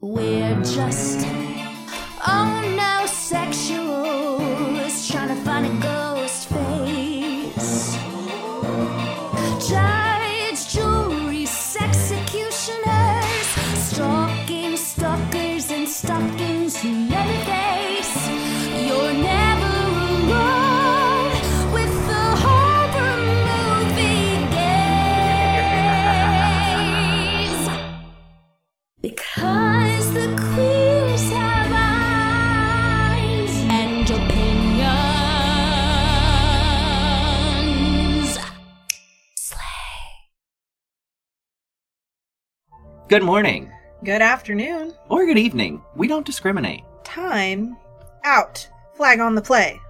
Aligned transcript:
We're 0.00 0.54
just 0.62 1.26
oh 2.24 2.62
no 2.76 3.04
sexuals 3.08 3.87
Good 43.08 43.22
morning. 43.22 43.72
Good 44.04 44.22
afternoon. 44.22 44.94
Or 45.08 45.24
good 45.26 45.38
evening. 45.38 45.82
We 45.96 46.08
don't 46.08 46.26
discriminate. 46.26 46.84
Time 47.04 47.76
out. 48.24 48.68
Flag 48.94 49.20
on 49.20 49.34
the 49.34 49.42
play. 49.42 49.80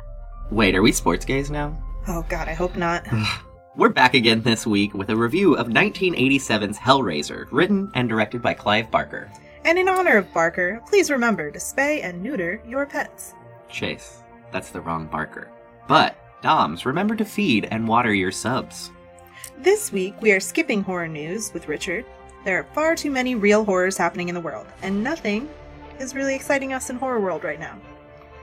Wait, 0.50 0.74
are 0.74 0.82
we 0.82 0.92
sports 0.92 1.24
gays 1.24 1.50
now? 1.50 1.76
Oh 2.06 2.24
god, 2.28 2.48
I 2.48 2.54
hope 2.54 2.76
not. 2.76 3.06
We're 3.76 3.88
back 3.90 4.14
again 4.14 4.42
this 4.42 4.66
week 4.66 4.94
with 4.94 5.10
a 5.10 5.16
review 5.16 5.54
of 5.54 5.68
1987's 5.68 6.78
Hellraiser, 6.78 7.46
written 7.50 7.90
and 7.94 8.08
directed 8.08 8.40
by 8.42 8.54
Clive 8.54 8.90
Barker. 8.90 9.30
and 9.64 9.78
in 9.78 9.88
honor 9.88 10.16
of 10.16 10.32
Barker, 10.32 10.80
please 10.88 11.10
remember 11.10 11.50
to 11.50 11.58
spay 11.58 12.02
and 12.02 12.22
neuter 12.22 12.62
your 12.66 12.86
pets. 12.86 13.34
Chase, 13.68 14.22
that's 14.52 14.70
the 14.70 14.80
wrong 14.80 15.06
Barker. 15.06 15.50
But, 15.86 16.16
Doms, 16.42 16.86
remember 16.86 17.14
to 17.16 17.24
feed 17.24 17.68
and 17.70 17.86
water 17.86 18.12
your 18.14 18.32
subs. 18.32 18.90
This 19.58 19.92
week 19.92 20.14
we 20.20 20.32
are 20.32 20.40
skipping 20.40 20.82
horror 20.82 21.08
news 21.08 21.52
with 21.52 21.68
Richard. 21.68 22.04
There 22.44 22.58
are 22.58 22.66
far 22.72 22.94
too 22.94 23.10
many 23.10 23.34
real 23.34 23.64
horrors 23.64 23.96
happening 23.96 24.28
in 24.28 24.34
the 24.34 24.40
world, 24.40 24.66
and 24.82 25.02
nothing 25.02 25.48
is 25.98 26.14
really 26.14 26.34
exciting 26.34 26.72
us 26.72 26.88
in 26.88 26.96
horror 26.96 27.20
world 27.20 27.42
right 27.42 27.58
now. 27.58 27.78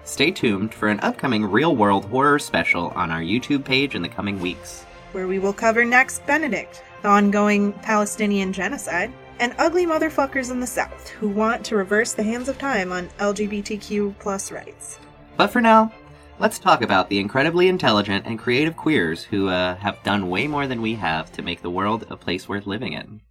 Stay 0.03 0.31
tuned 0.31 0.73
for 0.73 0.89
an 0.89 0.99
upcoming 0.99 1.45
real 1.45 1.75
world 1.75 2.05
horror 2.05 2.37
special 2.37 2.89
on 2.89 3.09
our 3.09 3.21
YouTube 3.21 3.63
page 3.63 3.95
in 3.95 4.01
the 4.01 4.09
coming 4.09 4.39
weeks. 4.39 4.83
Where 5.13 5.27
we 5.27 5.39
will 5.39 5.53
cover 5.53 5.85
next 5.85 6.25
Benedict, 6.27 6.83
the 7.01 7.07
ongoing 7.07 7.71
Palestinian 7.73 8.51
genocide, 8.51 9.11
and 9.39 9.55
ugly 9.57 9.85
motherfuckers 9.85 10.51
in 10.51 10.59
the 10.59 10.67
South 10.67 11.09
who 11.09 11.29
want 11.29 11.65
to 11.65 11.75
reverse 11.75 12.13
the 12.13 12.23
hands 12.23 12.49
of 12.49 12.57
time 12.57 12.91
on 12.91 13.09
LGBTQ 13.19 14.19
plus 14.19 14.51
rights. 14.51 14.99
But 15.37 15.47
for 15.47 15.61
now, 15.61 15.91
let's 16.37 16.59
talk 16.59 16.81
about 16.81 17.09
the 17.09 17.19
incredibly 17.19 17.69
intelligent 17.69 18.25
and 18.25 18.37
creative 18.37 18.75
queers 18.75 19.23
who 19.23 19.47
uh, 19.47 19.75
have 19.75 20.03
done 20.03 20.29
way 20.29 20.47
more 20.47 20.67
than 20.67 20.81
we 20.81 20.95
have 20.95 21.31
to 21.33 21.41
make 21.41 21.61
the 21.61 21.69
world 21.69 22.05
a 22.09 22.17
place 22.17 22.47
worth 22.47 22.67
living 22.67 22.93
in. 22.93 23.21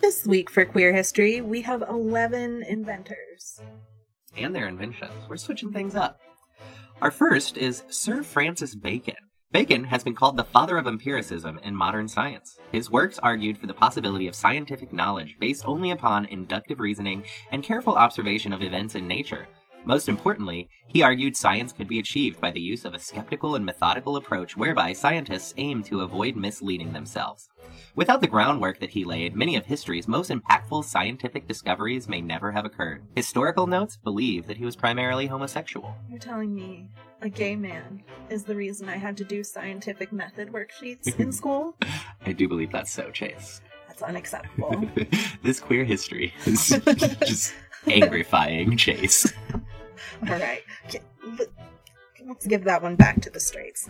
This 0.00 0.26
week 0.26 0.50
for 0.50 0.64
Queer 0.64 0.92
History, 0.92 1.40
we 1.40 1.60
have 1.62 1.82
11 1.88 2.64
inventors. 2.68 3.60
and 4.36 4.54
their 4.54 4.68
inventions. 4.68 5.12
We're 5.28 5.36
switching 5.36 5.72
things 5.72 5.94
up. 5.94 6.20
Our 7.02 7.10
first 7.10 7.56
is 7.56 7.82
Sir 7.90 8.22
Francis 8.22 8.74
Bacon. 8.74 9.16
Bacon 9.52 9.84
has 9.84 10.04
been 10.04 10.14
called 10.14 10.36
the 10.36 10.44
father 10.44 10.78
of 10.78 10.86
empiricism 10.86 11.58
in 11.64 11.74
modern 11.74 12.06
science. 12.06 12.58
His 12.70 12.90
works 12.90 13.18
argued 13.18 13.58
for 13.58 13.66
the 13.66 13.74
possibility 13.74 14.28
of 14.28 14.36
scientific 14.36 14.92
knowledge 14.92 15.36
based 15.40 15.64
only 15.66 15.90
upon 15.90 16.26
inductive 16.26 16.78
reasoning 16.78 17.24
and 17.50 17.64
careful 17.64 17.96
observation 17.96 18.52
of 18.52 18.62
events 18.62 18.94
in 18.94 19.08
nature. 19.08 19.48
Most 19.84 20.08
importantly, 20.08 20.68
he 20.86 21.02
argued 21.02 21.36
science 21.36 21.72
could 21.72 21.88
be 21.88 21.98
achieved 21.98 22.40
by 22.40 22.50
the 22.50 22.60
use 22.60 22.84
of 22.84 22.94
a 22.94 22.98
skeptical 22.98 23.54
and 23.54 23.64
methodical 23.64 24.16
approach 24.16 24.56
whereby 24.56 24.92
scientists 24.92 25.54
aim 25.56 25.82
to 25.84 26.02
avoid 26.02 26.36
misleading 26.36 26.92
themselves. 26.92 27.48
Without 27.94 28.20
the 28.20 28.26
groundwork 28.26 28.78
that 28.80 28.90
he 28.90 29.04
laid, 29.04 29.34
many 29.34 29.56
of 29.56 29.64
history's 29.64 30.06
most 30.06 30.30
impactful 30.30 30.84
scientific 30.84 31.48
discoveries 31.48 32.08
may 32.08 32.20
never 32.20 32.52
have 32.52 32.64
occurred. 32.64 33.02
Historical 33.16 33.66
notes 33.66 33.96
believe 33.96 34.46
that 34.46 34.56
he 34.56 34.64
was 34.64 34.76
primarily 34.76 35.26
homosexual. 35.26 35.94
You're 36.08 36.18
telling 36.18 36.54
me 36.54 36.88
a 37.22 37.28
gay 37.28 37.56
man 37.56 38.02
is 38.28 38.44
the 38.44 38.54
reason 38.54 38.88
I 38.88 38.96
had 38.96 39.16
to 39.18 39.24
do 39.24 39.42
scientific 39.42 40.12
method 40.12 40.52
worksheets 40.52 41.18
in 41.18 41.32
school? 41.40 41.76
I 42.26 42.32
do 42.32 42.48
believe 42.48 42.70
that's 42.72 42.92
so, 42.92 43.10
Chase. 43.10 43.60
That's 43.88 44.02
unacceptable. 44.02 44.88
this 45.42 45.60
queer 45.60 45.84
history 45.84 46.32
is 46.46 46.68
just 47.20 47.54
angrifying 47.86 48.78
Chase. 48.78 49.32
All 50.28 50.38
right. 50.38 50.62
Let- 51.38 51.48
Let's 52.26 52.46
give 52.46 52.64
that 52.64 52.82
one 52.82 52.96
back 52.96 53.22
to 53.22 53.30
the 53.30 53.40
straights. 53.40 53.88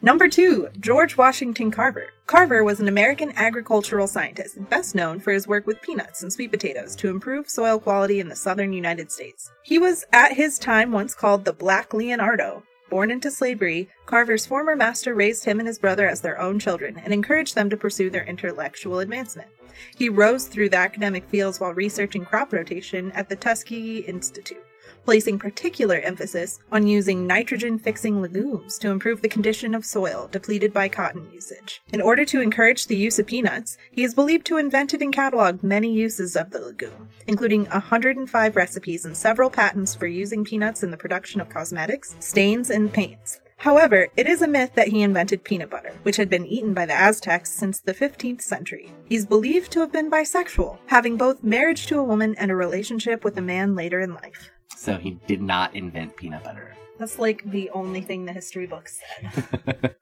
Number 0.00 0.28
two, 0.28 0.70
George 0.80 1.16
Washington 1.16 1.70
Carver. 1.70 2.06
Carver 2.26 2.64
was 2.64 2.80
an 2.80 2.88
American 2.88 3.32
agricultural 3.36 4.06
scientist, 4.06 4.56
best 4.70 4.94
known 4.94 5.20
for 5.20 5.32
his 5.32 5.46
work 5.46 5.66
with 5.66 5.82
peanuts 5.82 6.22
and 6.22 6.32
sweet 6.32 6.50
potatoes 6.50 6.96
to 6.96 7.10
improve 7.10 7.48
soil 7.50 7.78
quality 7.78 8.18
in 8.18 8.28
the 8.28 8.34
southern 8.34 8.72
United 8.72 9.12
States. 9.12 9.52
He 9.62 9.78
was 9.78 10.04
at 10.12 10.32
his 10.32 10.58
time 10.58 10.90
once 10.90 11.14
called 11.14 11.44
the 11.44 11.52
Black 11.52 11.92
Leonardo. 11.92 12.62
Born 12.88 13.10
into 13.10 13.30
slavery, 13.30 13.90
Carver's 14.06 14.46
former 14.46 14.74
master 14.74 15.14
raised 15.14 15.44
him 15.44 15.58
and 15.58 15.68
his 15.68 15.78
brother 15.78 16.08
as 16.08 16.22
their 16.22 16.40
own 16.40 16.58
children 16.58 16.98
and 17.04 17.12
encouraged 17.12 17.54
them 17.54 17.68
to 17.70 17.76
pursue 17.76 18.08
their 18.10 18.24
intellectual 18.24 19.00
advancement. 19.00 19.48
He 19.96 20.08
rose 20.08 20.46
through 20.46 20.70
the 20.70 20.78
academic 20.78 21.28
fields 21.28 21.60
while 21.60 21.74
researching 21.74 22.24
crop 22.24 22.52
rotation 22.52 23.12
at 23.12 23.28
the 23.28 23.36
Tuskegee 23.36 23.98
Institute 23.98 24.64
placing 25.04 25.38
particular 25.38 25.96
emphasis 25.96 26.58
on 26.70 26.86
using 26.86 27.26
nitrogen 27.26 27.78
fixing 27.78 28.20
legumes 28.20 28.78
to 28.78 28.90
improve 28.90 29.22
the 29.22 29.28
condition 29.28 29.74
of 29.74 29.84
soil 29.84 30.28
depleted 30.30 30.72
by 30.72 30.88
cotton 30.88 31.28
usage. 31.32 31.80
In 31.92 32.00
order 32.00 32.24
to 32.24 32.40
encourage 32.40 32.86
the 32.86 32.96
use 32.96 33.18
of 33.18 33.26
peanuts, 33.26 33.78
he 33.90 34.04
is 34.04 34.14
believed 34.14 34.46
to 34.46 34.56
have 34.56 34.66
invented 34.66 35.00
and 35.00 35.14
cataloged 35.14 35.62
many 35.62 35.92
uses 35.92 36.36
of 36.36 36.50
the 36.50 36.60
legume, 36.60 37.08
including 37.26 37.66
105 37.66 38.56
recipes 38.56 39.04
and 39.04 39.16
several 39.16 39.48
patents 39.48 39.94
for 39.94 40.06
using 40.06 40.44
peanuts 40.44 40.82
in 40.82 40.90
the 40.90 40.96
production 40.96 41.40
of 41.40 41.48
cosmetics, 41.48 42.16
stains, 42.18 42.68
and 42.68 42.92
paints. 42.92 43.40
However, 43.58 44.08
it 44.16 44.26
is 44.26 44.42
a 44.42 44.46
myth 44.46 44.72
that 44.74 44.88
he 44.88 45.02
invented 45.02 45.42
peanut 45.42 45.70
butter, 45.70 45.94
which 46.02 46.16
had 46.16 46.28
been 46.28 46.46
eaten 46.46 46.74
by 46.74 46.84
the 46.84 46.92
Aztecs 46.92 47.50
since 47.50 47.80
the 47.80 47.94
15th 47.94 48.42
century. 48.42 48.92
He's 49.06 49.24
believed 49.24 49.72
to 49.72 49.80
have 49.80 49.90
been 49.90 50.10
bisexual, 50.10 50.78
having 50.86 51.16
both 51.16 51.42
marriage 51.42 51.86
to 51.86 51.98
a 51.98 52.04
woman 52.04 52.34
and 52.38 52.50
a 52.50 52.56
relationship 52.56 53.24
with 53.24 53.38
a 53.38 53.42
man 53.42 53.74
later 53.74 54.00
in 54.00 54.14
life. 54.14 54.50
So 54.76 54.98
he 54.98 55.18
did 55.26 55.40
not 55.40 55.74
invent 55.74 56.16
peanut 56.16 56.44
butter. 56.44 56.74
That's 56.98 57.18
like 57.18 57.42
the 57.50 57.70
only 57.70 58.02
thing 58.02 58.26
the 58.26 58.32
history 58.32 58.66
books 58.66 59.00
said. 59.22 59.96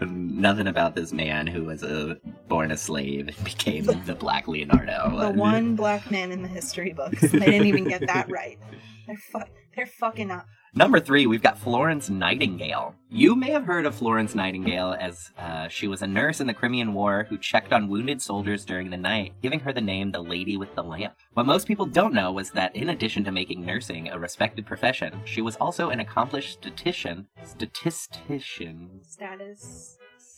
Nothing 0.00 0.66
about 0.66 0.96
this 0.96 1.12
man 1.12 1.46
who 1.46 1.64
was 1.64 1.82
a 1.84 2.18
born 2.48 2.72
a 2.72 2.76
slave 2.76 3.28
and 3.28 3.44
became 3.44 3.84
the 3.84 4.14
Black 4.14 4.48
Leonardo. 4.48 5.18
The 5.20 5.30
one 5.30 5.76
black 5.76 6.10
man 6.10 6.32
in 6.32 6.42
the 6.42 6.48
history 6.48 6.92
books. 6.92 7.20
They 7.20 7.38
didn't 7.38 7.66
even 7.66 7.84
get 7.84 8.06
that 8.06 8.28
right. 8.30 8.58
They're 9.06 9.16
fu- 9.16 9.50
they're 9.76 9.86
fucking 9.86 10.30
up. 10.30 10.46
Number 10.76 10.98
three, 10.98 11.28
we've 11.28 11.40
got 11.40 11.56
Florence 11.56 12.10
Nightingale. 12.10 12.96
You 13.08 13.36
may 13.36 13.50
have 13.50 13.64
heard 13.64 13.86
of 13.86 13.94
Florence 13.94 14.34
Nightingale 14.34 14.96
as 14.98 15.30
uh, 15.38 15.68
she 15.68 15.86
was 15.86 16.02
a 16.02 16.06
nurse 16.08 16.40
in 16.40 16.48
the 16.48 16.52
Crimean 16.52 16.94
War 16.94 17.26
who 17.28 17.38
checked 17.38 17.72
on 17.72 17.88
wounded 17.88 18.20
soldiers 18.20 18.64
during 18.64 18.90
the 18.90 18.96
night, 18.96 19.34
giving 19.40 19.60
her 19.60 19.72
the 19.72 19.80
name 19.80 20.10
the 20.10 20.20
Lady 20.20 20.56
with 20.56 20.74
the 20.74 20.82
Lamp. 20.82 21.14
What 21.34 21.46
most 21.46 21.68
people 21.68 21.86
don't 21.86 22.12
know 22.12 22.32
was 22.32 22.50
that 22.50 22.74
in 22.74 22.88
addition 22.88 23.22
to 23.22 23.30
making 23.30 23.64
nursing 23.64 24.08
a 24.08 24.18
respected 24.18 24.66
profession, 24.66 25.20
she 25.24 25.42
was 25.42 25.54
also 25.56 25.90
an 25.90 26.00
accomplished 26.00 26.54
statistician, 26.54 27.28
statistician, 27.44 29.00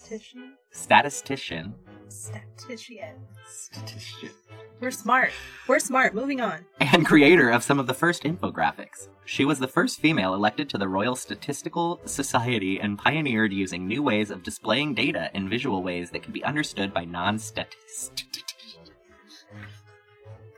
Statistician? 0.07 0.53
statistician, 0.71 1.75
Statistician. 2.09 3.17
statistician, 3.49 4.31
We're 4.79 4.93
smart. 4.93 5.33
We're 5.67 5.81
smart. 5.81 6.15
Moving 6.15 6.41
on. 6.41 6.65
and 6.81 7.05
creator 7.05 7.51
of 7.51 7.65
some 7.65 7.81
of 7.81 7.89
the 7.89 7.95
first 7.95 8.23
infographics. 8.23 9.09
She 9.25 9.45
was 9.45 9.59
the 9.59 9.67
first 9.67 9.99
female 9.99 10.33
elected 10.35 10.69
to 10.69 10.79
the 10.79 10.87
Royal 10.89 11.17
Statistical 11.17 12.01
Society 12.05 12.79
and 12.79 12.97
pioneered 12.97 13.53
using 13.53 13.89
new 13.89 14.01
ways 14.01 14.31
of 14.31 14.45
displaying 14.45 14.95
data 14.95 15.29
in 15.35 15.49
visual 15.49 15.83
ways 15.83 16.11
that 16.13 16.23
could 16.23 16.33
be 16.33 16.45
understood 16.45 16.95
by 16.95 17.05
non-statists. 17.05 18.13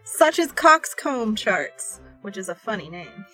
Such 0.05 0.39
as 0.39 0.53
coxcomb 0.53 1.37
charts, 1.37 2.01
which 2.21 2.37
is 2.37 2.51
a 2.51 2.55
funny 2.55 2.91
name. 2.91 3.25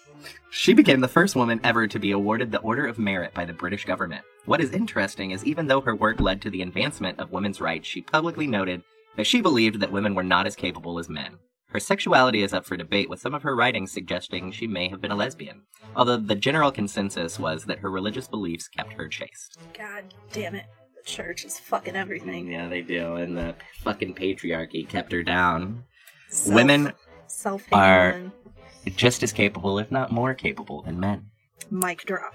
She 0.51 0.75
became 0.75 1.01
the 1.01 1.09
first 1.09 1.35
woman 1.35 1.61
ever 1.65 1.89
to 1.89 1.99
be 1.99 2.13
awarded 2.13 2.53
the 2.53 2.61
Order 2.61 2.87
of 2.87 3.01
Merit 3.01 3.35
by 3.35 3.45
the 3.45 3.53
British 3.53 3.85
government. 3.85 4.25
What 4.47 4.61
is 4.61 4.73
interesting 4.73 5.31
is 5.31 5.45
even 5.45 5.67
though 5.69 5.81
her 5.81 5.95
work 5.95 6.21
led 6.21 6.43
to 6.43 6.51
the 6.51 6.63
advancement 6.63 7.19
of 7.19 7.31
women's 7.33 7.61
rights, 7.61 7.89
she 7.89 8.03
publicly 8.03 8.47
noted 8.47 8.83
that 9.17 9.27
she 9.27 9.41
believed 9.41 9.81
that 9.81 9.93
women 9.93 10.15
were 10.15 10.23
not 10.23 10.47
as 10.47 10.57
capable 10.57 10.99
as 10.99 11.09
men. 11.09 11.39
Her 11.69 11.81
sexuality 11.81 12.43
is 12.43 12.53
up 12.53 12.65
for 12.67 12.77
debate, 12.77 13.09
with 13.11 13.21
some 13.21 13.35
of 13.35 13.43
her 13.43 13.57
writings 13.57 13.91
suggesting 13.91 14.53
she 14.53 14.67
may 14.67 14.89
have 14.89 15.01
been 15.01 15.11
a 15.11 15.17
lesbian, 15.17 15.63
although 15.97 16.17
the 16.19 16.35
general 16.37 16.71
consensus 16.71 17.39
was 17.39 17.65
that 17.65 17.81
her 17.81 17.91
religious 17.91 18.29
beliefs 18.29 18.69
kept 18.69 18.93
her 18.93 19.09
chaste. 19.09 19.59
God 19.77 20.05
damn 20.33 20.55
it. 20.55 20.67
The 20.97 21.03
church 21.03 21.45
is 21.45 21.59
fucking 21.59 21.97
everything. 21.97 22.47
Yeah, 22.51 22.69
they 22.69 22.83
do, 22.83 23.17
and 23.17 23.37
the 23.37 23.57
fucking 23.81 24.15
patriarchy 24.15 24.89
kept 24.89 25.11
her 25.11 25.23
down. 25.25 25.85
Self- 26.29 26.55
Women 26.55 26.93
are- 27.73 28.31
just 28.95 29.23
as 29.23 29.33
capable, 29.33 29.79
if 29.79 29.91
not 29.91 30.13
more 30.13 30.35
capable, 30.35 30.83
than 30.83 31.01
men. 31.01 31.31
Mic 31.71 32.05
drop. 32.05 32.35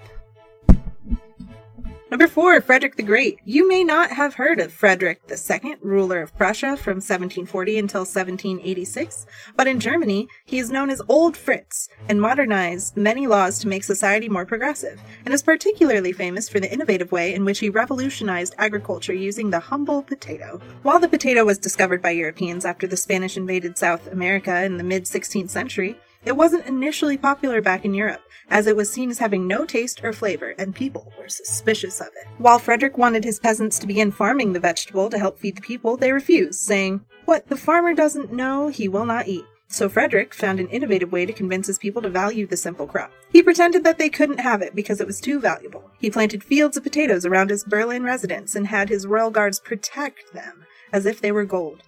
Number 2.10 2.26
four, 2.26 2.60
Frederick 2.60 2.96
the 2.96 3.04
Great. 3.04 3.38
You 3.44 3.68
may 3.68 3.84
not 3.84 4.10
have 4.10 4.34
heard 4.34 4.58
of 4.58 4.72
Frederick 4.72 5.20
II, 5.30 5.76
ruler 5.80 6.20
of 6.22 6.36
Prussia 6.36 6.76
from 6.76 6.96
1740 6.96 7.78
until 7.78 8.00
1786, 8.00 9.26
but 9.54 9.68
in 9.68 9.78
Germany, 9.78 10.26
he 10.44 10.58
is 10.58 10.72
known 10.72 10.90
as 10.90 11.00
Old 11.08 11.36
Fritz 11.36 11.88
and 12.08 12.20
modernized 12.20 12.96
many 12.96 13.28
laws 13.28 13.60
to 13.60 13.68
make 13.68 13.84
society 13.84 14.28
more 14.28 14.44
progressive, 14.44 15.00
and 15.24 15.32
is 15.32 15.40
particularly 15.40 16.10
famous 16.10 16.48
for 16.48 16.58
the 16.58 16.72
innovative 16.72 17.12
way 17.12 17.32
in 17.32 17.44
which 17.44 17.60
he 17.60 17.70
revolutionized 17.70 18.56
agriculture 18.58 19.14
using 19.14 19.50
the 19.50 19.60
humble 19.60 20.02
potato. 20.02 20.60
While 20.82 20.98
the 20.98 21.08
potato 21.08 21.44
was 21.44 21.58
discovered 21.58 22.02
by 22.02 22.10
Europeans 22.10 22.64
after 22.64 22.88
the 22.88 22.96
Spanish 22.96 23.36
invaded 23.36 23.78
South 23.78 24.08
America 24.08 24.64
in 24.64 24.78
the 24.78 24.84
mid 24.84 25.04
16th 25.04 25.50
century, 25.50 25.96
it 26.24 26.36
wasn't 26.36 26.66
initially 26.66 27.16
popular 27.16 27.62
back 27.62 27.84
in 27.84 27.94
Europe, 27.94 28.20
as 28.50 28.66
it 28.66 28.76
was 28.76 28.90
seen 28.90 29.10
as 29.10 29.18
having 29.18 29.46
no 29.46 29.64
taste 29.64 30.04
or 30.04 30.12
flavor, 30.12 30.54
and 30.58 30.74
people 30.74 31.12
were 31.18 31.28
suspicious 31.28 32.00
of 32.00 32.08
it. 32.08 32.28
While 32.38 32.58
Frederick 32.58 32.98
wanted 32.98 33.24
his 33.24 33.40
peasants 33.40 33.78
to 33.78 33.86
begin 33.86 34.12
farming 34.12 34.52
the 34.52 34.60
vegetable 34.60 35.08
to 35.10 35.18
help 35.18 35.38
feed 35.38 35.56
the 35.56 35.62
people, 35.62 35.96
they 35.96 36.12
refused, 36.12 36.60
saying, 36.60 37.00
What 37.24 37.48
the 37.48 37.56
farmer 37.56 37.94
doesn't 37.94 38.32
know, 38.32 38.68
he 38.68 38.88
will 38.88 39.06
not 39.06 39.28
eat. 39.28 39.44
So 39.72 39.88
Frederick 39.88 40.34
found 40.34 40.58
an 40.58 40.68
innovative 40.68 41.12
way 41.12 41.26
to 41.26 41.32
convince 41.32 41.68
his 41.68 41.78
people 41.78 42.02
to 42.02 42.10
value 42.10 42.44
the 42.44 42.56
simple 42.56 42.88
crop. 42.88 43.12
He 43.30 43.40
pretended 43.40 43.84
that 43.84 43.98
they 43.98 44.08
couldn't 44.08 44.40
have 44.40 44.62
it 44.62 44.74
because 44.74 45.00
it 45.00 45.06
was 45.06 45.20
too 45.20 45.38
valuable. 45.38 45.90
He 46.00 46.10
planted 46.10 46.42
fields 46.42 46.76
of 46.76 46.82
potatoes 46.82 47.24
around 47.24 47.50
his 47.50 47.62
Berlin 47.62 48.02
residence 48.02 48.56
and 48.56 48.66
had 48.66 48.88
his 48.88 49.06
royal 49.06 49.30
guards 49.30 49.60
protect 49.60 50.34
them 50.34 50.66
as 50.92 51.06
if 51.06 51.20
they 51.20 51.30
were 51.30 51.44
gold. 51.44 51.84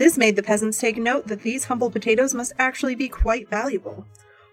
This 0.00 0.16
made 0.16 0.34
the 0.34 0.42
peasants 0.42 0.78
take 0.78 0.96
note 0.96 1.26
that 1.26 1.42
these 1.42 1.64
humble 1.64 1.90
potatoes 1.90 2.32
must 2.32 2.54
actually 2.58 2.94
be 2.94 3.06
quite 3.06 3.50
valuable. 3.50 4.06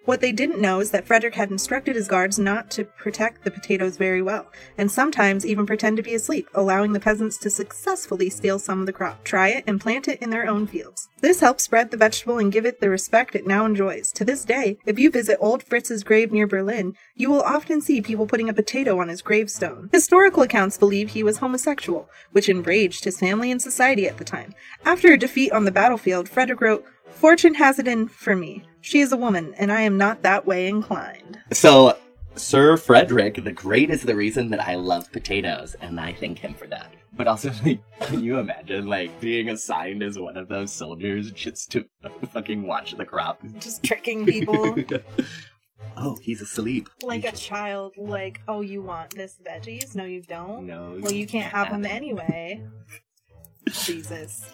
What 0.07 0.21
they 0.21 0.31
didn't 0.31 0.61
know 0.61 0.79
is 0.79 0.91
that 0.91 1.05
Frederick 1.05 1.35
had 1.35 1.51
instructed 1.51 1.97
his 1.97 2.07
guards 2.07 2.39
not 2.39 2.71
to 2.71 2.85
protect 2.85 3.43
the 3.43 3.51
potatoes 3.51 3.97
very 3.97 4.21
well, 4.21 4.49
and 4.77 4.89
sometimes 4.89 5.45
even 5.45 5.65
pretend 5.65 5.97
to 5.97 6.01
be 6.01 6.15
asleep, 6.15 6.47
allowing 6.53 6.93
the 6.93 6.99
peasants 7.01 7.37
to 7.39 7.49
successfully 7.49 8.29
steal 8.29 8.57
some 8.57 8.79
of 8.79 8.85
the 8.85 8.93
crop, 8.93 9.25
try 9.25 9.49
it, 9.49 9.65
and 9.67 9.81
plant 9.81 10.07
it 10.07 10.21
in 10.21 10.29
their 10.29 10.47
own 10.47 10.65
fields. 10.65 11.09
This 11.19 11.41
helped 11.41 11.59
spread 11.59 11.91
the 11.91 11.97
vegetable 11.97 12.37
and 12.37 12.53
give 12.53 12.65
it 12.65 12.79
the 12.79 12.89
respect 12.89 13.35
it 13.35 13.45
now 13.45 13.65
enjoys. 13.65 14.13
To 14.13 14.23
this 14.23 14.45
day, 14.45 14.77
if 14.85 14.97
you 14.97 15.11
visit 15.11 15.39
Old 15.41 15.61
Fritz's 15.61 16.05
grave 16.05 16.31
near 16.31 16.47
Berlin, 16.47 16.93
you 17.15 17.29
will 17.29 17.41
often 17.41 17.81
see 17.81 17.99
people 17.99 18.27
putting 18.27 18.47
a 18.47 18.53
potato 18.53 19.01
on 19.01 19.09
his 19.09 19.21
gravestone. 19.21 19.89
Historical 19.91 20.43
accounts 20.43 20.77
believe 20.77 21.09
he 21.09 21.23
was 21.23 21.39
homosexual, 21.39 22.09
which 22.31 22.47
enraged 22.47 23.03
his 23.03 23.19
family 23.19 23.51
and 23.51 23.61
society 23.61 24.07
at 24.07 24.19
the 24.19 24.23
time. 24.23 24.53
After 24.85 25.11
a 25.11 25.17
defeat 25.17 25.51
on 25.51 25.65
the 25.65 25.71
battlefield, 25.71 26.29
Frederick 26.29 26.61
wrote, 26.61 26.85
Fortune 27.11 27.55
has 27.55 27.79
it 27.79 27.87
in 27.87 28.07
for 28.07 28.35
me. 28.35 28.63
She 28.81 28.99
is 28.99 29.11
a 29.11 29.17
woman, 29.17 29.53
and 29.57 29.71
I 29.71 29.81
am 29.81 29.97
not 29.97 30.21
that 30.23 30.45
way 30.45 30.67
inclined. 30.67 31.39
So, 31.51 31.97
Sir 32.35 32.77
Frederick 32.77 33.43
the 33.43 33.51
Great 33.51 33.89
is 33.89 34.03
the 34.03 34.15
reason 34.15 34.49
that 34.51 34.65
I 34.65 34.75
love 34.75 35.11
potatoes, 35.11 35.75
and 35.81 35.99
I 35.99 36.13
thank 36.13 36.39
him 36.39 36.53
for 36.53 36.67
that. 36.67 36.93
But 37.13 37.27
also, 37.27 37.51
like, 37.65 37.79
can 38.01 38.23
you 38.23 38.37
imagine, 38.37 38.87
like, 38.87 39.19
being 39.19 39.49
assigned 39.49 40.03
as 40.03 40.19
one 40.19 40.37
of 40.37 40.47
those 40.47 40.71
soldiers 40.71 41.31
just 41.31 41.71
to 41.71 41.85
fucking 42.31 42.65
watch 42.65 42.95
the 42.95 43.05
crop? 43.05 43.41
Just 43.59 43.83
tricking 43.83 44.25
people 44.25 44.75
oh, 45.97 46.17
he's 46.21 46.41
asleep. 46.41 46.89
like 47.01 47.25
a 47.25 47.31
child, 47.31 47.93
like, 47.97 48.41
oh, 48.47 48.61
you 48.61 48.81
want 48.81 49.15
this 49.15 49.35
veggies? 49.45 49.95
No, 49.95 50.03
you 50.03 50.21
don't. 50.21 50.67
No. 50.67 50.97
Well, 51.01 51.11
you 51.11 51.27
can't 51.27 51.51
have 51.51 51.71
them 51.71 51.85
anyway. 51.85 52.63
Jesus. 53.69 54.45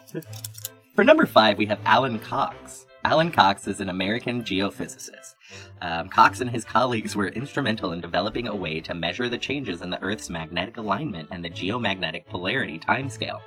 For 0.95 1.03
number 1.03 1.25
five, 1.25 1.57
we 1.57 1.65
have 1.65 1.79
Alan 1.85 2.19
Cox. 2.19 2.85
Alan 3.03 3.31
Cox 3.31 3.67
is 3.67 3.79
an 3.79 3.89
American 3.89 4.43
geophysicist. 4.43 5.33
Um, 5.81 6.07
Cox 6.07 6.39
and 6.39 6.51
his 6.51 6.63
colleagues 6.63 7.15
were 7.15 7.29
instrumental 7.29 7.93
in 7.93 7.99
developing 7.99 8.47
a 8.47 8.55
way 8.55 8.79
to 8.81 8.93
measure 8.93 9.27
the 9.27 9.39
changes 9.39 9.81
in 9.81 9.89
the 9.89 9.99
Earth's 10.03 10.29
magnetic 10.29 10.77
alignment 10.77 11.29
and 11.31 11.43
the 11.43 11.49
geomagnetic 11.49 12.27
polarity 12.27 12.77
timescale. 12.77 13.41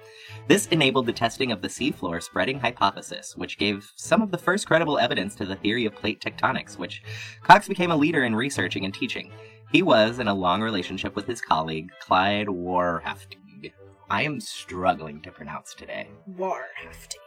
This 0.49 0.67
enabled 0.67 1.07
the 1.07 1.13
testing 1.13 1.53
of 1.53 1.63
the 1.63 1.69
seafloor 1.69 2.21
spreading 2.21 2.59
hypothesis, 2.59 3.37
which 3.37 3.59
gave 3.59 3.93
some 3.95 4.23
of 4.23 4.33
the 4.33 4.39
first 4.39 4.67
credible 4.67 4.99
evidence 4.99 5.37
to 5.37 5.47
the 5.47 5.55
theory 5.55 5.87
of 5.87 5.95
plate 5.95 6.21
tectonics, 6.21 6.77
which 6.77 7.05
Cox 7.45 7.69
became 7.69 7.93
a 7.93 7.97
leader 7.97 8.25
in 8.25 8.35
researching 8.35 8.85
and 8.85 8.93
teaching. 8.93 9.31
He 9.71 9.83
was 9.83 10.19
in 10.19 10.27
a 10.27 10.35
long 10.35 10.63
relationship 10.63 11.15
with 11.15 11.29
his 11.29 11.41
colleague, 11.41 11.93
Clyde 12.01 12.49
Wahrhaftig. 12.49 13.73
I 14.11 14.23
am 14.23 14.41
struggling 14.41 15.23
to 15.23 15.31
pronounce 15.31 15.75
today. 15.75 16.09
Wahrhaftig. 16.37 17.19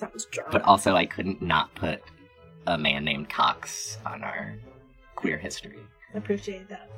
Sounds 0.00 0.24
German. 0.24 0.50
But 0.50 0.62
also, 0.62 0.94
I 0.94 1.04
couldn't 1.04 1.42
not 1.42 1.74
put 1.74 2.00
a 2.66 2.78
man 2.78 3.04
named 3.04 3.28
Cox 3.28 3.98
on 4.06 4.24
our 4.24 4.54
queer 5.14 5.36
history. 5.36 5.78
I 6.14 6.18
appreciate 6.18 6.70
that. 6.70 6.90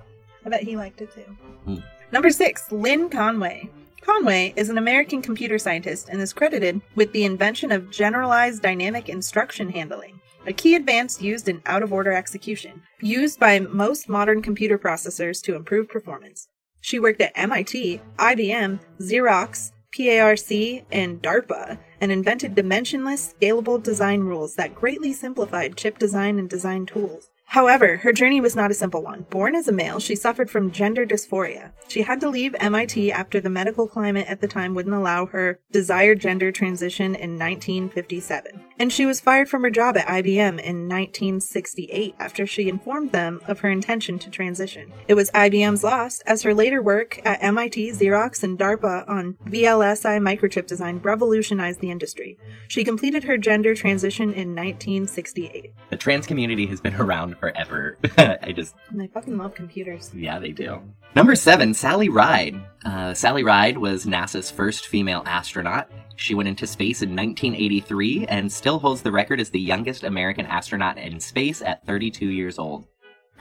I 0.46 0.48
bet 0.48 0.62
he 0.62 0.76
liked 0.76 1.00
it 1.00 1.12
too. 1.12 1.36
Hmm. 1.64 1.76
Number 2.12 2.30
six, 2.30 2.70
Lynn 2.70 3.08
Conway. 3.08 3.68
Conway 4.02 4.54
is 4.56 4.68
an 4.68 4.78
American 4.78 5.20
computer 5.20 5.58
scientist 5.58 6.08
and 6.10 6.20
is 6.20 6.32
credited 6.32 6.80
with 6.94 7.12
the 7.12 7.24
invention 7.24 7.72
of 7.72 7.90
generalized 7.90 8.62
dynamic 8.62 9.08
instruction 9.08 9.70
handling, 9.70 10.20
a 10.46 10.52
key 10.52 10.76
advance 10.76 11.20
used 11.20 11.48
in 11.48 11.60
out 11.66 11.82
of 11.82 11.92
order 11.92 12.12
execution, 12.12 12.82
used 13.00 13.40
by 13.40 13.58
most 13.58 14.08
modern 14.08 14.42
computer 14.42 14.78
processors 14.78 15.42
to 15.42 15.56
improve 15.56 15.88
performance. 15.88 16.46
She 16.80 17.00
worked 17.00 17.20
at 17.20 17.32
MIT, 17.34 18.00
IBM, 18.18 18.78
Xerox, 19.00 19.72
PARC, 19.92 20.84
and 20.90 21.20
DARPA, 21.20 21.78
and 22.02 22.10
invented 22.10 22.56
dimensionless, 22.56 23.32
scalable 23.32 23.80
design 23.80 24.22
rules 24.22 24.56
that 24.56 24.74
greatly 24.74 25.12
simplified 25.12 25.76
chip 25.76 25.98
design 25.98 26.36
and 26.36 26.50
design 26.50 26.84
tools. 26.84 27.31
However, 27.52 27.98
her 27.98 28.14
journey 28.14 28.40
was 28.40 28.56
not 28.56 28.70
a 28.70 28.74
simple 28.74 29.02
one. 29.02 29.26
Born 29.28 29.54
as 29.54 29.68
a 29.68 29.72
male, 29.72 30.00
she 30.00 30.16
suffered 30.16 30.48
from 30.48 30.70
gender 30.70 31.04
dysphoria. 31.04 31.72
She 31.86 32.00
had 32.00 32.18
to 32.22 32.30
leave 32.30 32.56
MIT 32.58 33.12
after 33.12 33.42
the 33.42 33.50
medical 33.50 33.86
climate 33.86 34.26
at 34.26 34.40
the 34.40 34.48
time 34.48 34.72
wouldn't 34.72 34.94
allow 34.94 35.26
her 35.26 35.60
desired 35.70 36.18
gender 36.18 36.50
transition 36.50 37.14
in 37.14 37.38
1957. 37.38 38.58
And 38.78 38.90
she 38.90 39.04
was 39.04 39.20
fired 39.20 39.50
from 39.50 39.64
her 39.64 39.70
job 39.70 39.98
at 39.98 40.06
IBM 40.06 40.60
in 40.60 40.88
1968 40.88 42.14
after 42.18 42.46
she 42.46 42.70
informed 42.70 43.12
them 43.12 43.42
of 43.46 43.60
her 43.60 43.68
intention 43.68 44.18
to 44.20 44.30
transition. 44.30 44.90
It 45.06 45.12
was 45.12 45.30
IBM's 45.32 45.84
loss, 45.84 46.20
as 46.20 46.44
her 46.44 46.54
later 46.54 46.80
work 46.80 47.20
at 47.22 47.42
MIT, 47.42 47.90
Xerox, 47.90 48.42
and 48.42 48.58
DARPA 48.58 49.06
on 49.06 49.34
VLSI 49.44 50.18
microchip 50.22 50.66
design 50.66 51.00
revolutionized 51.02 51.80
the 51.80 51.90
industry. 51.90 52.38
She 52.68 52.82
completed 52.82 53.24
her 53.24 53.36
gender 53.36 53.74
transition 53.74 54.32
in 54.32 54.56
1968. 54.56 55.74
The 55.90 55.96
trans 55.98 56.26
community 56.26 56.64
has 56.68 56.80
been 56.80 56.94
around 56.94 57.36
forever. 57.42 57.98
I 58.16 58.52
just, 58.54 58.76
I 59.00 59.08
fucking 59.08 59.36
love 59.36 59.52
computers. 59.56 60.12
yeah, 60.14 60.38
they 60.38 60.52
do. 60.52 60.80
Number 61.16 61.34
seven, 61.34 61.74
Sally 61.74 62.08
Ride. 62.08 62.54
Uh, 62.84 63.12
Sally 63.14 63.42
Ride 63.42 63.76
was 63.76 64.06
NASA's 64.06 64.48
first 64.48 64.86
female 64.86 65.24
astronaut. 65.26 65.90
She 66.14 66.36
went 66.36 66.48
into 66.48 66.68
space 66.68 67.02
in 67.02 67.10
1983 67.16 68.26
and 68.28 68.52
still 68.52 68.78
holds 68.78 69.02
the 69.02 69.10
record 69.10 69.40
as 69.40 69.50
the 69.50 69.58
youngest 69.58 70.04
American 70.04 70.46
astronaut 70.46 70.98
in 70.98 71.18
space 71.18 71.62
at 71.62 71.84
32 71.84 72.26
years 72.26 72.60
old. 72.60 72.86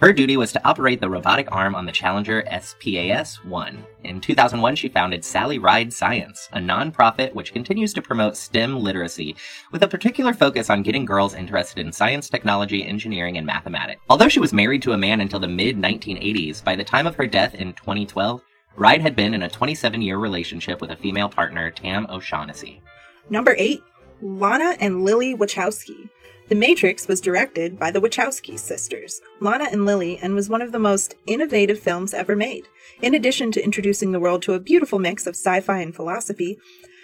Her 0.02 0.12
duty 0.12 0.36
was 0.36 0.52
to 0.54 0.68
operate 0.68 1.00
the 1.00 1.12
robotic 1.12 1.48
arm 1.52 1.76
on 1.76 1.86
the 1.86 1.92
Challenger 1.92 2.44
SPAS 2.50 3.46
1. 3.46 3.86
In 4.04 4.20
2001, 4.20 4.76
she 4.76 4.90
founded 4.90 5.24
Sally 5.24 5.60
Ride 5.60 5.94
Science, 5.94 6.50
a 6.54 6.58
nonprofit 6.58 7.36
which 7.36 7.54
continues 7.54 7.94
to 7.94 8.02
promote 8.02 8.36
STEM 8.36 8.80
literacy, 8.80 9.36
with 9.72 9.84
a 9.84 9.88
particular 9.88 10.34
focus 10.34 10.72
on 10.72 10.82
getting 10.82 11.06
girls 11.06 11.36
interested 11.36 11.86
in 11.86 11.92
science, 11.92 12.30
technology, 12.30 12.84
engineering, 12.84 13.38
and 13.38 13.46
mathematics. 13.46 14.02
Although 14.10 14.28
she 14.28 14.40
was 14.40 14.54
married 14.54 14.82
to 14.82 14.94
a 14.94 14.98
man 14.98 15.22
until 15.22 15.40
the 15.40 15.48
mid 15.48 15.78
1980s, 15.78 16.64
by 16.64 16.76
the 16.76 16.84
time 16.84 17.06
of 17.06 17.16
her 17.16 17.28
death 17.28 17.54
in 17.54 17.74
2012, 17.74 18.42
Ride 18.78 19.02
had 19.02 19.16
been 19.16 19.36
in 19.36 19.44
a 19.44 19.50
27 19.50 20.02
year 20.02 20.18
relationship 20.18 20.82
with 20.82 20.90
a 20.90 20.96
female 20.96 21.30
partner, 21.30 21.70
Tam 21.70 22.08
O'Shaughnessy. 22.10 22.82
Number 23.30 23.54
8. 23.56 23.80
Lana 24.24 24.78
and 24.80 25.04
Lily 25.04 25.36
Wachowski. 25.36 26.10
The 26.52 26.58
Matrix 26.58 27.08
was 27.08 27.22
directed 27.22 27.80
by 27.80 27.92
the 27.92 28.02
Wachowski 28.02 28.60
sisters, 28.60 29.22
Lana 29.40 29.70
and 29.72 29.86
Lily, 29.86 30.20
and 30.22 30.36
was 30.36 30.50
one 30.50 30.62
of 30.62 30.74
the 30.74 30.80
most 30.80 31.16
innovative 31.26 31.80
films 31.80 32.14
ever 32.14 32.36
made. 32.36 32.68
In 33.02 33.14
addition 33.14 33.54
to 33.54 33.64
introducing 33.64 34.12
the 34.12 34.20
world 34.20 34.42
to 34.42 34.54
a 34.54 34.60
beautiful 34.60 35.00
mix 35.00 35.26
of 35.26 35.36
sci 35.36 35.62
fi 35.62 35.80
and 35.80 35.96
philosophy, 35.96 36.60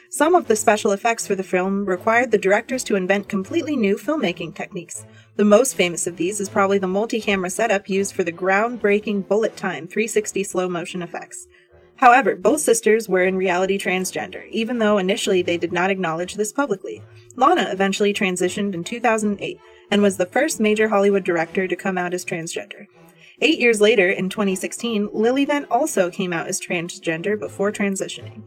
some 0.09 0.35
of 0.35 0.49
the 0.49 0.57
special 0.57 0.91
effects 0.91 1.25
for 1.25 1.33
the 1.33 1.43
film 1.43 1.85
required 1.85 2.31
the 2.31 2.37
directors 2.37 2.83
to 2.83 2.97
invent 2.97 3.29
completely 3.29 3.77
new 3.77 3.95
filmmaking 3.95 4.53
techniques. 4.53 5.05
The 5.37 5.45
most 5.45 5.75
famous 5.75 6.07
of 6.07 6.17
these 6.17 6.41
is 6.41 6.49
probably 6.49 6.77
the 6.77 6.87
multi 6.87 7.21
camera 7.21 7.49
setup 7.49 7.87
used 7.87 8.13
for 8.13 8.25
the 8.25 8.33
groundbreaking 8.33 9.29
bullet 9.29 9.55
time 9.55 9.87
360 9.87 10.43
slow 10.43 10.67
motion 10.67 11.01
effects. 11.01 11.47
However, 11.97 12.35
both 12.35 12.61
sisters 12.61 13.09
were 13.09 13.23
in 13.23 13.37
reality 13.37 13.77
transgender, 13.77 14.47
even 14.49 14.77
though 14.77 14.97
initially 14.97 15.41
they 15.41 15.57
did 15.57 15.73
not 15.73 15.89
acknowledge 15.89 16.35
this 16.35 16.53
publicly. 16.53 17.03
Lana 17.35 17.69
eventually 17.71 18.13
transitioned 18.13 18.73
in 18.73 18.83
2008 18.83 19.59
and 19.89 20.01
was 20.01 20.17
the 20.17 20.25
first 20.25 20.59
major 20.59 20.89
Hollywood 20.89 21.23
director 21.23 21.67
to 21.67 21.75
come 21.75 21.97
out 21.97 22.13
as 22.13 22.23
transgender. 22.23 22.87
Eight 23.41 23.59
years 23.59 23.81
later, 23.81 24.09
in 24.09 24.29
2016, 24.29 25.09
Lily 25.13 25.45
then 25.45 25.65
also 25.65 26.09
came 26.09 26.33
out 26.33 26.47
as 26.47 26.61
transgender 26.61 27.39
before 27.39 27.71
transitioning. 27.71 28.43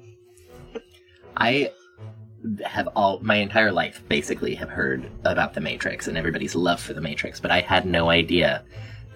I 1.37 1.73
have 2.65 2.89
all 2.95 3.21
my 3.21 3.37
entire 3.37 3.73
life 3.73 4.03
basically 4.09 4.55
have 4.55 4.71
heard 4.71 5.11
about 5.25 5.55
the 5.55 5.61
Matrix 5.61 6.09
and 6.09 6.17
everybody's 6.17 6.55
love 6.55 6.81
for 6.81 6.93
the 6.93 7.01
Matrix, 7.01 7.41
but 7.41 7.51
I 7.51 7.61
had 7.61 7.87
no 7.87 8.11
idea 8.11 8.65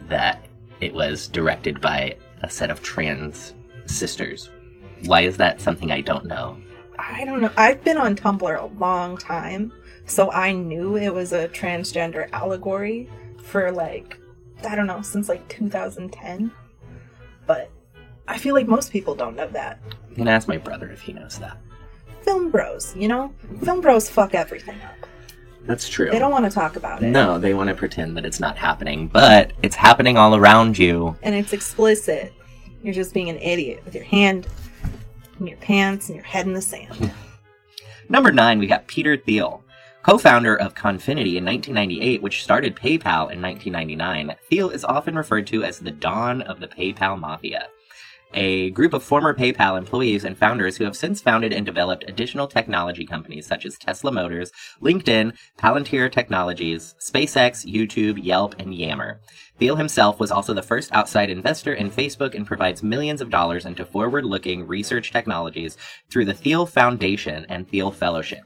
that 0.08 0.44
it 0.80 0.92
was 0.92 1.28
directed 1.28 1.80
by 1.80 2.16
a 2.42 2.50
set 2.50 2.70
of 2.70 2.82
trans 2.82 3.54
sisters. 3.86 4.50
Why 5.04 5.22
is 5.22 5.36
that 5.36 5.60
something 5.60 5.92
I 5.92 6.00
don't 6.00 6.26
know? 6.26 6.58
I 6.98 7.24
don't 7.24 7.40
know. 7.40 7.50
I've 7.56 7.82
been 7.84 7.98
on 7.98 8.16
Tumblr 8.16 8.60
a 8.60 8.66
long 8.78 9.16
time, 9.16 9.72
so 10.06 10.30
I 10.30 10.52
knew 10.52 10.96
it 10.96 11.12
was 11.12 11.32
a 11.32 11.48
transgender 11.48 12.28
allegory 12.32 13.08
for 13.42 13.70
like, 13.70 14.18
I 14.66 14.74
don't 14.74 14.86
know, 14.86 15.02
since 15.02 15.28
like 15.28 15.46
2010. 15.48 16.50
But 17.46 17.70
I 18.26 18.38
feel 18.38 18.54
like 18.54 18.66
most 18.66 18.90
people 18.90 19.14
don't 19.14 19.36
know 19.36 19.48
that. 19.48 19.80
I'm 20.08 20.14
gonna 20.14 20.30
ask 20.30 20.48
my 20.48 20.56
brother 20.56 20.90
if 20.90 21.02
he 21.02 21.12
knows 21.12 21.38
that. 21.38 21.58
Film 22.22 22.50
bros, 22.50 22.96
you 22.96 23.08
know? 23.08 23.34
Film 23.62 23.80
bros 23.80 24.08
fuck 24.08 24.34
everything 24.34 24.80
up. 24.82 25.08
That's 25.66 25.88
true. 25.88 26.10
They 26.10 26.18
don't 26.18 26.30
want 26.30 26.44
to 26.44 26.50
talk 26.50 26.76
about 26.76 27.02
it. 27.02 27.06
No, 27.06 27.38
they 27.38 27.54
want 27.54 27.68
to 27.68 27.74
pretend 27.74 28.16
that 28.16 28.26
it's 28.26 28.40
not 28.40 28.56
happening, 28.56 29.08
but 29.08 29.52
it's 29.62 29.76
happening 29.76 30.18
all 30.18 30.34
around 30.36 30.78
you. 30.78 31.16
And 31.22 31.34
it's 31.34 31.52
explicit. 31.52 32.32
You're 32.84 32.92
just 32.92 33.14
being 33.14 33.30
an 33.30 33.38
idiot 33.38 33.80
with 33.86 33.94
your 33.94 34.04
hand 34.04 34.46
in 35.40 35.46
your 35.46 35.56
pants 35.56 36.08
and 36.08 36.16
your 36.16 36.24
head 36.24 36.46
in 36.46 36.52
the 36.52 36.60
sand. 36.60 37.10
Number 38.10 38.30
nine, 38.30 38.58
we 38.58 38.66
got 38.66 38.86
Peter 38.86 39.16
Thiel. 39.16 39.64
Co-founder 40.02 40.54
of 40.54 40.74
Confinity 40.74 41.38
in 41.38 41.46
1998, 41.46 42.20
which 42.20 42.44
started 42.44 42.76
PayPal 42.76 43.32
in 43.32 43.40
1999, 43.40 44.36
Thiel 44.50 44.68
is 44.68 44.84
often 44.84 45.16
referred 45.16 45.46
to 45.46 45.64
as 45.64 45.78
the 45.78 45.90
dawn 45.90 46.42
of 46.42 46.60
the 46.60 46.68
PayPal 46.68 47.18
mafia. 47.18 47.68
A 48.34 48.68
group 48.70 48.92
of 48.92 49.02
former 49.02 49.32
PayPal 49.32 49.78
employees 49.78 50.24
and 50.24 50.36
founders 50.36 50.76
who 50.76 50.84
have 50.84 50.96
since 50.96 51.22
founded 51.22 51.54
and 51.54 51.64
developed 51.64 52.04
additional 52.06 52.48
technology 52.48 53.06
companies 53.06 53.46
such 53.46 53.64
as 53.64 53.78
Tesla 53.78 54.12
Motors, 54.12 54.52
LinkedIn, 54.82 55.34
Palantir 55.56 56.12
Technologies, 56.12 56.94
SpaceX, 57.00 57.64
YouTube, 57.64 58.22
Yelp, 58.22 58.56
and 58.58 58.74
Yammer. 58.74 59.20
Thiel 59.58 59.76
himself 59.76 60.18
was 60.18 60.30
also 60.30 60.52
the 60.52 60.62
first 60.62 60.92
outside 60.92 61.30
investor 61.30 61.75
in 61.75 61.90
Facebook 61.90 62.34
and 62.34 62.46
provides 62.46 62.82
millions 62.82 63.20
of 63.20 63.30
dollars 63.30 63.66
into 63.66 63.84
forward 63.84 64.25
looking 64.25 64.66
research 64.66 65.12
technologies 65.12 65.76
through 66.11 66.25
the 66.25 66.34
Thiel 66.34 66.66
Foundation 66.66 67.46
and 67.49 67.68
Thiel 67.68 67.92
Fellowship. 67.92 68.42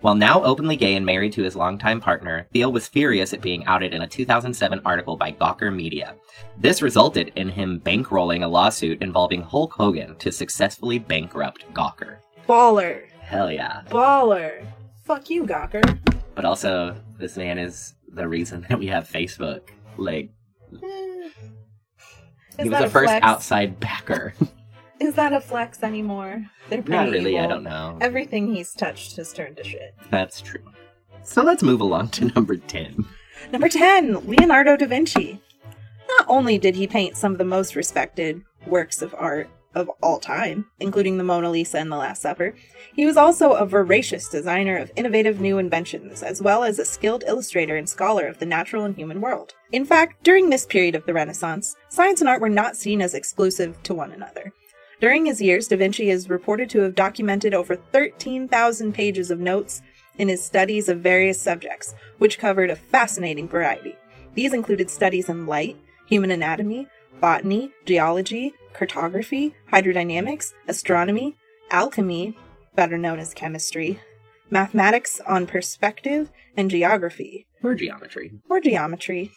While 0.00 0.14
now 0.14 0.44
openly 0.44 0.76
gay 0.76 0.94
and 0.94 1.04
married 1.04 1.32
to 1.32 1.42
his 1.42 1.56
longtime 1.56 2.00
partner, 2.00 2.46
Thiel 2.52 2.72
was 2.72 2.86
furious 2.86 3.32
at 3.32 3.40
being 3.40 3.64
outed 3.66 3.92
in 3.92 4.02
a 4.02 4.06
2007 4.06 4.80
article 4.84 5.16
by 5.16 5.32
Gawker 5.32 5.74
Media. 5.74 6.14
This 6.56 6.82
resulted 6.82 7.32
in 7.34 7.48
him 7.48 7.80
bankrolling 7.84 8.44
a 8.44 8.46
lawsuit 8.46 9.02
involving 9.02 9.42
Hulk 9.42 9.72
Hogan 9.72 10.14
to 10.16 10.30
successfully 10.30 11.00
bankrupt 11.00 11.64
Gawker. 11.74 12.18
Baller. 12.48 13.08
Hell 13.20 13.50
yeah. 13.50 13.82
Baller. 13.90 14.64
Fuck 15.02 15.30
you, 15.30 15.44
Gawker. 15.44 15.98
But 16.36 16.44
also, 16.44 16.96
this 17.18 17.36
man 17.36 17.58
is 17.58 17.94
the 18.08 18.28
reason 18.28 18.66
that 18.68 18.78
we 18.78 18.86
have 18.86 19.08
Facebook. 19.08 19.62
Like. 19.96 20.30
He 20.70 22.68
was 22.68 22.78
the 22.78 22.84
a 22.86 22.90
first 22.90 23.10
flex? 23.10 23.24
outside 23.26 23.78
backer. 23.80 24.34
Is 25.00 25.14
that 25.14 25.32
a 25.32 25.40
flex 25.40 25.82
anymore? 25.84 26.44
They're 26.68 26.82
pretty 26.82 27.04
Not 27.04 27.10
really, 27.12 27.38
I 27.38 27.46
don't 27.46 27.62
know. 27.62 27.98
Everything 28.00 28.52
he's 28.52 28.74
touched 28.74 29.16
has 29.16 29.32
turned 29.32 29.56
to 29.58 29.64
shit. 29.64 29.94
That's 30.10 30.40
true. 30.40 30.62
So 31.22 31.42
let's 31.42 31.62
move 31.62 31.80
along 31.80 32.08
to 32.10 32.24
number 32.34 32.56
10. 32.56 33.04
Number 33.52 33.68
10, 33.68 34.26
Leonardo 34.26 34.76
da 34.76 34.86
Vinci. 34.86 35.40
Not 36.16 36.26
only 36.28 36.58
did 36.58 36.74
he 36.74 36.88
paint 36.88 37.16
some 37.16 37.30
of 37.30 37.38
the 37.38 37.44
most 37.44 37.76
respected 37.76 38.42
works 38.66 39.00
of 39.02 39.14
art 39.16 39.48
of 39.74 39.90
all 40.02 40.18
time, 40.18 40.66
including 40.80 41.18
the 41.18 41.24
Mona 41.24 41.50
Lisa 41.50 41.78
and 41.78 41.92
the 41.92 41.96
Last 41.96 42.22
Supper, 42.22 42.54
he 42.94 43.06
was 43.06 43.16
also 43.16 43.52
a 43.52 43.66
voracious 43.66 44.28
designer 44.28 44.76
of 44.76 44.90
innovative 44.96 45.40
new 45.40 45.58
inventions, 45.58 46.22
as 46.22 46.42
well 46.42 46.64
as 46.64 46.78
a 46.78 46.84
skilled 46.84 47.24
illustrator 47.26 47.76
and 47.76 47.88
scholar 47.88 48.26
of 48.26 48.38
the 48.38 48.46
natural 48.46 48.84
and 48.84 48.96
human 48.96 49.20
world. 49.20 49.54
In 49.72 49.84
fact, 49.84 50.24
during 50.24 50.50
this 50.50 50.66
period 50.66 50.94
of 50.94 51.06
the 51.06 51.14
Renaissance, 51.14 51.76
science 51.88 52.20
and 52.20 52.28
art 52.28 52.40
were 52.40 52.48
not 52.48 52.76
seen 52.76 53.02
as 53.02 53.14
exclusive 53.14 53.82
to 53.84 53.94
one 53.94 54.12
another. 54.12 54.52
During 55.00 55.26
his 55.26 55.40
years, 55.40 55.68
Da 55.68 55.76
Vinci 55.76 56.10
is 56.10 56.28
reported 56.28 56.68
to 56.70 56.80
have 56.80 56.96
documented 56.96 57.54
over 57.54 57.76
13,000 57.76 58.92
pages 58.92 59.30
of 59.30 59.38
notes 59.38 59.80
in 60.16 60.28
his 60.28 60.44
studies 60.44 60.88
of 60.88 60.98
various 60.98 61.40
subjects, 61.40 61.94
which 62.18 62.38
covered 62.38 62.70
a 62.70 62.76
fascinating 62.76 63.48
variety. 63.48 63.96
These 64.34 64.52
included 64.52 64.90
studies 64.90 65.28
in 65.28 65.46
light, 65.46 65.76
human 66.06 66.32
anatomy, 66.32 66.88
botany, 67.20 67.70
geology, 67.84 68.54
cartography, 68.78 69.54
hydrodynamics, 69.72 70.52
astronomy, 70.68 71.36
alchemy, 71.70 72.36
better 72.76 72.96
known 72.96 73.18
as 73.18 73.34
chemistry, 73.34 73.98
mathematics 74.50 75.20
on 75.26 75.46
perspective, 75.46 76.30
and 76.56 76.70
geography, 76.70 77.46
Or 77.62 77.74
geometry. 77.74 78.30
or 78.48 78.60
geometry, 78.60 79.32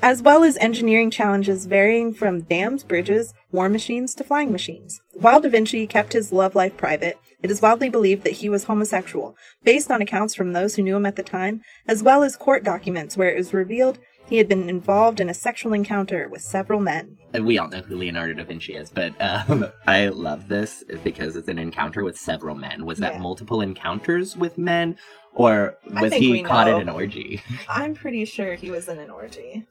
as 0.00 0.22
well 0.22 0.44
as 0.44 0.56
engineering 0.58 1.10
challenges 1.10 1.66
varying 1.66 2.14
from 2.14 2.42
dams, 2.42 2.84
bridges, 2.84 3.34
war 3.50 3.68
machines 3.68 4.14
to 4.14 4.24
flying 4.24 4.52
machines. 4.52 5.00
While 5.14 5.40
Da 5.40 5.48
Vinci 5.48 5.86
kept 5.86 6.12
his 6.12 6.32
love 6.32 6.54
life 6.54 6.76
private, 6.76 7.18
it 7.42 7.50
is 7.50 7.60
widely 7.60 7.90
believed 7.90 8.22
that 8.24 8.34
he 8.34 8.48
was 8.48 8.64
homosexual, 8.64 9.36
based 9.64 9.90
on 9.90 10.00
accounts 10.00 10.34
from 10.34 10.52
those 10.52 10.76
who 10.76 10.82
knew 10.82 10.96
him 10.96 11.06
at 11.06 11.16
the 11.16 11.22
time, 11.22 11.60
as 11.88 12.02
well 12.02 12.22
as 12.22 12.36
court 12.36 12.62
documents 12.64 13.16
where 13.16 13.30
it 13.30 13.36
was 13.36 13.52
revealed 13.52 13.98
he 14.28 14.38
had 14.38 14.48
been 14.48 14.68
involved 14.68 15.20
in 15.20 15.28
a 15.28 15.34
sexual 15.34 15.72
encounter 15.72 16.28
with 16.28 16.42
several 16.42 16.80
men. 16.80 17.16
And 17.32 17.46
we 17.46 17.58
all 17.58 17.68
know 17.68 17.80
who 17.80 17.96
Leonardo 17.96 18.34
da 18.34 18.44
Vinci 18.44 18.74
is, 18.74 18.90
but 18.90 19.14
um, 19.20 19.66
I 19.86 20.08
love 20.08 20.48
this 20.48 20.84
because 21.04 21.36
it's 21.36 21.48
an 21.48 21.58
encounter 21.58 22.02
with 22.04 22.18
several 22.18 22.54
men. 22.56 22.84
Was 22.84 22.98
that 22.98 23.14
Yeah. 23.14 23.20
multiple 23.20 23.60
encounters 23.60 24.36
with 24.36 24.58
men, 24.58 24.96
or 25.34 25.76
was 26.00 26.12
he 26.14 26.42
caught 26.42 26.66
know. 26.66 26.76
in 26.76 26.82
an 26.82 26.88
orgy? 26.88 27.42
I'm 27.68 27.94
pretty 27.94 28.24
sure 28.24 28.54
he 28.54 28.70
was 28.70 28.88
in 28.88 28.98
an 28.98 29.10
orgy. 29.10 29.66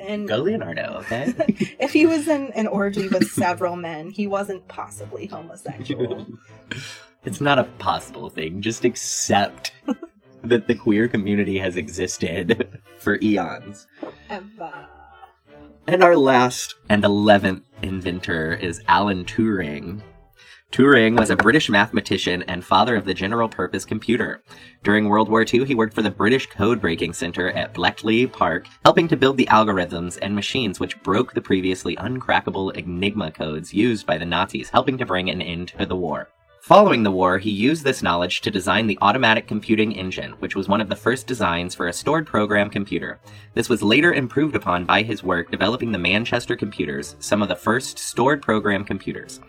and 0.00 0.26
Go 0.26 0.38
Leonardo, 0.38 0.96
okay? 1.00 1.32
if 1.78 1.92
he 1.92 2.06
was 2.06 2.26
in 2.26 2.50
an 2.54 2.66
orgy 2.66 3.08
with 3.08 3.30
several 3.30 3.76
men, 3.76 4.10
he 4.10 4.26
wasn't 4.26 4.66
possibly 4.66 5.26
homosexual. 5.26 6.26
it's 7.24 7.40
not 7.40 7.58
a 7.58 7.64
possible 7.78 8.28
thing. 8.30 8.62
Just 8.62 8.84
accept 8.84 9.72
that 10.42 10.66
the 10.66 10.74
queer 10.74 11.08
community 11.08 11.58
has 11.58 11.76
existed 11.76 12.80
for 12.98 13.18
eons. 13.22 13.86
Eva. 14.30 14.88
And 15.86 16.04
our 16.04 16.16
last 16.16 16.76
and 16.88 17.04
eleventh 17.04 17.64
inventor 17.82 18.54
is 18.54 18.82
Alan 18.86 19.24
Turing. 19.24 20.02
Turing 20.72 21.18
was 21.18 21.30
a 21.30 21.36
British 21.36 21.68
mathematician 21.68 22.44
and 22.44 22.64
father 22.64 22.94
of 22.94 23.04
the 23.04 23.12
general 23.12 23.48
purpose 23.48 23.84
computer. 23.84 24.44
During 24.84 25.08
World 25.08 25.28
War 25.28 25.44
II, 25.44 25.64
he 25.64 25.74
worked 25.74 25.94
for 25.94 26.02
the 26.02 26.12
British 26.12 26.46
Code 26.46 26.80
Breaking 26.80 27.12
Center 27.12 27.50
at 27.50 27.74
Bletchley 27.74 28.28
Park, 28.28 28.66
helping 28.84 29.08
to 29.08 29.16
build 29.16 29.36
the 29.36 29.48
algorithms 29.50 30.16
and 30.22 30.32
machines 30.32 30.78
which 30.78 31.02
broke 31.02 31.34
the 31.34 31.40
previously 31.40 31.96
uncrackable 31.96 32.72
Enigma 32.76 33.32
codes 33.32 33.74
used 33.74 34.06
by 34.06 34.16
the 34.16 34.24
Nazis, 34.24 34.70
helping 34.70 34.96
to 34.98 35.06
bring 35.06 35.28
an 35.28 35.42
end 35.42 35.68
to 35.76 35.86
the 35.86 35.96
war. 35.96 36.28
Following 36.62 37.02
the 37.02 37.10
war, 37.10 37.38
he 37.38 37.50
used 37.50 37.84
this 37.84 38.02
knowledge 38.02 38.42
to 38.42 38.50
design 38.50 38.86
the 38.86 38.98
automatic 39.00 39.46
computing 39.46 39.92
engine, 39.92 40.32
which 40.40 40.54
was 40.54 40.68
one 40.68 40.82
of 40.82 40.90
the 40.90 40.94
first 40.94 41.26
designs 41.26 41.74
for 41.74 41.88
a 41.88 41.92
stored 41.92 42.26
program 42.26 42.68
computer. 42.68 43.18
This 43.54 43.70
was 43.70 43.82
later 43.82 44.12
improved 44.12 44.54
upon 44.54 44.84
by 44.84 45.02
his 45.02 45.22
work 45.24 45.50
developing 45.50 45.90
the 45.90 45.98
Manchester 45.98 46.56
computers, 46.56 47.16
some 47.18 47.40
of 47.40 47.48
the 47.48 47.56
first 47.56 47.98
stored 47.98 48.42
program 48.42 48.84
computers. 48.84 49.40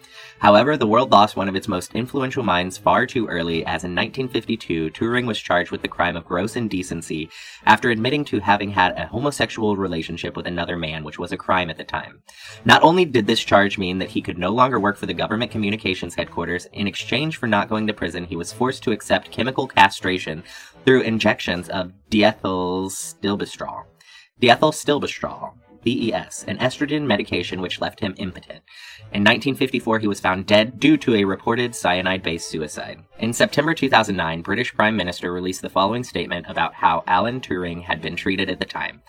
However, 0.42 0.76
the 0.76 0.88
world 0.88 1.12
lost 1.12 1.36
one 1.36 1.48
of 1.48 1.56
its 1.56 1.68
most 1.68 1.94
influential 1.94 2.42
minds 2.42 2.76
far 2.76 3.06
too 3.06 3.28
early, 3.28 3.64
as 3.64 3.84
in 3.84 3.94
1952, 3.94 4.90
Turing 4.90 5.28
was 5.28 5.40
charged 5.40 5.70
with 5.70 5.84
the 5.84 5.88
crime 5.88 6.18
of 6.18 6.26
gross 6.26 6.56
indecency 6.56 7.30
after 7.68 7.92
admitting 7.92 8.26
to 8.26 8.40
having 8.40 8.72
had 8.72 8.98
a 8.98 9.06
homosexual 9.06 9.78
relationship 9.78 10.36
with 10.36 10.48
another 10.48 10.78
man, 10.78 11.04
which 11.04 11.20
was 11.20 11.32
a 11.32 11.38
crime 11.38 11.70
at 11.70 11.78
the 11.78 11.84
time. 11.84 12.24
Not 12.66 12.82
only 12.82 13.06
did 13.06 13.28
this 13.28 13.44
charge 13.44 13.78
mean 13.78 14.00
that 14.00 14.10
he 14.10 14.22
could 14.24 14.40
no 14.40 14.50
longer 14.50 14.80
work 14.80 14.98
for 14.98 15.06
the 15.06 15.14
government 15.14 15.52
communications 15.52 16.16
headquarters, 16.16 16.66
in 16.74 16.88
exchange 16.88 17.38
for 17.38 17.46
not 17.46 17.70
going 17.70 17.86
to 17.86 17.94
prison, 17.94 18.26
he 18.26 18.36
was 18.36 18.52
forced 18.52 18.82
to 18.82 18.92
accept 18.92 19.30
chemical 19.30 19.68
castration 19.68 20.44
through 20.86 21.02
injections 21.02 21.70
of 21.70 21.94
diethylstilbestrol. 22.10 23.84
Diethylstilbestrol, 24.42 25.54
DES, 25.84 26.46
an 26.48 26.58
estrogen 26.58 27.04
medication 27.04 27.62
which 27.62 27.82
left 27.82 28.00
him 28.00 28.16
impotent. 28.18 28.62
In 29.14 29.24
1954, 29.24 30.00
he 30.00 30.08
was 30.08 30.20
found 30.20 30.46
dead 30.46 30.80
due 30.80 30.98
to 30.98 31.16
a 31.16 31.24
reported 31.24 31.76
cyanide 31.76 32.24
based 32.24 32.50
suicide. 32.50 33.04
In 33.20 33.34
September 33.34 33.74
2009, 33.74 34.42
British 34.42 34.74
Prime 34.74 34.96
Minister 34.96 35.32
released 35.32 35.62
the 35.62 35.70
following 35.70 36.04
statement 36.04 36.46
about 36.48 36.76
how 36.76 37.04
Alan 37.08 37.42
Turing 37.42 37.84
had 37.84 38.02
been 38.02 38.16
treated 38.16 38.50
at 38.50 38.60
the 38.60 38.66
time. 38.66 39.02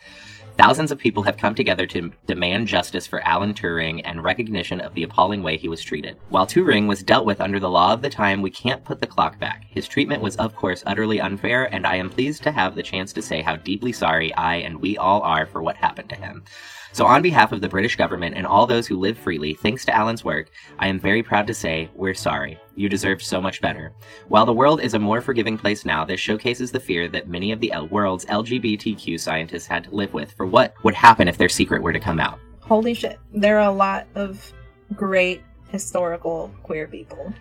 Thousands 0.63 0.93
of 0.93 0.99
people 1.01 1.25
have 1.25 1.39
come 1.39 1.57
together 1.57 1.89
to 1.89 2.13
demand 2.29 2.69
justice 2.69 3.05
for 3.05 3.21
Alan 3.27 3.53
Turing 3.53 4.01
and 4.05 4.23
recognition 4.23 4.81
of 4.81 4.95
the 4.95 5.03
appalling 5.03 5.43
way 5.43 5.57
he 5.57 5.67
was 5.67 5.83
treated. 5.83 6.19
While 6.29 6.47
Turing 6.47 6.87
was 6.87 7.03
dealt 7.03 7.27
with 7.27 7.41
under 7.41 7.59
the 7.59 7.69
law 7.69 7.93
of 7.93 8.01
the 8.01 8.09
time, 8.09 8.43
we 8.43 8.51
can't 8.51 8.85
put 8.85 9.01
the 9.01 9.09
clock 9.09 9.41
back. 9.41 9.65
His 9.69 9.89
treatment 9.89 10.23
was, 10.23 10.37
of 10.37 10.55
course, 10.55 10.85
utterly 10.87 11.21
unfair, 11.21 11.65
and 11.75 11.85
I 11.85 11.97
am 11.97 12.11
pleased 12.11 12.45
to 12.45 12.53
have 12.53 12.77
the 12.77 12.83
chance 12.85 13.13
to 13.15 13.23
say 13.23 13.43
how 13.43 13.57
deeply 13.57 13.91
sorry 13.91 14.33
I 14.35 14.59
and 14.59 14.81
we 14.81 14.97
all 14.97 15.23
are 15.23 15.47
for 15.47 15.65
what 15.65 15.75
happened 15.75 16.11
to 16.11 16.15
him. 16.15 16.45
So, 16.95 17.07
on 17.07 17.23
behalf 17.23 17.53
of 17.53 17.63
the 17.63 17.69
British 17.71 17.97
government 17.97 18.37
and 18.37 18.47
all 18.47 18.67
those 18.67 18.87
who 18.87 18.99
live 18.99 19.17
freely, 19.17 19.55
thanks 19.55 19.85
to 19.87 19.97
Alan's 19.97 20.25
work, 20.25 20.51
I 20.79 20.89
am 20.89 21.01
very 21.01 21.23
proud 21.23 21.47
to 21.47 21.55
say 21.55 21.91
we're 21.95 22.13
sorry. 22.13 22.61
You 22.75 22.91
deserve 22.91 23.23
so 23.23 23.41
much 23.41 23.63
better. 23.63 23.93
While 24.29 24.45
the 24.45 24.53
world 24.53 24.83
is 24.83 24.93
a 24.93 24.99
more 24.99 25.23
forgiving 25.23 25.57
place 25.57 25.87
now, 25.87 26.05
this 26.05 26.21
showcases 26.21 26.71
the 26.71 26.81
fear 26.81 27.09
that 27.09 27.29
many 27.29 27.51
of 27.51 27.61
the 27.61 27.73
world's 27.91 28.27
LGBTQ 28.27 29.19
scientists 29.19 29.67
had 29.67 29.85
to 29.85 29.95
live 29.95 30.13
with 30.13 30.33
for 30.33 30.45
what 30.45 30.75
would 30.85 30.95
happen 30.95 31.29
if 31.29 31.39
their 31.39 31.49
secret 31.49 31.83
were 31.83 31.95
to 31.95 32.01
come 32.01 32.21
out. 32.21 32.39
Holy 32.61 32.93
shit. 32.93 33.19
There 33.33 33.59
are 33.59 33.69
a 33.69 33.75
lot 33.75 34.07
of 34.15 34.53
great 34.95 35.43
historical 35.71 36.55
queer 36.63 36.87
people. 36.87 37.33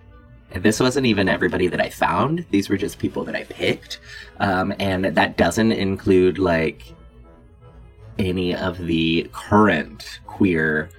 And 0.51 0.63
This 0.63 0.79
wasn't 0.79 1.05
even 1.05 1.29
everybody 1.29 1.67
that 1.67 1.79
I 1.79 1.89
found. 1.89 2.45
These 2.51 2.69
were 2.69 2.77
just 2.77 2.99
people 2.99 3.23
that 3.25 3.35
I 3.35 3.43
picked. 3.43 3.99
Um, 4.39 4.73
and 4.79 5.05
that 5.05 5.37
doesn't 5.37 5.71
include, 5.71 6.37
like, 6.39 6.93
any 8.19 8.55
of 8.55 8.77
the 8.77 9.29
current 9.31 10.19
queer 10.27 10.89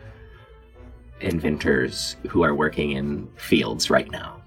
inventors 1.20 2.16
who 2.28 2.42
are 2.42 2.54
working 2.54 2.92
in 2.92 3.28
fields 3.36 3.90
right 3.90 4.10
now. 4.10 4.40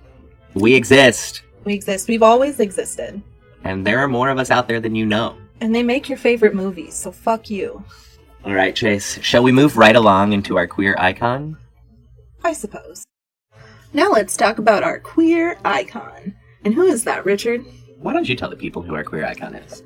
We 0.54 0.74
exist, 0.74 1.42
We 1.64 1.74
exist. 1.74 2.08
We've 2.08 2.24
always 2.24 2.60
existed. 2.60 3.22
and 3.64 3.86
there 3.86 4.00
are 4.00 4.08
more 4.08 4.30
of 4.30 4.38
us 4.38 4.52
out 4.52 4.68
there 4.68 4.80
than 4.80 4.96
you 4.96 5.06
know. 5.06 5.36
And 5.62 5.74
they 5.74 5.84
make 5.84 6.10
your 6.10 6.18
favorite 6.18 6.54
movies, 6.54 6.94
so 6.94 7.12
fuck 7.12 7.50
you. 7.50 7.84
All 8.44 8.54
right, 8.54 8.76
Chase, 8.76 9.20
shall 9.24 9.42
we 9.42 9.52
move 9.52 9.78
right 9.78 9.96
along 9.96 10.34
into 10.34 10.58
our 10.58 10.68
queer 10.68 10.96
icon? 11.00 11.58
I 12.44 12.54
suppose. 12.54 13.06
Now 13.94 14.12
let's 14.12 14.38
talk 14.38 14.60
about 14.60 14.84
our 14.84 15.00
queer 15.00 15.58
icon. 15.66 16.36
And 16.64 16.74
who 16.74 16.84
is 16.84 17.04
that, 17.06 17.26
Richard? 17.26 17.66
Why 18.00 18.14
don't 18.14 18.28
you 18.30 18.36
tell 18.36 18.50
the 18.50 18.56
people 18.56 18.82
who 18.82 18.94
our 18.94 19.04
queer 19.04 19.26
icon 19.26 19.56
is? 19.56 19.82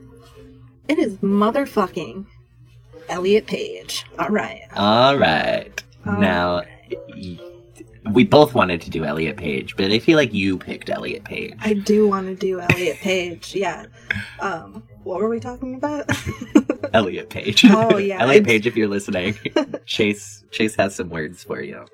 It 0.88 0.98
is 1.00 1.16
motherfucking 1.18 2.26
Elliot 3.10 3.48
Page. 3.48 4.06
All 4.18 4.30
right. 4.30 4.62
All 4.76 5.18
right. 5.18 5.84
All 6.06 6.14
now, 6.14 6.62
y- 7.10 7.40
we 8.12 8.24
both 8.24 8.54
wanted 8.56 8.82
to 8.82 8.90
do 8.90 9.04
Elliot 9.06 9.38
Page, 9.38 9.76
but 9.76 9.92
I 9.92 10.00
feel 10.00 10.16
like 10.18 10.34
you 10.34 10.58
picked 10.58 10.90
Elliot 10.90 11.24
Page. 11.26 11.56
I 11.60 11.74
do 11.74 12.08
want 12.08 12.28
to 12.28 12.36
do 12.36 12.60
Elliot 12.60 12.98
Page. 12.98 13.56
Yeah. 13.56 13.86
Um, 14.40 14.84
what 15.04 15.20
were 15.20 15.30
we 15.30 15.40
talking 15.40 15.76
about? 15.76 16.10
Elliot 16.94 17.30
Page. 17.30 17.66
Oh, 17.70 17.98
yeah, 17.98 18.20
Elliot 18.22 18.46
Page, 18.46 18.66
if 18.66 18.76
you're 18.76 18.88
listening, 18.88 19.38
Chase 19.86 20.44
Chase 20.52 20.76
has 20.76 20.96
some 20.96 21.10
words 21.10 21.44
for 21.44 21.62
you. 21.62 21.86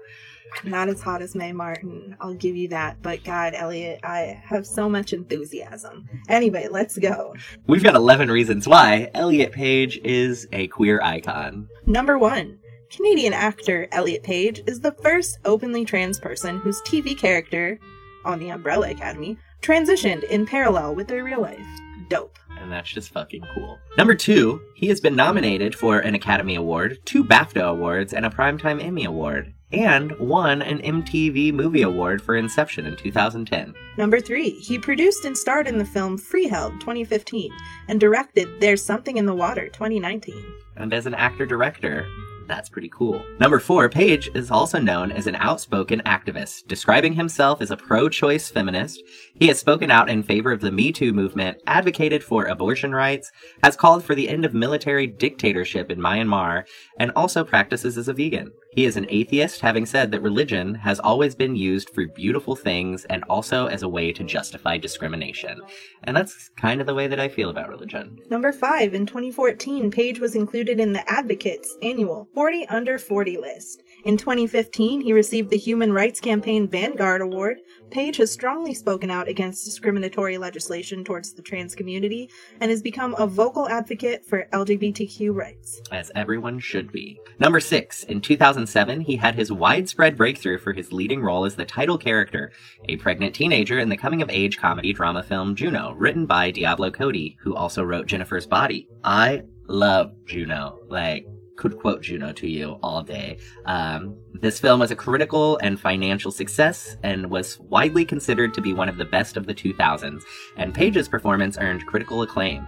Not 0.63 0.89
as 0.89 1.01
hot 1.01 1.21
as 1.21 1.35
Mae 1.35 1.51
Martin. 1.51 2.15
I'll 2.19 2.33
give 2.33 2.55
you 2.55 2.67
that. 2.69 3.01
But 3.01 3.23
God, 3.23 3.53
Elliot, 3.55 3.99
I 4.03 4.41
have 4.45 4.65
so 4.65 4.89
much 4.89 5.13
enthusiasm. 5.13 6.07
Anyway, 6.29 6.67
let's 6.71 6.97
go. 6.97 7.35
We've 7.67 7.83
got 7.83 7.95
11 7.95 8.31
reasons 8.31 8.67
why 8.67 9.09
Elliot 9.13 9.51
Page 9.51 9.99
is 10.03 10.47
a 10.51 10.67
queer 10.67 11.01
icon. 11.01 11.67
Number 11.85 12.17
one. 12.17 12.59
Canadian 12.89 13.33
actor 13.33 13.87
Elliot 13.91 14.23
Page 14.23 14.61
is 14.67 14.79
the 14.79 14.91
first 14.91 15.39
openly 15.43 15.83
trans 15.83 16.19
person 16.19 16.59
whose 16.59 16.81
TV 16.83 17.17
character 17.17 17.79
on 18.23 18.39
the 18.39 18.49
Umbrella 18.49 18.91
Academy 18.91 19.37
transitioned 19.61 20.23
in 20.25 20.45
parallel 20.45 20.95
with 20.95 21.07
their 21.07 21.23
real 21.23 21.41
life. 21.41 21.65
Dope. 22.09 22.37
And 22.65 22.73
that's 22.73 22.89
just 22.89 23.11
fucking 23.11 23.45
cool. 23.53 23.77
Number 23.95 24.15
two, 24.15 24.59
he 24.73 24.87
has 24.87 24.99
been 24.99 25.15
nominated 25.15 25.75
for 25.75 25.99
an 25.99 26.15
Academy 26.15 26.55
Award, 26.55 26.97
two 27.05 27.23
BAFTA 27.23 27.61
Awards, 27.61 28.11
and 28.11 28.25
a 28.25 28.29
Primetime 28.31 28.83
Emmy 28.83 29.05
Award, 29.05 29.53
and 29.71 30.17
won 30.17 30.63
an 30.63 30.79
MTV 30.79 31.53
Movie 31.53 31.83
Award 31.83 32.23
for 32.23 32.35
Inception 32.35 32.87
in 32.87 32.95
2010. 32.95 33.75
Number 33.99 34.19
three, 34.19 34.49
he 34.49 34.79
produced 34.79 35.25
and 35.25 35.37
starred 35.37 35.67
in 35.67 35.77
the 35.77 35.85
film 35.85 36.17
Freeheld 36.17 36.79
2015 36.79 37.51
and 37.87 37.99
directed 37.99 38.49
There's 38.59 38.83
Something 38.83 39.17
in 39.17 39.27
the 39.27 39.35
Water 39.35 39.69
2019. 39.69 40.43
And 40.75 40.91
as 40.91 41.05
an 41.05 41.13
actor 41.13 41.45
director, 41.45 42.07
that's 42.47 42.69
pretty 42.69 42.89
cool. 42.89 43.23
Number 43.39 43.59
four, 43.59 43.89
Page 43.89 44.29
is 44.35 44.51
also 44.51 44.79
known 44.79 45.11
as 45.11 45.27
an 45.27 45.35
outspoken 45.35 46.01
activist, 46.05 46.67
describing 46.67 47.13
himself 47.13 47.61
as 47.61 47.71
a 47.71 47.77
pro 47.77 48.09
choice 48.09 48.49
feminist. 48.49 49.01
He 49.35 49.47
has 49.47 49.59
spoken 49.59 49.91
out 49.91 50.09
in 50.09 50.23
favor 50.23 50.51
of 50.51 50.61
the 50.61 50.71
Me 50.71 50.91
Too 50.91 51.13
movement, 51.13 51.57
advocated 51.67 52.23
for 52.23 52.45
abortion 52.45 52.93
rights, 52.93 53.31
has 53.63 53.75
called 53.75 54.03
for 54.03 54.15
the 54.15 54.29
end 54.29 54.45
of 54.45 54.53
military 54.53 55.07
dictatorship 55.07 55.89
in 55.89 55.99
Myanmar, 55.99 56.65
and 56.99 57.11
also 57.15 57.43
practices 57.43 57.97
as 57.97 58.07
a 58.07 58.13
vegan. 58.13 58.51
He 58.75 58.83
is 58.83 58.97
an 58.97 59.05
atheist, 59.07 59.61
having 59.61 59.85
said 59.85 60.11
that 60.11 60.21
religion 60.21 60.75
has 60.75 60.99
always 60.99 61.33
been 61.33 61.55
used 61.55 61.91
for 61.91 62.07
beautiful 62.07 62.57
things 62.57 63.05
and 63.05 63.23
also 63.29 63.67
as 63.67 63.83
a 63.83 63.87
way 63.87 64.11
to 64.11 64.23
justify 64.25 64.77
discrimination. 64.77 65.61
And 66.03 66.17
that's 66.17 66.49
kind 66.57 66.81
of 66.81 66.87
the 66.87 66.93
way 66.93 67.07
that 67.07 67.19
I 67.19 67.29
feel 67.29 67.49
about 67.49 67.69
religion. 67.69 68.19
Number 68.29 68.51
five, 68.51 68.93
in 68.93 69.05
2014, 69.05 69.91
Page 69.91 70.19
was 70.19 70.35
included 70.35 70.81
in 70.81 70.91
the 70.91 71.09
Advocates 71.09 71.77
annual 71.81 72.27
40 72.33 72.67
Under 72.67 72.97
40 72.97 73.37
list. 73.37 73.81
In 74.05 74.17
2015, 74.17 75.01
he 75.01 75.13
received 75.13 75.49
the 75.49 75.57
Human 75.57 75.91
Rights 75.91 76.19
Campaign 76.19 76.67
Vanguard 76.67 77.21
Award. 77.21 77.57
Page 77.89 78.17
has 78.17 78.31
strongly 78.31 78.75
spoken 78.75 79.09
out 79.09 79.27
against 79.27 79.65
discriminatory 79.65 80.37
legislation 80.37 81.03
towards 81.03 81.33
the 81.33 81.41
trans 81.41 81.73
community 81.73 82.29
and 82.61 82.69
has 82.69 82.83
become 82.83 83.15
a 83.17 83.25
vocal 83.25 83.67
advocate 83.67 84.23
for 84.23 84.47
LGBTQ 84.53 85.33
rights. 85.33 85.81
as 85.91 86.11
everyone 86.13 86.59
should 86.59 86.91
be. 86.91 87.19
Number 87.39 87.59
six, 87.59 88.03
in 88.03 88.21
2007, 88.21 89.01
he 89.01 89.15
had 89.15 89.33
his 89.33 89.51
widespread 89.51 90.15
breakthrough 90.15 90.59
for 90.59 90.71
his 90.71 90.93
leading 90.93 91.23
role 91.23 91.43
as 91.43 91.55
the 91.55 91.65
title 91.65 91.97
character, 91.97 92.51
a 92.87 92.97
pregnant 92.97 93.33
teenager 93.33 93.79
in 93.79 93.89
the 93.89 93.97
coming 93.97 94.21
of 94.21 94.29
age 94.29 94.59
comedy 94.59 94.93
drama 94.93 95.23
film 95.23 95.55
Juno, 95.55 95.93
written 95.97 96.27
by 96.27 96.51
Diablo 96.51 96.91
Cody, 96.91 97.37
who 97.41 97.55
also 97.55 97.81
wrote 97.81 98.05
Jennifer's 98.05 98.45
Body. 98.45 98.87
I 99.03 99.41
love 99.67 100.11
Juno. 100.27 100.77
Like, 100.89 101.25
could 101.55 101.77
quote 101.77 102.01
Juno 102.01 102.33
to 102.33 102.47
you 102.47 102.77
all 102.83 103.01
day. 103.01 103.37
Um, 103.65 104.17
this 104.33 104.59
film 104.59 104.79
was 104.79 104.91
a 104.91 104.95
critical 104.95 105.57
and 105.61 105.79
financial 105.79 106.31
success 106.31 106.97
and 107.03 107.29
was 107.29 107.59
widely 107.59 108.05
considered 108.05 108.53
to 108.53 108.61
be 108.61 108.73
one 108.73 108.89
of 108.89 108.97
the 108.97 109.05
best 109.05 109.37
of 109.37 109.45
the 109.45 109.53
2000s, 109.53 110.23
and 110.57 110.73
Page's 110.73 111.07
performance 111.07 111.57
earned 111.59 111.85
critical 111.85 112.21
acclaim. 112.21 112.65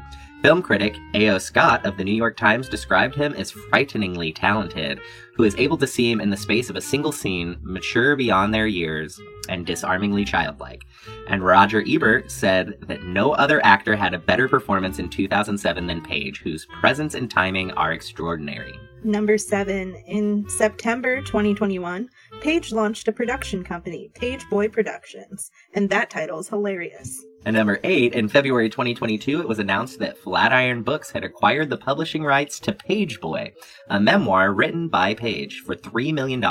Film 0.48 0.62
critic 0.62 0.96
A.O. 1.14 1.40
Scott 1.40 1.86
of 1.86 1.98
the 1.98 2.06
New 2.06 2.14
York 2.16 2.38
Times 2.38 2.70
described 2.70 3.16
him 3.16 3.34
as 3.34 3.52
frighteningly 3.52 4.32
talented, 4.32 5.02
who 5.36 5.44
is 5.44 5.54
able 5.58 5.76
to 5.76 5.86
seem 5.86 6.22
in 6.22 6.30
the 6.30 6.38
space 6.38 6.70
of 6.70 6.78
a 6.78 6.82
single 6.82 7.12
scene 7.12 7.58
mature 7.62 8.16
beyond 8.16 8.54
their 8.54 8.66
years 8.66 9.20
and 9.50 9.66
disarmingly 9.66 10.24
childlike. 10.24 10.84
And 11.28 11.44
Roger 11.44 11.84
Ebert 11.86 12.32
said 12.32 12.78
that 12.88 13.04
no 13.04 13.34
other 13.34 13.60
actor 13.66 13.94
had 13.94 14.14
a 14.14 14.20
better 14.20 14.48
performance 14.48 15.00
in 15.00 15.10
2007 15.10 15.86
than 15.86 16.02
Page, 16.02 16.40
whose 16.40 16.66
presence 16.80 17.14
and 17.14 17.30
timing 17.30 17.72
are 17.72 17.92
extraordinary. 17.92 18.80
Number 19.04 19.38
seven, 19.38 19.96
in 20.08 20.48
September 20.48 21.22
2021, 21.24 22.08
Page 22.40 22.72
launched 22.72 23.10
a 23.10 23.12
production 23.12 23.66
company, 23.66 24.12
Page 24.16 24.50
Boy 24.50 24.70
Productions, 24.70 25.52
and 25.74 25.90
that 25.90 26.10
title 26.10 26.40
is 26.40 26.48
hilarious. 26.48 27.22
And 27.48 27.56
number 27.56 27.80
eight, 27.86 28.14
in 28.14 28.28
February 28.28 28.70
2022, 28.70 29.40
it 29.40 29.48
was 29.48 29.58
announced 29.58 30.00
that 30.00 30.18
Flatiron 30.18 30.84
Books 30.84 31.12
had 31.12 31.24
acquired 31.24 31.70
the 31.70 31.78
publishing 31.78 32.24
rights 32.26 32.60
to 32.60 32.74
Page 32.74 33.22
Boy, 33.22 33.54
a 33.90 34.02
memoir 34.02 34.54
written 34.54 34.90
by 34.90 35.14
Page 35.14 35.62
for 35.66 35.74
$3 35.74 36.14
million, 36.14 36.44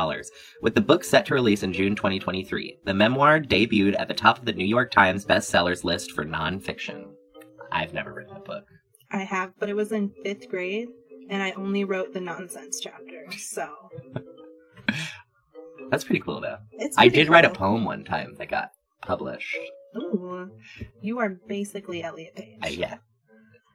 with 0.63 0.75
the 0.75 0.81
book 0.81 1.05
set 1.05 1.27
to 1.27 1.35
release 1.35 1.63
in 1.63 1.75
June 1.75 1.97
2023. 1.97 2.79
The 2.87 2.95
memoir 2.95 3.41
debuted 3.41 3.95
at 3.99 4.09
the 4.09 4.15
top 4.15 4.39
of 4.39 4.47
the 4.47 4.55
New 4.55 4.65
York 4.65 4.91
Times 4.91 5.27
bestsellers 5.27 5.85
list 5.85 6.13
for 6.13 6.25
nonfiction. 6.25 7.11
I've 7.71 7.93
never 7.93 8.15
written 8.15 8.35
a 8.35 8.41
book. 8.41 8.65
I 9.11 9.19
have, 9.19 9.53
but 9.59 9.69
it 9.69 9.77
was 9.77 9.93
in 9.93 10.15
fifth 10.25 10.49
grade, 10.49 10.89
and 11.29 11.43
I 11.43 11.51
only 11.59 11.85
wrote 11.85 12.15
the 12.15 12.23
nonsense 12.23 12.81
chapter, 12.83 13.31
so 13.37 13.69
That's 15.91 16.05
pretty 16.05 16.23
cool, 16.23 16.41
though. 16.41 16.57
it's. 16.73 16.97
I 16.97 17.03
pretty 17.03 17.25
did 17.25 17.29
write 17.29 17.45
a 17.45 17.51
poem 17.51 17.85
one 17.85 18.03
time 18.03 18.35
that 18.39 18.49
got 18.49 18.71
published. 19.03 19.59
Ooh, 19.97 20.51
you 21.01 21.19
are 21.19 21.31
basically 21.47 22.03
Elliot 22.03 22.35
Page. 22.37 22.59
I, 22.63 22.69
yeah. 22.69 22.99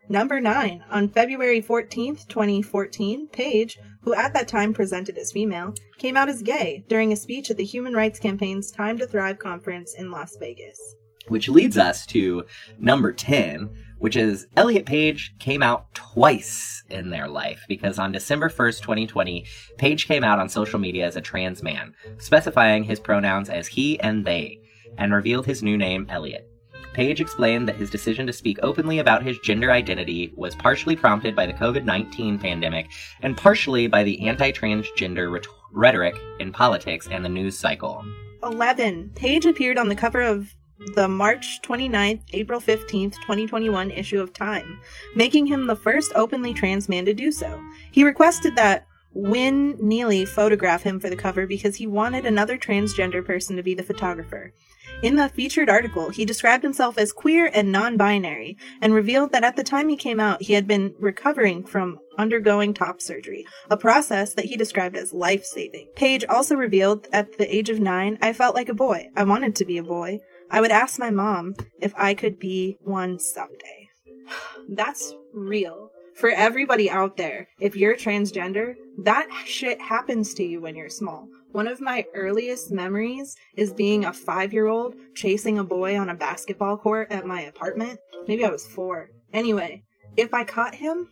Number 0.10 0.42
nine, 0.42 0.84
on 0.90 1.08
February 1.08 1.62
14th, 1.62 2.28
2014, 2.28 3.28
Page, 3.28 3.80
who 4.02 4.14
at 4.14 4.34
that 4.34 4.48
time 4.48 4.74
presented 4.74 5.18
as 5.18 5.32
female, 5.32 5.74
came 6.00 6.18
out 6.18 6.28
as 6.28 6.42
gay 6.42 6.84
during 6.90 7.14
a 7.14 7.16
speech 7.16 7.50
at 7.50 7.58
the 7.58 7.64
Human 7.64 7.94
Rights 7.94 8.20
Campaign's 8.20 8.72
Time 8.72 8.98
to 8.98 9.08
Thrive 9.08 9.40
conference 9.40 9.94
in 9.94 10.12
Las 10.12 10.36
Vegas. 10.38 10.80
Which 11.28 11.48
leads 11.48 11.78
us 11.78 12.06
to 12.08 12.46
number 12.78 13.14
10, 13.14 13.70
which 14.00 14.16
is 14.16 14.48
Elliot 14.58 14.86
Page 14.86 15.36
came 15.40 15.64
out 15.64 15.94
twice 15.94 16.84
in 16.90 17.12
their 17.12 17.28
life 17.28 17.64
because 17.70 18.00
on 18.00 18.12
December 18.12 18.50
1st, 18.50 18.82
2020, 18.82 19.46
Page 19.78 20.08
came 20.08 20.24
out 20.24 20.40
on 20.40 20.50
social 20.50 20.80
media 20.80 21.06
as 21.06 21.16
a 21.16 21.22
trans 21.22 21.64
man, 21.64 21.94
specifying 22.18 22.84
his 22.84 23.00
pronouns 23.00 23.50
as 23.50 23.68
he 23.68 24.00
and 24.00 24.26
they, 24.26 24.60
and 24.98 25.14
revealed 25.14 25.46
his 25.46 25.64
new 25.64 25.78
name, 25.78 26.08
Elliot. 26.10 26.48
Page 26.94 27.22
explained 27.22 27.68
that 27.70 27.78
his 27.78 27.90
decision 27.90 28.28
to 28.28 28.34
speak 28.34 28.60
openly 28.62 29.00
about 29.00 29.24
his 29.24 29.40
gender 29.40 29.72
identity 29.72 30.34
was 30.36 30.56
partially 30.56 30.96
prompted 30.96 31.36
by 31.36 31.46
the 31.46 31.54
COVID 31.54 31.86
19 31.86 32.38
pandemic 32.38 32.90
and 33.22 33.38
partially 33.38 33.88
by 33.88 34.04
the 34.04 34.28
anti 34.28 34.52
transgender 34.52 35.32
ret- 35.32 35.48
rhetoric 35.72 36.16
in 36.40 36.52
politics 36.52 37.08
and 37.10 37.24
the 37.24 37.30
news 37.30 37.58
cycle. 37.58 38.04
11. 38.44 39.12
Page 39.16 39.46
appeared 39.46 39.78
on 39.78 39.88
the 39.88 39.96
cover 39.96 40.22
of 40.22 40.54
the 40.96 41.08
March 41.08 41.62
29th, 41.62 42.22
April 42.34 42.60
15th, 42.60 43.14
2021 43.22 43.92
issue 43.92 44.20
of 44.20 44.34
Time, 44.34 44.80
making 45.16 45.46
him 45.46 45.68
the 45.68 45.76
first 45.76 46.12
openly 46.16 46.54
trans 46.54 46.90
man 46.90 47.06
to 47.06 47.14
do 47.14 47.32
so. 47.32 47.62
He 47.92 48.04
requested 48.04 48.56
that 48.56 48.88
Wynne 49.14 49.76
Neilly 49.78 50.28
photograph 50.28 50.84
him 50.84 51.00
for 51.00 51.10
the 51.10 51.16
cover 51.16 51.46
because 51.46 51.76
he 51.76 51.88
wanted 51.88 52.26
another 52.26 52.58
transgender 52.58 53.26
person 53.26 53.56
to 53.58 53.64
be 53.64 53.74
the 53.74 53.84
photographer. 53.84 54.54
In 55.02 55.16
the 55.16 55.30
featured 55.30 55.70
article, 55.70 56.10
he 56.10 56.26
described 56.26 56.64
himself 56.64 56.98
as 56.98 57.12
queer 57.12 57.50
and 57.54 57.72
non 57.72 57.98
binary 57.98 58.56
and 58.82 58.94
revealed 58.94 59.32
that 59.32 59.44
at 59.44 59.56
the 59.56 59.64
time 59.64 59.90
he 59.90 59.98
came 59.98 60.20
out, 60.20 60.44
he 60.44 60.54
had 60.54 60.68
been 60.68 60.94
recovering 61.00 61.64
from 61.64 62.00
undergoing 62.18 62.74
top 62.74 63.02
surgery, 63.02 63.46
a 63.70 63.78
process 63.78 64.34
that 64.36 64.46
he 64.46 64.56
described 64.56 64.96
as 64.96 65.12
life 65.12 65.44
saving. 65.44 65.88
Page 65.96 66.24
also 66.26 66.56
revealed 66.56 67.08
at 67.12 67.38
the 67.38 67.54
age 67.54 67.70
of 67.70 67.80
nine, 67.80 68.18
I 68.22 68.34
felt 68.34 68.56
like 68.56 68.70
a 68.70 68.76
boy. 68.76 69.10
I 69.16 69.24
wanted 69.24 69.56
to 69.56 69.66
be 69.66 69.78
a 69.78 69.84
boy. 69.84 70.20
I 70.52 70.62
would 70.62 70.72
ask 70.72 71.00
my 71.00 71.10
mom 71.10 71.56
if 71.80 71.94
I 71.98 72.14
could 72.14 72.38
be 72.38 72.78
one 72.82 73.18
someday. 73.18 73.90
That's 74.70 75.16
real. 75.34 75.92
For 76.22 76.30
everybody 76.30 76.88
out 76.88 77.18
there, 77.18 77.48
if 77.60 77.76
you're 77.76 77.96
transgender, 77.96 78.76
that 79.00 79.28
shit 79.44 79.82
happens 79.82 80.36
to 80.36 80.44
you 80.44 80.62
when 80.62 80.76
you're 80.76 80.88
small. 80.88 81.28
One 81.52 81.68
of 81.68 81.82
my 81.82 82.06
earliest 82.14 82.72
memories 82.72 83.36
is 83.56 83.74
being 83.74 84.06
a 84.06 84.14
five 84.14 84.54
year 84.54 84.68
old 84.68 84.94
chasing 85.16 85.58
a 85.58 85.64
boy 85.64 85.98
on 85.98 86.10
a 86.10 86.14
basketball 86.14 86.78
court 86.78 87.12
at 87.12 87.26
my 87.26 87.42
apartment. 87.42 88.00
Maybe 88.28 88.46
I 88.46 88.52
was 88.52 88.68
four. 88.68 89.10
Anyway, 89.34 89.82
if 90.16 90.32
I 90.32 90.44
caught 90.44 90.76
him, 90.76 91.10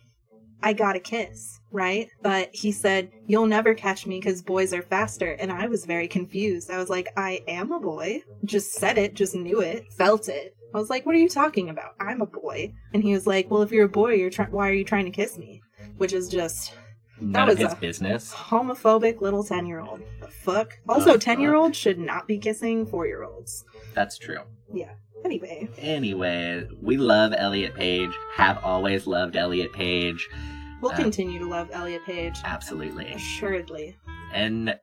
I 0.62 0.74
got 0.74 0.94
a 0.94 1.00
kiss, 1.00 1.58
right? 1.72 2.08
But 2.22 2.50
he 2.52 2.70
said, 2.70 3.10
You'll 3.26 3.46
never 3.46 3.74
catch 3.74 4.06
me 4.06 4.20
because 4.20 4.42
boys 4.42 4.72
are 4.72 4.82
faster. 4.82 5.32
And 5.32 5.50
I 5.50 5.66
was 5.66 5.86
very 5.86 6.06
confused. 6.06 6.70
I 6.70 6.78
was 6.78 6.88
like, 6.88 7.08
I 7.16 7.42
am 7.48 7.72
a 7.72 7.80
boy. 7.80 8.22
Just 8.44 8.74
said 8.74 8.96
it, 8.96 9.14
just 9.14 9.34
knew 9.34 9.60
it, 9.60 9.92
felt 9.92 10.28
it. 10.28 10.54
I 10.74 10.78
was 10.78 10.90
like, 10.90 11.04
What 11.06 11.14
are 11.14 11.18
you 11.18 11.28
talking 11.28 11.68
about? 11.70 11.94
I'm 12.00 12.20
a 12.20 12.26
boy. 12.26 12.72
And 12.94 13.02
he 13.02 13.12
was 13.12 13.26
like, 13.26 13.50
Well, 13.50 13.62
if 13.62 13.72
you're 13.72 13.86
a 13.86 13.88
boy, 13.88 14.14
you're 14.14 14.30
try- 14.30 14.46
why 14.50 14.68
are 14.68 14.72
you 14.74 14.84
trying 14.84 15.04
to 15.06 15.10
kiss 15.10 15.36
me? 15.38 15.60
Which 15.98 16.12
is 16.12 16.28
just 16.28 16.72
None 17.20 17.48
was 17.48 17.54
of 17.56 17.60
his 17.60 17.72
a- 17.72 17.76
business. 17.76 18.32
homophobic 18.32 19.20
little 19.20 19.44
10 19.44 19.66
year 19.66 19.80
old. 19.80 20.00
The 20.20 20.28
fuck? 20.28 20.78
Also, 20.88 21.16
10 21.16 21.40
year 21.40 21.54
olds 21.54 21.76
should 21.76 21.98
not 21.98 22.26
be 22.26 22.38
kissing 22.38 22.86
4 22.86 23.06
year 23.06 23.24
olds. 23.24 23.64
That's 23.94 24.16
true. 24.18 24.40
Yeah. 24.72 24.92
Anyway, 25.24 25.68
Anyway, 25.78 26.66
we 26.80 26.96
love 26.96 27.34
Elliot 27.36 27.74
Page. 27.74 28.10
Have 28.36 28.58
always 28.64 29.06
loved 29.06 29.36
Elliot 29.36 29.70
Page. 29.72 30.26
we'll 30.80 30.92
Uh, 30.92 30.96
continue 30.96 31.38
to 31.38 31.46
love 31.46 31.68
Elliot 31.72 32.00
Page. 32.06 32.38
Absolutely. 32.42 33.04
Assuredly. 33.12 33.96
And 34.32 34.78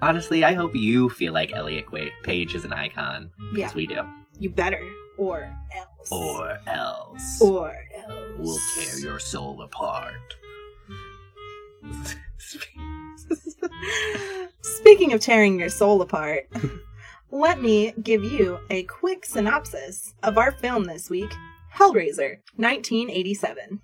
honestly, 0.00 0.42
I 0.42 0.54
hope 0.54 0.74
you 0.74 1.10
feel 1.10 1.34
like 1.34 1.52
Elliot 1.52 1.84
Page 2.22 2.54
is 2.54 2.64
an 2.64 2.72
icon. 2.72 3.30
Because 3.52 3.72
Yeah. 3.72 3.76
we 3.76 3.86
do. 3.86 4.00
You 4.38 4.48
better. 4.48 4.80
Or 5.16 5.56
else. 5.74 6.10
Or 6.10 6.58
else. 6.66 7.40
Or 7.40 7.74
else. 7.96 8.32
we'll 8.38 8.58
tear 8.74 8.98
your 8.98 9.18
soul 9.18 9.62
apart. 9.62 10.36
Speaking 14.60 15.12
of 15.12 15.20
tearing 15.20 15.58
your 15.58 15.68
soul 15.68 16.02
apart, 16.02 16.48
let 17.30 17.60
me 17.60 17.92
give 18.02 18.24
you 18.24 18.58
a 18.70 18.82
quick 18.84 19.24
synopsis 19.24 20.14
of 20.22 20.38
our 20.38 20.52
film 20.52 20.84
this 20.84 21.10
week 21.10 21.32
Hellraiser, 21.74 22.38
1987. 22.56 23.80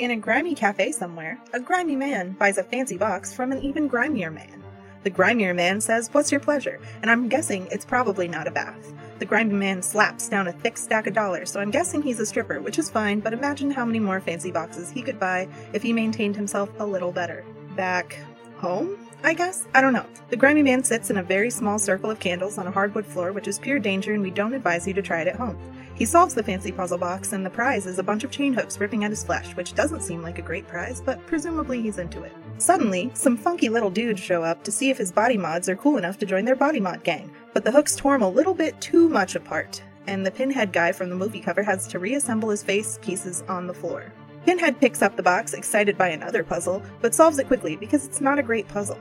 In 0.00 0.10
a 0.10 0.16
grimy 0.16 0.56
cafe 0.56 0.90
somewhere, 0.90 1.38
a 1.52 1.60
grimy 1.60 1.94
man 1.94 2.32
buys 2.32 2.58
a 2.58 2.64
fancy 2.64 2.96
box 2.96 3.32
from 3.32 3.52
an 3.52 3.62
even 3.62 3.86
grimier 3.86 4.32
man. 4.32 4.64
The 5.02 5.10
grimier 5.10 5.54
man 5.54 5.80
says, 5.80 6.08
What's 6.12 6.30
your 6.30 6.40
pleasure? 6.40 6.78
And 7.00 7.10
I'm 7.10 7.28
guessing 7.28 7.66
it's 7.70 7.84
probably 7.84 8.28
not 8.28 8.46
a 8.46 8.50
bath. 8.50 8.92
The 9.18 9.26
grimy 9.26 9.54
man 9.54 9.82
slaps 9.82 10.28
down 10.28 10.48
a 10.48 10.52
thick 10.52 10.76
stack 10.76 11.06
of 11.06 11.14
dollars, 11.14 11.50
so 11.50 11.60
I'm 11.60 11.70
guessing 11.70 12.02
he's 12.02 12.20
a 12.20 12.26
stripper, 12.26 12.60
which 12.60 12.78
is 12.78 12.90
fine, 12.90 13.20
but 13.20 13.32
imagine 13.32 13.70
how 13.70 13.84
many 13.84 13.98
more 13.98 14.20
fancy 14.20 14.50
boxes 14.50 14.90
he 14.90 15.02
could 15.02 15.20
buy 15.20 15.48
if 15.72 15.82
he 15.82 15.92
maintained 15.92 16.36
himself 16.36 16.70
a 16.78 16.86
little 16.86 17.12
better. 17.12 17.44
Back 17.76 18.18
home? 18.56 18.96
I 19.22 19.34
guess? 19.34 19.66
I 19.74 19.80
don't 19.82 19.92
know. 19.92 20.06
The 20.30 20.36
grimy 20.36 20.62
man 20.62 20.82
sits 20.84 21.10
in 21.10 21.18
a 21.18 21.22
very 21.22 21.50
small 21.50 21.78
circle 21.78 22.10
of 22.10 22.20
candles 22.20 22.56
on 22.56 22.66
a 22.66 22.70
hardwood 22.70 23.04
floor, 23.04 23.32
which 23.32 23.48
is 23.48 23.58
pure 23.58 23.78
danger, 23.78 24.14
and 24.14 24.22
we 24.22 24.30
don't 24.30 24.54
advise 24.54 24.86
you 24.86 24.94
to 24.94 25.02
try 25.02 25.20
it 25.20 25.28
at 25.28 25.36
home. 25.36 25.58
He 26.00 26.06
solves 26.06 26.34
the 26.34 26.42
fancy 26.42 26.72
puzzle 26.72 26.96
box, 26.96 27.34
and 27.34 27.44
the 27.44 27.50
prize 27.50 27.84
is 27.84 27.98
a 27.98 28.02
bunch 28.02 28.24
of 28.24 28.30
chain 28.30 28.54
hooks 28.54 28.80
ripping 28.80 29.04
at 29.04 29.10
his 29.10 29.22
flesh, 29.22 29.54
which 29.54 29.74
doesn't 29.74 30.00
seem 30.00 30.22
like 30.22 30.38
a 30.38 30.42
great 30.42 30.66
prize, 30.66 31.02
but 31.02 31.24
presumably 31.26 31.82
he's 31.82 31.98
into 31.98 32.22
it. 32.22 32.32
Suddenly, 32.56 33.10
some 33.12 33.36
funky 33.36 33.68
little 33.68 33.90
dudes 33.90 34.18
show 34.18 34.42
up 34.42 34.64
to 34.64 34.72
see 34.72 34.88
if 34.88 34.96
his 34.96 35.12
body 35.12 35.36
mods 35.36 35.68
are 35.68 35.76
cool 35.76 35.98
enough 35.98 36.16
to 36.20 36.24
join 36.24 36.46
their 36.46 36.56
body 36.56 36.80
mod 36.80 37.04
gang, 37.04 37.30
but 37.52 37.66
the 37.66 37.70
hooks 37.70 37.94
tore 37.96 38.14
him 38.14 38.22
a 38.22 38.28
little 38.30 38.54
bit 38.54 38.80
too 38.80 39.10
much 39.10 39.34
apart, 39.34 39.82
and 40.06 40.24
the 40.24 40.30
pinhead 40.30 40.72
guy 40.72 40.90
from 40.90 41.10
the 41.10 41.16
movie 41.16 41.38
cover 41.38 41.62
has 41.62 41.86
to 41.88 41.98
reassemble 41.98 42.48
his 42.48 42.62
face 42.62 42.98
pieces 43.02 43.44
on 43.46 43.66
the 43.66 43.74
floor. 43.74 44.10
Pinhead 44.46 44.80
picks 44.80 45.02
up 45.02 45.16
the 45.16 45.22
box, 45.22 45.52
excited 45.52 45.98
by 45.98 46.08
another 46.08 46.42
puzzle, 46.42 46.82
but 47.02 47.14
solves 47.14 47.38
it 47.38 47.46
quickly 47.46 47.76
because 47.76 48.06
it's 48.06 48.22
not 48.22 48.38
a 48.38 48.42
great 48.42 48.66
puzzle. 48.68 48.98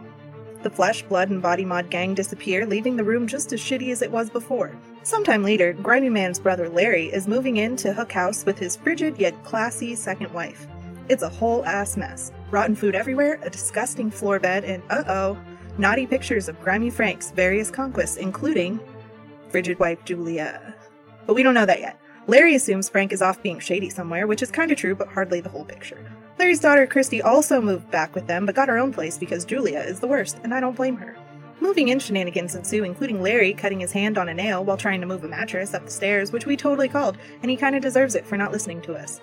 The 0.64 0.70
flesh, 0.70 1.04
blood, 1.04 1.30
and 1.30 1.42
body 1.42 1.64
mod 1.64 1.90
gang 1.90 2.14
disappear, 2.14 2.66
leaving 2.66 2.98
the 2.98 3.06
room 3.06 3.26
just 3.26 3.54
as 3.54 3.62
shitty 3.62 3.94
as 3.94 4.02
it 4.02 4.12
was 4.12 4.30
before. 4.30 4.74
Sometime 5.04 5.44
later, 5.44 5.74
Grimy 5.74 6.10
Man's 6.10 6.40
brother 6.40 6.70
Larry 6.70 7.06
is 7.06 7.28
moving 7.28 7.58
into 7.58 7.94
Hook 7.94 8.12
House 8.12 8.46
with 8.46 8.60
his 8.60 8.76
frigid 8.76 9.18
yet 9.18 9.44
classy 9.44 9.96
second 9.96 10.32
wife. 10.34 10.68
It's 11.08 11.24
a 11.24 11.30
whole 11.30 11.66
ass 11.66 11.96
mess. 11.96 12.32
Rotten 12.52 12.76
food 12.76 12.96
everywhere, 12.96 13.40
a 13.42 13.50
disgusting 13.50 14.12
floor 14.12 14.40
bed, 14.40 14.66
and 14.66 14.84
uh 14.90 15.04
oh, 15.08 15.38
naughty 15.78 16.06
pictures 16.06 16.50
of 16.50 16.60
Grimy 16.62 16.90
Frank's 16.90 17.32
various 17.32 17.72
conquests, 17.72 18.18
including 18.18 18.80
frigid 19.48 19.80
wife 19.80 20.04
Julia. 20.04 20.76
But 21.26 21.34
we 21.34 21.44
don't 21.44 21.54
know 21.54 21.66
that 21.66 21.80
yet. 21.80 22.00
Larry 22.28 22.54
assumes 22.56 22.90
Frank 22.90 23.14
is 23.14 23.22
off 23.22 23.42
being 23.42 23.60
shady 23.60 23.90
somewhere, 23.90 24.28
which 24.28 24.44
is 24.44 24.52
kinda 24.52 24.76
true, 24.76 24.96
but 24.96 25.08
hardly 25.08 25.40
the 25.40 25.50
whole 25.50 25.66
picture. 25.66 25.98
Larry's 26.38 26.60
daughter 26.60 26.86
Christy 26.86 27.22
also 27.22 27.62
moved 27.62 27.90
back 27.90 28.14
with 28.14 28.28
them, 28.28 28.46
but 28.46 28.54
got 28.54 28.70
her 28.70 28.78
own 28.78 28.94
place 28.94 29.18
because 29.18 29.46
Julia 29.46 29.80
is 29.80 30.00
the 30.00 30.08
worst, 30.08 30.38
and 30.44 30.54
I 30.54 30.60
don't 30.60 30.76
blame 30.76 30.98
her. 30.98 31.16
Moving 31.62 31.90
in 31.90 32.00
shenanigans 32.00 32.56
ensue, 32.56 32.84
including 32.84 33.22
Larry 33.22 33.54
cutting 33.54 33.82
his 33.82 33.92
hand 33.92 34.18
on 34.18 34.30
a 34.30 34.34
nail 34.34 34.64
while 34.64 34.78
trying 34.78 35.02
to 35.02 35.08
move 35.08 35.24
a 35.24 35.28
mattress 35.28 35.74
up 35.74 35.86
the 35.86 35.92
stairs, 35.92 36.32
which 36.32 36.46
we 36.46 36.56
totally 36.56 36.88
called, 36.88 37.18
and 37.42 37.52
he 37.52 37.58
kinda 37.58 37.80
deserves 37.82 38.16
it 38.16 38.26
for 38.26 38.38
not 38.38 38.52
listening 38.52 38.82
to 38.84 38.96
us. 38.96 39.20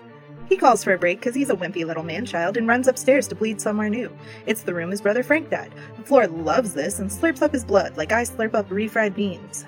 He 0.48 0.56
calls 0.56 0.84
for 0.84 0.92
a 0.92 0.98
break 0.98 1.18
because 1.18 1.34
he's 1.34 1.50
a 1.50 1.56
wimpy 1.56 1.84
little 1.84 2.04
man-child 2.04 2.56
and 2.56 2.68
runs 2.68 2.88
upstairs 2.88 3.26
to 3.28 3.34
bleed 3.34 3.60
somewhere 3.60 3.88
new. 3.88 4.10
It's 4.46 4.62
the 4.62 4.74
room 4.74 4.90
his 4.90 5.00
brother 5.00 5.22
Frank 5.22 5.50
died. 5.50 5.72
The 5.96 6.02
floor 6.04 6.26
loves 6.26 6.74
this 6.74 6.98
and 6.98 7.10
slurps 7.10 7.42
up 7.42 7.52
his 7.52 7.64
blood 7.64 7.96
like 7.96 8.12
I 8.12 8.22
slurp 8.22 8.54
up 8.54 8.68
refried 8.68 9.14
beans. 9.14 9.64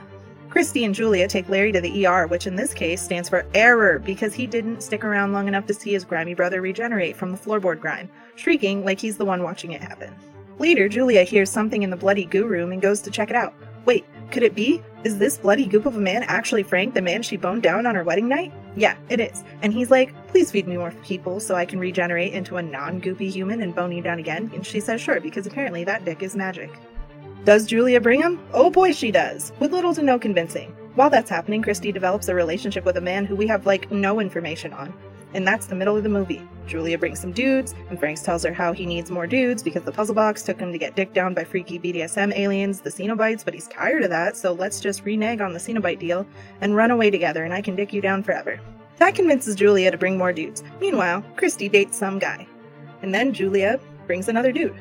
Christy 0.50 0.85
and 0.85 0.94
Julia 0.94 1.26
take 1.26 1.48
Larry 1.48 1.72
to 1.72 1.81
the 1.81 2.07
ER, 2.07 2.26
which 2.26 2.46
in 2.46 2.57
this 2.57 2.72
case 2.72 3.02
stands 3.02 3.28
for 3.28 3.44
error 3.54 3.98
because 3.98 4.35
he 4.35 4.46
didn't 4.46 4.83
stick 4.83 5.04
around 5.04 5.33
long 5.33 5.48
enough 5.48 5.66
to 5.66 5.74
see 5.74 5.92
his 5.92 6.04
grimy 6.04 6.35
brother 6.35 6.61
regenerate 6.61 7.16
from 7.16 7.33
the 7.33 7.38
floorboard 7.38 7.81
grime, 7.81 8.09
shrieking 8.37 8.85
like 8.85 9.00
he's 9.00 9.16
the 9.16 9.24
one 9.24 9.42
watching 9.42 9.72
it 9.72 9.83
happen. 9.83 10.14
Later, 10.59 10.88
Julia 10.88 11.23
hears 11.23 11.51
something 11.51 11.83
in 11.83 11.90
the 11.90 11.97
bloody 11.97 12.25
goo 12.25 12.47
room 12.47 12.73
and 12.73 12.83
goes 12.83 13.01
to 13.03 13.11
check 13.11 13.31
it 13.31 13.37
out. 13.37 13.55
Wait, 13.85 14.05
could 14.33 14.42
it 14.42 14.55
be? 14.55 14.83
Is 15.05 15.16
this 15.16 15.38
bloody 15.38 15.66
goop 15.66 15.87
of 15.87 15.97
a 15.97 16.01
man 16.01 16.25
actually 16.25 16.64
Frank, 16.64 16.94
the 16.94 17.01
man 17.01 17.23
she 17.23 17.37
boned 17.37 17.62
down 17.62 17.87
on 17.87 17.94
her 17.94 18.03
wedding 18.03 18.29
night? 18.29 18.53
Yeah, 18.77 18.97
it 19.09 19.21
is. 19.21 19.44
And 19.62 19.73
he's 19.73 19.90
like, 19.90 20.12
please 20.27 20.51
feed 20.51 20.66
me 20.66 20.77
more 20.77 20.92
people 21.05 21.38
so 21.38 21.55
I 21.55 21.64
can 21.64 21.79
regenerate 21.79 22.35
into 22.35 22.57
a 22.57 22.62
non 22.62 23.01
goopy 23.01 23.31
human 23.31 23.62
and 23.62 23.75
bone 23.75 23.92
you 23.92 24.03
down 24.03 24.18
again. 24.18 24.51
And 24.53 24.66
she 24.66 24.81
says 24.81 25.01
sure, 25.01 25.21
because 25.21 25.47
apparently 25.47 25.85
that 25.85 26.05
dick 26.05 26.23
is 26.23 26.35
magic. 26.35 26.71
Does 27.44 27.64
Julia 27.64 28.01
bring 28.01 28.21
him? 28.21 28.40
Oh 28.53 28.68
boy, 28.68 28.92
she 28.92 29.12
does, 29.12 29.53
with 29.61 29.73
little 29.73 29.94
to 29.94 30.03
no 30.03 30.18
convincing. 30.18 30.75
While 30.97 31.09
that's 31.09 31.31
happening, 31.31 31.62
Christy 31.62 31.92
develops 31.92 32.27
a 32.27 32.35
relationship 32.35 32.85
with 32.85 32.97
a 32.97 33.01
man 33.01 33.25
who 33.25 33.37
we 33.37 33.47
have 33.47 33.64
like 33.64 33.90
no 33.92 34.18
information 34.18 34.73
on. 34.73 34.92
And 35.35 35.47
that's 35.47 35.66
the 35.66 35.77
middle 35.77 35.97
of 35.97 36.03
the 36.03 36.09
movie. 36.09 36.42
Julia 36.68 36.98
brings 36.98 37.18
some 37.18 37.33
dudes, 37.33 37.74
and 37.90 37.98
Franks 37.98 38.22
tells 38.22 38.44
her 38.44 38.52
how 38.52 38.72
he 38.72 38.87
needs 38.87 39.11
more 39.11 39.26
dudes 39.26 39.62
because 39.62 39.83
the 39.83 39.90
puzzle 39.90 40.14
box 40.14 40.42
took 40.42 40.61
him 40.61 40.70
to 40.70 40.78
get 40.78 40.94
dicked 40.94 41.14
down 41.14 41.35
by 41.35 41.42
freaky 41.42 41.78
BDSM 41.78 42.37
aliens, 42.37 42.81
the 42.81 42.90
Cenobites, 42.90 43.44
but 43.44 43.54
he's 43.54 43.68
tired 43.68 44.04
of 44.04 44.11
that, 44.11 44.37
so 44.37 44.52
let's 44.52 44.81
just 44.81 45.04
renege 45.04 45.40
on 45.40 45.52
the 45.52 45.59
Cenobite 45.59 45.98
deal 45.98 46.26
and 46.61 46.76
run 46.76 46.90
away 46.90 47.11
together, 47.11 47.44
and 47.44 47.54
I 47.54 47.62
can 47.62 47.74
dick 47.74 47.92
you 47.92 48.00
down 48.00 48.22
forever. 48.22 48.61
That 48.98 49.14
convinces 49.14 49.54
Julia 49.54 49.90
to 49.90 49.98
bring 49.98 50.18
more 50.18 50.33
dudes. 50.33 50.62
Meanwhile, 50.81 51.24
Christy 51.37 51.68
dates 51.68 51.96
some 51.96 52.18
guy. 52.18 52.46
And 53.02 53.14
then 53.14 53.33
Julia 53.33 53.81
brings 54.07 54.28
another 54.28 54.52
dude. 54.52 54.81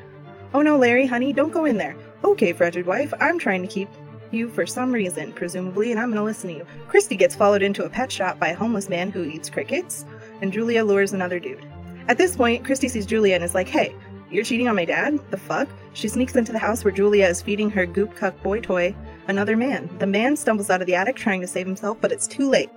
Oh 0.52 0.62
no, 0.62 0.76
Larry, 0.76 1.06
honey, 1.06 1.32
don't 1.32 1.52
go 1.52 1.64
in 1.64 1.76
there. 1.76 1.96
Okay, 2.24 2.52
frigid 2.52 2.86
wife, 2.86 3.14
I'm 3.20 3.38
trying 3.38 3.62
to 3.62 3.68
keep 3.68 3.88
you 4.30 4.48
for 4.48 4.66
some 4.66 4.92
reason, 4.92 5.32
presumably, 5.32 5.90
and 5.90 6.00
I'm 6.00 6.10
gonna 6.10 6.24
listen 6.24 6.50
to 6.50 6.56
you. 6.56 6.66
Christy 6.88 7.16
gets 7.16 7.36
followed 7.36 7.62
into 7.62 7.84
a 7.84 7.88
pet 7.88 8.10
shop 8.10 8.38
by 8.38 8.48
a 8.48 8.56
homeless 8.56 8.88
man 8.88 9.10
who 9.10 9.24
eats 9.24 9.50
crickets, 9.50 10.04
and 10.42 10.52
Julia 10.52 10.84
lures 10.84 11.12
another 11.12 11.38
dude. 11.38 11.64
At 12.08 12.16
this 12.16 12.36
point, 12.36 12.64
Christy 12.64 12.88
sees 12.88 13.04
Julia 13.04 13.34
and 13.34 13.44
is 13.44 13.54
like, 13.54 13.68
hey, 13.68 13.94
you're 14.30 14.44
cheating 14.44 14.66
on 14.66 14.76
my 14.76 14.86
dad? 14.86 15.20
The 15.30 15.36
fuck? 15.36 15.68
She 15.92 16.08
sneaks 16.08 16.36
into 16.36 16.52
the 16.52 16.58
house 16.58 16.82
where 16.82 16.92
Julia 16.92 17.26
is 17.26 17.42
feeding 17.42 17.68
her 17.70 17.84
goop 17.84 18.16
cuck 18.16 18.42
boy 18.42 18.60
toy 18.60 18.96
another 19.28 19.58
man. 19.58 19.90
The 19.98 20.06
man 20.06 20.34
stumbles 20.34 20.70
out 20.70 20.80
of 20.80 20.86
the 20.86 20.94
attic 20.94 21.16
trying 21.16 21.42
to 21.42 21.46
save 21.46 21.66
himself, 21.66 21.98
but 22.00 22.10
it's 22.10 22.26
too 22.26 22.48
late. 22.48 22.70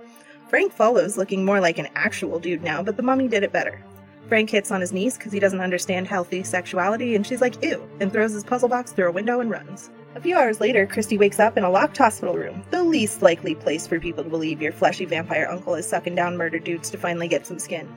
Frank 0.50 0.70
follows, 0.70 1.16
looking 1.16 1.46
more 1.46 1.60
like 1.60 1.78
an 1.78 1.88
actual 1.94 2.38
dude 2.38 2.62
now, 2.62 2.82
but 2.82 2.98
the 2.98 3.02
mummy 3.02 3.26
did 3.26 3.42
it 3.42 3.52
better. 3.52 3.82
Frank 4.28 4.50
hits 4.50 4.70
on 4.70 4.82
his 4.82 4.92
niece 4.92 5.16
because 5.16 5.32
he 5.32 5.40
doesn't 5.40 5.62
understand 5.62 6.06
healthy 6.06 6.42
sexuality, 6.42 7.14
and 7.14 7.26
she's 7.26 7.40
like, 7.40 7.62
ew, 7.64 7.88
and 8.00 8.12
throws 8.12 8.32
his 8.32 8.44
puzzle 8.44 8.68
box 8.68 8.92
through 8.92 9.08
a 9.08 9.12
window 9.12 9.40
and 9.40 9.50
runs. 9.50 9.90
A 10.14 10.20
few 10.20 10.36
hours 10.36 10.60
later, 10.60 10.86
Christy 10.86 11.16
wakes 11.16 11.40
up 11.40 11.56
in 11.56 11.64
a 11.64 11.70
locked 11.70 11.96
hospital 11.96 12.34
room, 12.34 12.62
the 12.70 12.82
least 12.82 13.22
likely 13.22 13.54
place 13.54 13.86
for 13.86 13.98
people 13.98 14.24
to 14.24 14.30
believe 14.30 14.60
your 14.60 14.72
fleshy 14.72 15.06
vampire 15.06 15.48
uncle 15.50 15.74
is 15.74 15.88
sucking 15.88 16.14
down 16.14 16.36
murdered 16.36 16.64
dudes 16.64 16.90
to 16.90 16.98
finally 16.98 17.28
get 17.28 17.46
some 17.46 17.58
skin. 17.58 17.88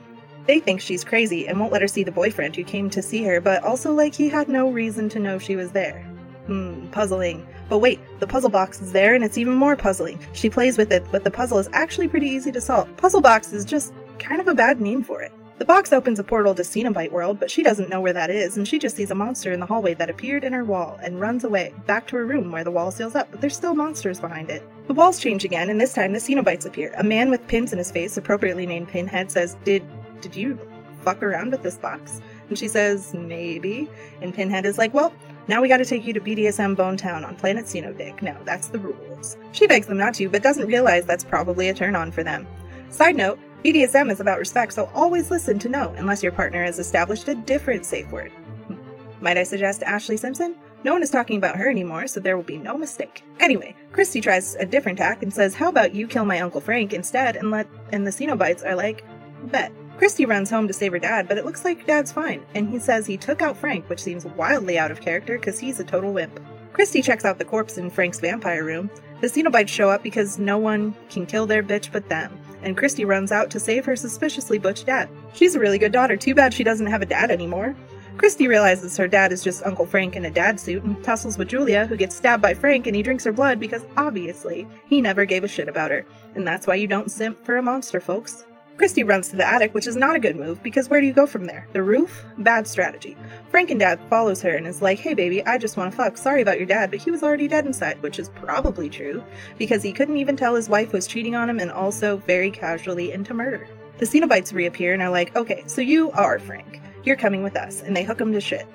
They 0.46 0.60
think 0.60 0.80
she's 0.80 1.04
crazy 1.04 1.48
and 1.48 1.58
won't 1.58 1.72
let 1.72 1.82
her 1.82 1.88
see 1.88 2.04
the 2.04 2.12
boyfriend 2.12 2.54
who 2.54 2.64
came 2.64 2.88
to 2.90 3.02
see 3.02 3.24
her, 3.24 3.40
but 3.40 3.64
also 3.64 3.92
like 3.92 4.14
he 4.14 4.28
had 4.28 4.48
no 4.48 4.70
reason 4.70 5.08
to 5.10 5.18
know 5.18 5.38
she 5.38 5.56
was 5.56 5.72
there. 5.72 6.02
Hmm, 6.46 6.86
puzzling. 6.88 7.46
But 7.68 7.78
wait, 7.78 7.98
the 8.20 8.26
puzzle 8.26 8.50
box 8.50 8.80
is 8.80 8.92
there 8.92 9.14
and 9.14 9.24
it's 9.24 9.38
even 9.38 9.54
more 9.54 9.74
puzzling. 9.74 10.20
She 10.32 10.48
plays 10.48 10.78
with 10.78 10.92
it, 10.92 11.04
but 11.10 11.24
the 11.24 11.30
puzzle 11.30 11.58
is 11.58 11.68
actually 11.72 12.06
pretty 12.06 12.28
easy 12.28 12.52
to 12.52 12.60
solve. 12.60 12.96
Puzzle 12.96 13.20
box 13.20 13.52
is 13.52 13.64
just 13.64 13.92
kind 14.20 14.40
of 14.40 14.46
a 14.46 14.54
bad 14.54 14.80
name 14.80 15.02
for 15.02 15.22
it. 15.22 15.32
The 15.58 15.64
box 15.64 15.90
opens 15.90 16.18
a 16.18 16.24
portal 16.24 16.54
to 16.54 16.62
Cenobite 16.62 17.12
World, 17.12 17.40
but 17.40 17.50
she 17.50 17.62
doesn't 17.62 17.88
know 17.88 18.02
where 18.02 18.12
that 18.12 18.28
is, 18.28 18.58
and 18.58 18.68
she 18.68 18.78
just 18.78 18.94
sees 18.94 19.10
a 19.10 19.14
monster 19.14 19.52
in 19.52 19.60
the 19.60 19.64
hallway 19.64 19.94
that 19.94 20.10
appeared 20.10 20.44
in 20.44 20.52
her 20.52 20.64
wall 20.64 20.98
and 21.02 21.18
runs 21.18 21.44
away, 21.44 21.72
back 21.86 22.06
to 22.08 22.16
her 22.16 22.26
room 22.26 22.52
where 22.52 22.62
the 22.62 22.70
wall 22.70 22.90
seals 22.90 23.14
up, 23.14 23.28
but 23.30 23.40
there's 23.40 23.56
still 23.56 23.74
monsters 23.74 24.20
behind 24.20 24.50
it. 24.50 24.62
The 24.86 24.92
walls 24.92 25.18
change 25.18 25.46
again, 25.46 25.70
and 25.70 25.80
this 25.80 25.94
time 25.94 26.12
the 26.12 26.18
Cenobites 26.18 26.66
appear. 26.66 26.92
A 26.98 27.02
man 27.02 27.30
with 27.30 27.46
pins 27.48 27.72
in 27.72 27.78
his 27.78 27.90
face, 27.90 28.18
appropriately 28.18 28.66
named 28.66 28.88
Pinhead, 28.88 29.30
says, 29.30 29.56
Did 29.64 29.82
did 30.20 30.36
you 30.36 30.58
fuck 31.02 31.22
around 31.22 31.52
with 31.52 31.62
this 31.62 31.78
box? 31.78 32.20
And 32.48 32.58
she 32.58 32.68
says, 32.68 33.14
Maybe. 33.14 33.88
And 34.20 34.34
Pinhead 34.34 34.66
is 34.66 34.78
like, 34.78 34.94
Well, 34.94 35.12
now 35.48 35.62
we 35.62 35.68
gotta 35.68 35.84
take 35.84 36.06
you 36.06 36.12
to 36.12 36.20
BDSM 36.20 36.76
Bone 36.76 36.96
Town 36.96 37.24
on 37.24 37.36
Planet 37.36 37.66
Dick. 37.96 38.22
No, 38.22 38.36
that's 38.44 38.68
the 38.68 38.78
rules. 38.78 39.36
She 39.52 39.66
begs 39.66 39.86
them 39.86 39.98
not 39.98 40.14
to, 40.14 40.28
but 40.28 40.42
doesn't 40.42 40.66
realize 40.66 41.04
that's 41.06 41.24
probably 41.24 41.68
a 41.68 41.74
turn 41.74 41.94
on 41.94 42.10
for 42.10 42.24
them. 42.24 42.46
Side 42.90 43.16
note, 43.16 43.38
BDSM 43.64 44.10
is 44.10 44.20
about 44.20 44.38
respect, 44.38 44.72
so 44.72 44.90
always 44.94 45.30
listen 45.30 45.58
to 45.60 45.68
no 45.68 45.94
unless 45.98 46.22
your 46.22 46.32
partner 46.32 46.64
has 46.64 46.78
established 46.78 47.28
a 47.28 47.34
different 47.34 47.84
safe 47.84 48.10
word. 48.10 48.30
Hmm. 48.68 48.76
Might 49.20 49.38
I 49.38 49.42
suggest 49.42 49.82
Ashlee 49.82 50.18
Simpson? 50.18 50.56
No 50.84 50.92
one 50.92 51.02
is 51.02 51.10
talking 51.10 51.36
about 51.36 51.56
her 51.56 51.68
anymore, 51.68 52.06
so 52.06 52.20
there 52.20 52.36
will 52.36 52.44
be 52.44 52.58
no 52.58 52.78
mistake. 52.78 53.24
Anyway, 53.40 53.74
Christy 53.92 54.20
tries 54.20 54.54
a 54.56 54.64
different 54.64 54.98
tack 54.98 55.22
and 55.22 55.32
says, 55.32 55.54
How 55.54 55.68
about 55.68 55.94
you 55.94 56.06
kill 56.06 56.24
my 56.24 56.40
Uncle 56.40 56.60
Frank 56.60 56.92
instead 56.92 57.34
and 57.34 57.50
let 57.50 57.66
and 57.92 58.06
the 58.06 58.10
Cenobites 58.10 58.64
are 58.64 58.76
like, 58.76 59.04
Bet. 59.44 59.72
Christy 59.98 60.26
runs 60.26 60.50
home 60.50 60.68
to 60.68 60.74
save 60.74 60.92
her 60.92 60.98
dad, 60.98 61.26
but 61.26 61.38
it 61.38 61.46
looks 61.46 61.64
like 61.64 61.86
dad's 61.86 62.12
fine, 62.12 62.44
and 62.54 62.68
he 62.68 62.78
says 62.78 63.06
he 63.06 63.16
took 63.16 63.40
out 63.40 63.56
Frank, 63.56 63.88
which 63.88 64.02
seems 64.02 64.26
wildly 64.26 64.78
out 64.78 64.90
of 64.90 65.00
character 65.00 65.38
because 65.38 65.58
he's 65.58 65.80
a 65.80 65.84
total 65.84 66.12
wimp. 66.12 66.38
Christy 66.74 67.00
checks 67.00 67.24
out 67.24 67.38
the 67.38 67.44
corpse 67.46 67.78
in 67.78 67.88
Frank's 67.88 68.20
vampire 68.20 68.62
room. 68.62 68.90
The 69.22 69.28
Cenobites 69.28 69.68
show 69.68 69.88
up 69.88 70.02
because 70.02 70.38
no 70.38 70.58
one 70.58 70.94
can 71.08 71.24
kill 71.24 71.46
their 71.46 71.62
bitch 71.62 71.90
but 71.90 72.10
them, 72.10 72.38
and 72.62 72.76
Christy 72.76 73.06
runs 73.06 73.32
out 73.32 73.50
to 73.50 73.60
save 73.60 73.86
her 73.86 73.96
suspiciously 73.96 74.58
butch 74.58 74.84
dad. 74.84 75.08
She's 75.32 75.54
a 75.54 75.60
really 75.60 75.78
good 75.78 75.92
daughter, 75.92 76.18
too 76.18 76.34
bad 76.34 76.52
she 76.52 76.64
doesn't 76.64 76.88
have 76.88 77.00
a 77.00 77.06
dad 77.06 77.30
anymore. 77.30 77.74
Christy 78.18 78.48
realizes 78.48 78.96
her 78.96 79.08
dad 79.08 79.32
is 79.32 79.42
just 79.42 79.64
Uncle 79.64 79.86
Frank 79.86 80.16
in 80.16 80.26
a 80.26 80.30
dad 80.30 80.60
suit 80.60 80.82
and 80.82 81.02
tussles 81.02 81.38
with 81.38 81.48
Julia, 81.48 81.86
who 81.86 81.96
gets 81.96 82.16
stabbed 82.16 82.42
by 82.42 82.52
Frank 82.54 82.86
and 82.86 82.96
he 82.96 83.02
drinks 83.02 83.24
her 83.24 83.32
blood 83.32 83.60
because 83.60 83.84
obviously 83.96 84.66
he 84.86 85.00
never 85.00 85.24
gave 85.24 85.44
a 85.44 85.48
shit 85.48 85.68
about 85.68 85.90
her. 85.90 86.04
And 86.34 86.46
that's 86.46 86.66
why 86.66 86.74
you 86.74 86.86
don't 86.86 87.10
simp 87.10 87.42
for 87.44 87.56
a 87.56 87.62
monster, 87.62 88.00
folks. 88.00 88.46
Christy 88.76 89.04
runs 89.04 89.28
to 89.28 89.36
the 89.36 89.46
attic, 89.46 89.72
which 89.72 89.86
is 89.86 89.96
not 89.96 90.16
a 90.16 90.20
good 90.20 90.36
move 90.36 90.62
because 90.62 90.90
where 90.90 91.00
do 91.00 91.06
you 91.06 91.14
go 91.14 91.26
from 91.26 91.46
there? 91.46 91.66
The 91.72 91.82
roof? 91.82 92.24
Bad 92.38 92.66
strategy. 92.66 93.16
Frank 93.50 93.70
and 93.70 93.80
Dad 93.80 93.98
follows 94.10 94.42
her 94.42 94.50
and 94.50 94.66
is 94.66 94.82
like, 94.82 94.98
hey 94.98 95.14
baby, 95.14 95.44
I 95.46 95.56
just 95.56 95.78
want 95.78 95.90
to 95.90 95.96
fuck. 95.96 96.18
Sorry 96.18 96.42
about 96.42 96.58
your 96.58 96.66
dad, 96.66 96.90
but 96.90 97.00
he 97.00 97.10
was 97.10 97.22
already 97.22 97.48
dead 97.48 97.64
inside, 97.64 98.02
which 98.02 98.18
is 98.18 98.28
probably 98.28 98.90
true 98.90 99.24
because 99.56 99.82
he 99.82 99.92
couldn't 99.92 100.18
even 100.18 100.36
tell 100.36 100.54
his 100.54 100.68
wife 100.68 100.92
was 100.92 101.06
cheating 101.06 101.34
on 101.34 101.48
him 101.48 101.58
and 101.58 101.70
also 101.70 102.18
very 102.18 102.50
casually 102.50 103.12
into 103.12 103.32
murder. 103.32 103.66
The 103.98 104.04
Cenobites 104.04 104.52
reappear 104.52 104.92
and 104.92 105.02
are 105.02 105.10
like, 105.10 105.34
okay, 105.36 105.64
so 105.66 105.80
you 105.80 106.10
are 106.10 106.38
Frank. 106.38 106.82
You're 107.02 107.16
coming 107.16 107.42
with 107.42 107.56
us, 107.56 107.82
and 107.82 107.96
they 107.96 108.04
hook 108.04 108.20
him 108.20 108.32
to 108.32 108.40
shit. 108.42 108.66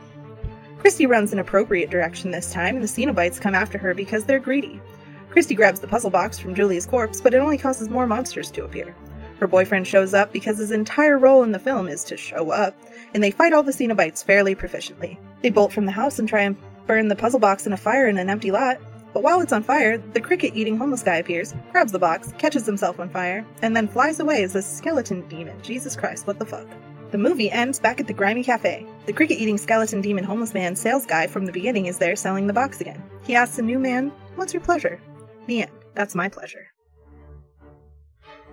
Christy 0.79 1.05
runs 1.05 1.31
an 1.31 1.37
appropriate 1.37 1.91
direction 1.91 2.31
this 2.31 2.51
time, 2.51 2.75
and 2.75 2.83
the 2.83 2.87
Cenobites 2.87 3.39
come 3.39 3.53
after 3.53 3.77
her 3.77 3.93
because 3.93 4.23
they're 4.23 4.39
greedy. 4.39 4.81
Christy 5.29 5.53
grabs 5.53 5.79
the 5.79 5.87
puzzle 5.87 6.09
box 6.09 6.39
from 6.39 6.55
Julia's 6.55 6.87
corpse, 6.87 7.21
but 7.21 7.35
it 7.35 7.37
only 7.37 7.57
causes 7.57 7.87
more 7.87 8.07
monsters 8.07 8.49
to 8.51 8.65
appear. 8.65 8.95
Her 9.41 9.47
boyfriend 9.47 9.87
shows 9.87 10.13
up 10.13 10.31
because 10.31 10.59
his 10.59 10.69
entire 10.69 11.17
role 11.17 11.41
in 11.41 11.51
the 11.51 11.57
film 11.57 11.87
is 11.87 12.03
to 12.03 12.15
show 12.15 12.51
up, 12.51 12.75
and 13.15 13.23
they 13.23 13.31
fight 13.31 13.53
all 13.53 13.63
the 13.63 13.71
Cenobites 13.71 14.23
fairly 14.23 14.53
proficiently. 14.53 15.17
They 15.41 15.49
bolt 15.49 15.73
from 15.73 15.87
the 15.87 15.91
house 15.91 16.19
and 16.19 16.29
try 16.29 16.43
and 16.43 16.55
burn 16.85 17.07
the 17.07 17.15
puzzle 17.15 17.39
box 17.39 17.65
in 17.65 17.73
a 17.73 17.77
fire 17.77 18.07
in 18.07 18.19
an 18.19 18.29
empty 18.29 18.51
lot, 18.51 18.77
but 19.13 19.23
while 19.23 19.41
it's 19.41 19.51
on 19.51 19.63
fire, 19.63 19.97
the 19.97 20.21
cricket 20.21 20.55
eating 20.55 20.77
homeless 20.77 21.01
guy 21.01 21.15
appears, 21.15 21.55
grabs 21.71 21.91
the 21.91 21.97
box, 21.97 22.35
catches 22.37 22.67
himself 22.67 22.99
on 22.99 23.09
fire, 23.09 23.43
and 23.63 23.75
then 23.75 23.87
flies 23.87 24.19
away 24.19 24.43
as 24.43 24.55
a 24.55 24.61
skeleton 24.61 25.27
demon. 25.27 25.59
Jesus 25.63 25.95
Christ, 25.95 26.27
what 26.27 26.37
the 26.37 26.45
fuck? 26.45 26.67
The 27.09 27.17
movie 27.17 27.49
ends 27.49 27.79
back 27.79 27.99
at 27.99 28.05
the 28.05 28.13
grimy 28.13 28.43
cafe. 28.43 28.85
The 29.07 29.13
cricket 29.13 29.39
eating 29.39 29.57
skeleton 29.57 30.01
demon 30.01 30.23
homeless 30.23 30.53
man 30.53 30.75
sales 30.75 31.07
guy 31.07 31.25
from 31.25 31.47
the 31.47 31.51
beginning 31.51 31.87
is 31.87 31.97
there 31.97 32.15
selling 32.15 32.45
the 32.45 32.53
box 32.53 32.79
again. 32.79 33.01
He 33.23 33.33
asks 33.33 33.55
the 33.55 33.63
new 33.63 33.79
man, 33.79 34.11
What's 34.35 34.53
your 34.53 34.61
pleasure? 34.61 35.01
The 35.47 35.63
end. 35.63 35.71
That's 35.95 36.13
my 36.13 36.29
pleasure. 36.29 36.70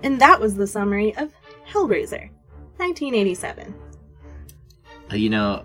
And 0.03 0.21
that 0.21 0.41
was 0.41 0.55
the 0.55 0.67
summary 0.67 1.17
of 1.17 1.33
Hellraiser, 1.69 2.31
1987. 2.77 3.75
Uh, 5.11 5.17
You 5.17 5.31
know, 5.31 5.65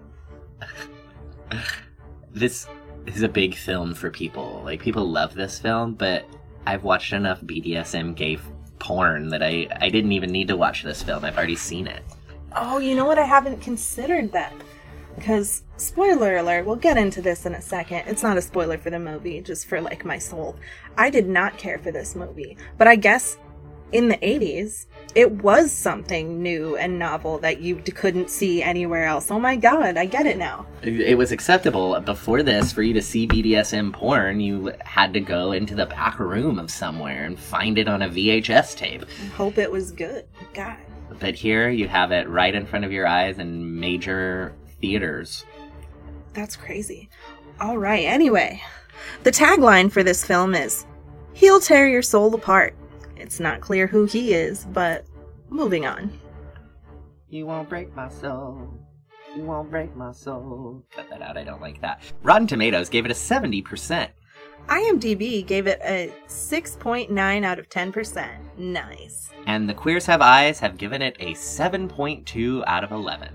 this 2.32 2.68
is 3.06 3.22
a 3.22 3.28
big 3.30 3.56
film 3.56 3.94
for 3.94 4.10
people. 4.10 4.62
Like, 4.64 4.82
people 4.82 5.10
love 5.10 5.34
this 5.34 5.60
film, 5.60 5.94
but 5.94 6.26
I've 6.66 6.84
watched 6.84 7.14
enough 7.14 7.42
BDSM 7.42 8.16
gay 8.16 8.40
porn 8.80 9.30
that 9.30 9.44
I, 9.44 9.68
I 9.80 9.90
didn't 9.90 10.14
even 10.14 10.32
need 10.32 10.48
to 10.48 10.58
watch 10.58 10.84
this 10.84 11.04
film. 11.04 11.24
I've 11.24 11.38
already 11.38 11.56
seen 11.56 11.88
it. 11.88 12.04
Oh, 12.56 12.80
you 12.80 12.96
know 12.96 13.06
what? 13.06 13.20
I 13.20 13.26
haven't 13.26 13.62
considered 13.62 14.32
that. 14.32 14.54
Because, 15.16 15.64
spoiler 15.78 16.38
alert, 16.38 16.66
we'll 16.66 16.76
get 16.76 16.98
into 16.98 17.22
this 17.22 17.46
in 17.46 17.54
a 17.54 17.62
second. 17.62 18.04
It's 18.08 18.24
not 18.24 18.38
a 18.38 18.42
spoiler 18.42 18.80
for 18.80 18.90
the 18.90 19.00
movie, 19.00 19.42
just 19.42 19.68
for 19.68 19.80
like 19.80 20.04
my 20.06 20.18
soul. 20.18 20.56
I 20.98 21.12
did 21.12 21.28
not 21.28 21.58
care 21.58 21.78
for 21.78 21.92
this 21.92 22.16
movie. 22.16 22.58
But 22.78 22.88
I 22.88 22.96
guess 22.96 23.38
in 23.94 24.10
the 24.10 24.18
80s, 24.18 24.88
it 25.16 25.44
was 25.44 25.72
something 25.72 26.42
new 26.42 26.76
and 26.76 26.98
novel 26.98 27.38
that 27.40 27.62
you 27.62 27.76
couldn't 27.76 28.30
see 28.30 28.64
anywhere 28.64 29.06
else. 29.06 29.30
Oh 29.30 29.40
my 29.40 29.56
god, 29.56 29.98
I 29.98 30.06
get 30.06 30.26
it 30.26 30.38
now. 30.38 30.66
It 30.82 31.18
was 31.18 31.32
acceptable 31.32 32.00
before 32.02 32.42
this 32.42 32.74
for 32.74 32.82
you 32.82 32.94
to 32.96 33.02
see 33.02 33.28
BDSM 33.28 33.94
porn. 33.94 34.40
You 34.40 34.74
had 34.84 35.14
to 35.14 35.20
go 35.20 35.52
into 35.52 35.76
the 35.76 35.86
back 35.86 36.20
room 36.20 36.58
of 36.58 36.72
somewhere 36.72 37.26
and 37.26 37.38
find 37.38 37.78
it 37.78 37.88
on 37.88 38.02
a 38.02 38.10
VHS 38.10 38.76
tape. 38.76 39.06
Hope 39.36 39.60
it 39.60 39.72
was 39.72 39.92
good. 39.92 40.26
God. 40.54 40.78
But 41.20 41.36
here 41.36 41.70
you 41.70 41.88
have 41.88 42.12
it 42.12 42.28
right 42.28 42.56
in 42.56 42.66
front 42.66 42.84
of 42.84 42.92
your 42.92 43.06
eyes 43.06 43.38
in 43.38 43.80
major 43.80 44.56
theaters. 44.82 45.46
That's 46.34 46.56
crazy. 46.56 47.10
All 47.62 47.78
right, 47.78 48.06
anyway. 48.06 48.64
The 49.22 49.32
tagline 49.32 49.92
for 49.92 50.02
this 50.02 50.26
film 50.26 50.56
is 50.56 50.88
He'll 51.34 51.60
tear 51.60 51.88
your 51.88 52.02
soul 52.02 52.34
apart. 52.34 52.76
It's 53.24 53.40
not 53.40 53.62
clear 53.62 53.88
who 53.88 54.04
he 54.04 54.34
is, 54.34 54.66
but 54.66 55.06
moving 55.50 55.86
on. 55.86 56.20
You 57.30 57.46
won't 57.46 57.70
break 57.70 57.96
my 57.96 58.10
soul. 58.10 58.70
You 59.34 59.44
won't 59.44 59.72
break 59.72 59.96
my 59.96 60.12
soul. 60.12 60.84
Cut 60.92 61.10
that 61.10 61.22
out, 61.22 61.38
I 61.38 61.46
don't 61.46 61.62
like 61.62 61.80
that. 61.82 62.02
Rotten 62.22 62.48
Tomatoes 62.48 62.90
gave 62.90 63.06
it 63.06 63.12
a 63.12 63.16
70%. 63.16 64.10
IMDb 64.68 65.46
gave 65.46 65.68
it 65.68 65.80
a 65.84 66.14
6.9 66.28 67.44
out 67.44 67.60
of 67.60 67.70
10%. 67.70 68.30
Nice. 68.58 69.30
And 69.48 69.70
The 69.70 69.74
Queers 69.74 70.06
Have 70.06 70.22
Eyes 70.22 70.60
have 70.60 70.78
given 70.78 71.02
it 71.02 71.16
a 71.22 71.34
7.2 71.34 72.64
out 72.68 72.84
of 72.84 72.92
11. 72.92 73.30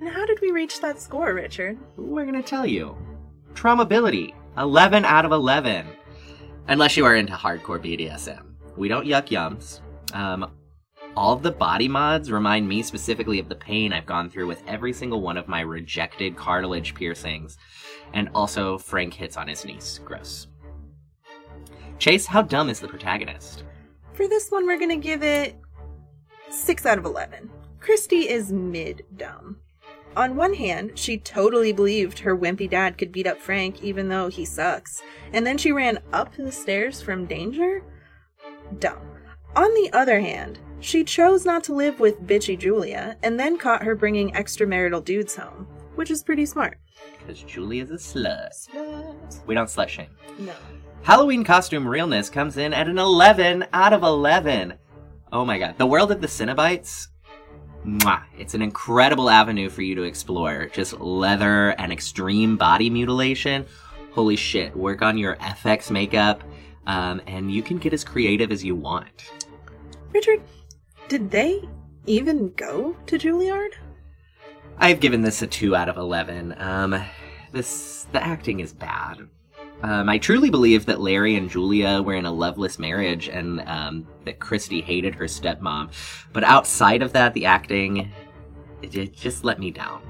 Now, 0.00 0.10
how 0.10 0.24
did 0.24 0.40
we 0.40 0.52
reach 0.52 0.80
that 0.80 1.00
score, 1.00 1.34
Richard? 1.34 1.78
We're 1.96 2.24
gonna 2.24 2.42
tell 2.42 2.66
you. 2.66 2.96
Traumability, 3.52 4.34
11 4.56 5.04
out 5.04 5.26
of 5.26 5.32
11. 5.32 5.86
Unless 6.66 6.96
you 6.96 7.04
are 7.04 7.14
into 7.14 7.34
hardcore 7.34 7.78
BDSM. 7.78 8.47
We 8.78 8.88
don't 8.88 9.06
yuck 9.06 9.28
yums. 9.28 9.80
Um, 10.14 10.52
all 11.16 11.32
of 11.32 11.42
the 11.42 11.50
body 11.50 11.88
mods 11.88 12.30
remind 12.30 12.68
me 12.68 12.82
specifically 12.82 13.40
of 13.40 13.48
the 13.48 13.56
pain 13.56 13.92
I've 13.92 14.06
gone 14.06 14.30
through 14.30 14.46
with 14.46 14.62
every 14.68 14.92
single 14.92 15.20
one 15.20 15.36
of 15.36 15.48
my 15.48 15.62
rejected 15.62 16.36
cartilage 16.36 16.94
piercings. 16.94 17.58
And 18.14 18.30
also, 18.36 18.78
Frank 18.78 19.14
hits 19.14 19.36
on 19.36 19.48
his 19.48 19.64
niece. 19.64 19.98
Gross. 20.04 20.46
Chase, 21.98 22.24
how 22.24 22.42
dumb 22.42 22.68
is 22.68 22.78
the 22.78 22.86
protagonist? 22.86 23.64
For 24.12 24.28
this 24.28 24.48
one, 24.50 24.64
we're 24.64 24.78
gonna 24.78 24.96
give 24.96 25.24
it 25.24 25.56
6 26.50 26.86
out 26.86 26.98
of 26.98 27.04
11. 27.04 27.50
Christy 27.80 28.28
is 28.28 28.52
mid 28.52 29.04
dumb. 29.16 29.58
On 30.16 30.36
one 30.36 30.54
hand, 30.54 30.96
she 30.96 31.18
totally 31.18 31.72
believed 31.72 32.20
her 32.20 32.36
wimpy 32.36 32.70
dad 32.70 32.96
could 32.96 33.12
beat 33.12 33.26
up 33.26 33.40
Frank 33.40 33.82
even 33.82 34.08
though 34.08 34.28
he 34.28 34.44
sucks, 34.44 35.02
and 35.32 35.44
then 35.44 35.58
she 35.58 35.72
ran 35.72 35.98
up 36.12 36.34
the 36.36 36.52
stairs 36.52 37.02
from 37.02 37.26
danger? 37.26 37.82
Dumb. 38.78 39.00
On 39.56 39.72
the 39.74 39.90
other 39.92 40.20
hand, 40.20 40.58
she 40.80 41.02
chose 41.02 41.44
not 41.44 41.64
to 41.64 41.74
live 41.74 41.98
with 41.98 42.26
bitchy 42.26 42.58
Julia 42.58 43.16
and 43.22 43.38
then 43.38 43.58
caught 43.58 43.82
her 43.82 43.94
bringing 43.94 44.30
extramarital 44.32 45.04
dudes 45.04 45.34
home, 45.34 45.66
which 45.96 46.10
is 46.10 46.22
pretty 46.22 46.46
smart. 46.46 46.78
Because 47.18 47.42
Julia's 47.42 47.90
a 47.90 47.94
slut. 47.94 48.68
Slut. 48.68 49.46
We 49.46 49.54
don't 49.54 49.66
slut 49.66 49.88
shame. 49.88 50.10
No. 50.38 50.52
Halloween 51.02 51.44
costume 51.44 51.86
realness 51.86 52.28
comes 52.28 52.56
in 52.56 52.72
at 52.74 52.88
an 52.88 52.98
11 52.98 53.66
out 53.72 53.92
of 53.92 54.02
11. 54.02 54.74
Oh 55.32 55.44
my 55.44 55.58
god. 55.58 55.76
The 55.78 55.86
world 55.86 56.12
of 56.12 56.20
the 56.20 56.26
Cenobites, 56.26 57.08
mwah, 57.84 58.22
it's 58.38 58.54
an 58.54 58.62
incredible 58.62 59.30
avenue 59.30 59.68
for 59.68 59.82
you 59.82 59.94
to 59.94 60.02
explore. 60.02 60.66
Just 60.66 61.00
leather 61.00 61.70
and 61.70 61.92
extreme 61.92 62.56
body 62.56 62.90
mutilation. 62.90 63.66
Holy 64.12 64.36
shit. 64.36 64.76
Work 64.76 65.02
on 65.02 65.18
your 65.18 65.36
FX 65.36 65.90
makeup, 65.90 66.42
um, 66.88 67.20
and 67.26 67.52
you 67.52 67.62
can 67.62 67.78
get 67.78 67.92
as 67.92 68.02
creative 68.02 68.50
as 68.50 68.64
you 68.64 68.74
want. 68.74 69.30
Richard, 70.12 70.42
did 71.08 71.30
they 71.30 71.62
even 72.06 72.50
go 72.54 72.96
to 73.06 73.18
Juilliard? 73.18 73.74
I've 74.78 75.00
given 75.00 75.22
this 75.22 75.42
a 75.42 75.46
2 75.46 75.76
out 75.76 75.88
of 75.88 75.98
11. 75.98 76.54
Um, 76.58 77.04
this, 77.52 78.06
the 78.12 78.24
acting 78.24 78.60
is 78.60 78.72
bad. 78.72 79.28
Um, 79.82 80.08
I 80.08 80.18
truly 80.18 80.50
believe 80.50 80.86
that 80.86 81.00
Larry 81.00 81.36
and 81.36 81.48
Julia 81.48 82.02
were 82.02 82.14
in 82.14 82.24
a 82.24 82.32
loveless 82.32 82.78
marriage 82.78 83.28
and 83.28 83.60
um, 83.68 84.08
that 84.24 84.40
Christy 84.40 84.80
hated 84.80 85.14
her 85.14 85.26
stepmom. 85.26 85.92
But 86.32 86.42
outside 86.42 87.02
of 87.02 87.12
that, 87.12 87.34
the 87.34 87.44
acting, 87.44 88.10
it, 88.82 88.96
it 88.96 89.12
just 89.14 89.44
let 89.44 89.60
me 89.60 89.70
down. 89.70 90.02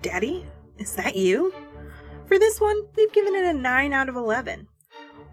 Daddy, 0.00 0.44
is 0.78 0.96
that 0.96 1.16
you? 1.16 1.54
For 2.26 2.38
this 2.38 2.60
one, 2.60 2.82
we've 2.96 3.12
given 3.12 3.34
it 3.34 3.44
a 3.44 3.52
9 3.52 3.92
out 3.92 4.08
of 4.08 4.16
11. 4.16 4.66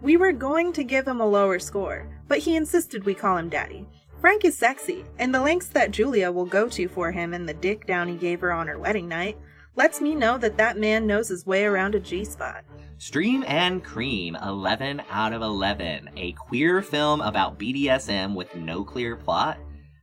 We 0.02 0.16
were 0.16 0.32
going 0.32 0.72
to 0.74 0.84
give 0.84 1.06
him 1.06 1.20
a 1.20 1.26
lower 1.26 1.58
score, 1.58 2.08
but 2.26 2.38
he 2.38 2.56
insisted 2.56 3.04
we 3.04 3.14
call 3.14 3.36
him 3.36 3.48
Daddy. 3.48 3.86
Frank 4.20 4.44
is 4.44 4.56
sexy, 4.56 5.04
and 5.18 5.34
the 5.34 5.40
lengths 5.40 5.68
that 5.68 5.90
Julia 5.90 6.30
will 6.30 6.46
go 6.46 6.68
to 6.68 6.88
for 6.88 7.10
him 7.12 7.34
and 7.34 7.48
the 7.48 7.54
dick 7.54 7.86
down 7.86 8.08
he 8.08 8.16
gave 8.16 8.40
her 8.40 8.52
on 8.52 8.66
her 8.66 8.78
wedding 8.78 9.08
night 9.08 9.38
lets 9.76 10.00
me 10.00 10.14
know 10.14 10.36
that 10.38 10.56
that 10.56 10.78
man 10.78 11.06
knows 11.06 11.28
his 11.28 11.46
way 11.46 11.64
around 11.64 11.94
a 11.94 12.00
G 12.00 12.24
spot. 12.24 12.64
Stream 12.98 13.44
and 13.46 13.82
Cream, 13.82 14.36
11 14.42 15.02
out 15.10 15.32
of 15.32 15.40
11. 15.40 16.10
A 16.16 16.32
queer 16.32 16.82
film 16.82 17.20
about 17.22 17.58
BDSM 17.58 18.34
with 18.34 18.54
no 18.54 18.84
clear 18.84 19.16
plot? 19.16 19.58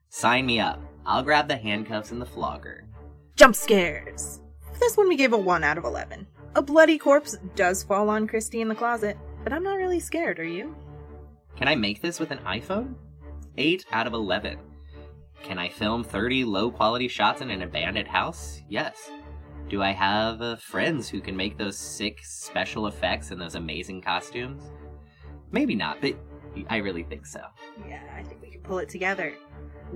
Sign 0.10 0.46
me 0.46 0.60
up. 0.60 0.82
I'll 1.06 1.22
grab 1.22 1.48
the 1.48 1.58
handcuffs 1.58 2.12
and 2.12 2.22
the 2.22 2.26
flogger. 2.26 2.88
Jump 3.36 3.56
scares! 3.56 4.42
For 4.74 4.80
this 4.80 4.98
one, 4.98 5.08
we 5.08 5.16
gave 5.16 5.34
a 5.34 5.38
1 5.38 5.64
out 5.64 5.78
of 5.78 5.86
11. 5.86 6.26
A 6.56 6.62
bloody 6.62 6.98
corpse 6.98 7.38
does 7.56 7.84
fall 7.84 8.10
on 8.10 8.28
Christy 8.28 8.62
in 8.62 8.68
the 8.68 8.74
closet, 8.74 9.16
but 9.48 9.56
I'm 9.56 9.64
not 9.64 9.78
really 9.78 10.02
scared, 10.02 10.40
are 10.40 10.44
you? 10.44 10.76
Can 11.56 11.70
I 11.70 11.76
make 11.76 12.02
this 12.02 12.20
with 12.20 12.32
an 12.32 12.40
iPhone? 12.40 12.96
8 13.58 13.86
out 13.94 14.06
of 14.06 14.12
11. 14.12 14.60
Can 15.42 15.58
I 15.58 15.70
film 15.70 16.04
30 16.04 16.44
low 16.44 16.70
quality 16.70 17.08
shots 17.08 17.40
in 17.40 17.50
an 17.50 17.62
abandoned 17.62 18.10
house? 18.10 18.60
Yes. 18.68 19.10
Do 19.70 19.82
I 19.82 19.92
have 19.92 20.42
uh, 20.42 20.58
friends 20.58 21.08
who 21.08 21.22
can 21.22 21.38
make 21.38 21.58
those 21.58 21.78
sick 21.78 22.20
special 22.26 22.88
effects 22.88 23.32
and 23.32 23.40
those 23.40 23.56
amazing 23.56 24.02
costumes? 24.02 24.64
Maybe 25.54 25.76
not, 25.76 26.02
but 26.02 26.16
I 26.70 26.76
really 26.80 27.04
think 27.04 27.26
so. 27.26 27.40
Yeah, 27.88 28.02
I 28.14 28.24
think 28.24 28.42
we 28.42 28.50
can 28.50 28.60
pull 28.64 28.80
it 28.80 28.90
together. 28.90 29.34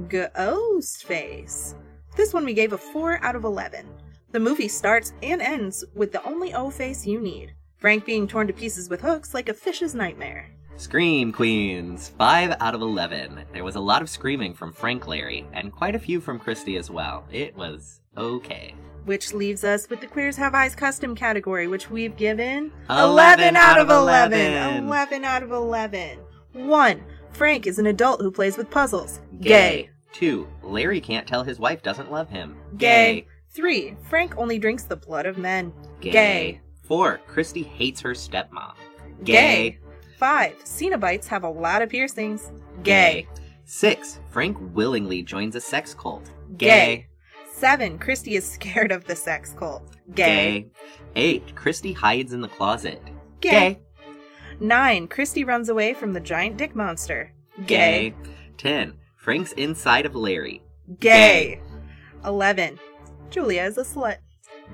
Ghost 0.08 1.04
Face. 1.04 1.76
This 2.16 2.34
one 2.34 2.46
we 2.46 2.54
gave 2.54 2.72
a 2.72 2.78
4 2.78 3.22
out 3.22 3.36
of 3.36 3.44
11. 3.44 3.86
The 4.32 4.40
movie 4.40 4.70
starts 4.70 5.12
and 5.22 5.42
ends 5.42 5.84
with 5.94 6.14
the 6.14 6.24
only 6.24 6.54
O 6.54 6.70
face 6.70 7.06
you 7.06 7.20
need 7.20 7.54
Frank 7.82 8.06
being 8.06 8.28
torn 8.28 8.46
to 8.46 8.54
pieces 8.54 8.90
with 8.90 9.02
hooks 9.02 9.34
like 9.34 9.50
a 9.50 9.56
fish's 9.56 9.96
nightmare. 9.96 10.52
Scream 10.78 11.32
Queens, 11.32 12.10
5 12.10 12.58
out 12.60 12.76
of 12.76 12.82
11. 12.82 13.44
There 13.54 13.64
was 13.64 13.76
a 13.76 13.80
lot 13.80 14.04
of 14.04 14.10
screaming 14.10 14.54
from 14.54 14.72
Frank 14.72 15.08
Larry, 15.08 15.48
and 15.52 15.72
quite 15.72 15.96
a 15.96 16.00
few 16.00 16.22
from 16.22 16.38
Christy 16.38 16.78
as 16.78 16.92
well. 16.92 17.26
It 17.32 17.56
was 17.56 18.02
okay. 18.16 18.76
Which 19.06 19.34
leaves 19.34 19.64
us 19.64 19.90
with 19.90 20.00
the 20.00 20.06
Queers 20.06 20.38
Have 20.38 20.54
Eyes 20.54 20.76
custom 20.76 21.16
category, 21.16 21.68
which 21.68 21.90
we've 21.90 22.16
given 22.16 22.72
11 22.88 23.56
out 23.56 23.80
of 23.80 23.90
11. 23.90 24.40
11. 24.40 24.86
11 24.86 25.26
out 25.26 25.42
of 25.42 25.50
11. 25.50 26.20
1. 26.54 27.04
Frank 27.32 27.66
is 27.66 27.80
an 27.80 27.88
adult 27.88 28.22
who 28.22 28.30
plays 28.30 28.58
with 28.58 28.70
puzzles. 28.70 29.22
Gay. 29.40 29.90
2. 30.14 30.48
Larry 30.62 31.02
can't 31.02 31.28
tell 31.28 31.44
his 31.44 31.58
wife 31.58 31.82
doesn't 31.82 32.12
love 32.12 32.30
him. 32.30 32.58
Gay. 32.78 33.26
3. 33.56 33.96
Frank 34.08 34.38
only 34.38 34.60
drinks 34.60 34.84
the 34.84 34.96
blood 34.96 35.26
of 35.26 35.40
men. 35.40 35.74
Gay. 36.00 36.62
4. 36.82 37.22
Christy 37.28 37.64
hates 37.64 38.02
her 38.02 38.12
stepmom. 38.12 38.74
Gay. 39.24 39.78
5. 40.18 40.64
Cenobites 40.64 41.28
have 41.28 41.44
a 41.44 41.50
lot 41.50 41.82
of 41.82 41.90
piercings. 41.90 42.52
Gay. 42.84 43.28
6. 43.66 44.20
Frank 44.30 44.58
willingly 44.74 45.24
joins 45.24 45.56
a 45.56 45.62
sex 45.62 45.94
cult. 45.94 46.30
Gay. 46.58 47.08
7. 47.54 47.98
Christy 48.00 48.36
is 48.36 48.50
scared 48.52 48.92
of 48.92 49.06
the 49.06 49.16
sex 49.16 49.54
cult. 49.58 49.96
Gay. 50.14 50.68
8. 51.16 51.56
Christy 51.56 51.94
hides 51.94 52.34
in 52.34 52.42
the 52.42 52.48
closet. 52.48 53.02
Gay. 53.40 53.80
9. 54.60 55.08
Christy 55.08 55.44
runs 55.44 55.70
away 55.70 55.94
from 55.94 56.14
the 56.14 56.20
giant 56.20 56.58
dick 56.58 56.76
monster. 56.76 57.34
Gay. 57.66 58.14
10. 58.58 58.94
Frank's 59.16 59.54
inside 59.54 60.06
of 60.06 60.16
Larry. 60.16 60.62
Gay. 61.00 61.62
11. 62.26 62.80
Julia 63.30 63.64
is 63.64 63.78
a 63.78 63.84
slut. 63.84 64.18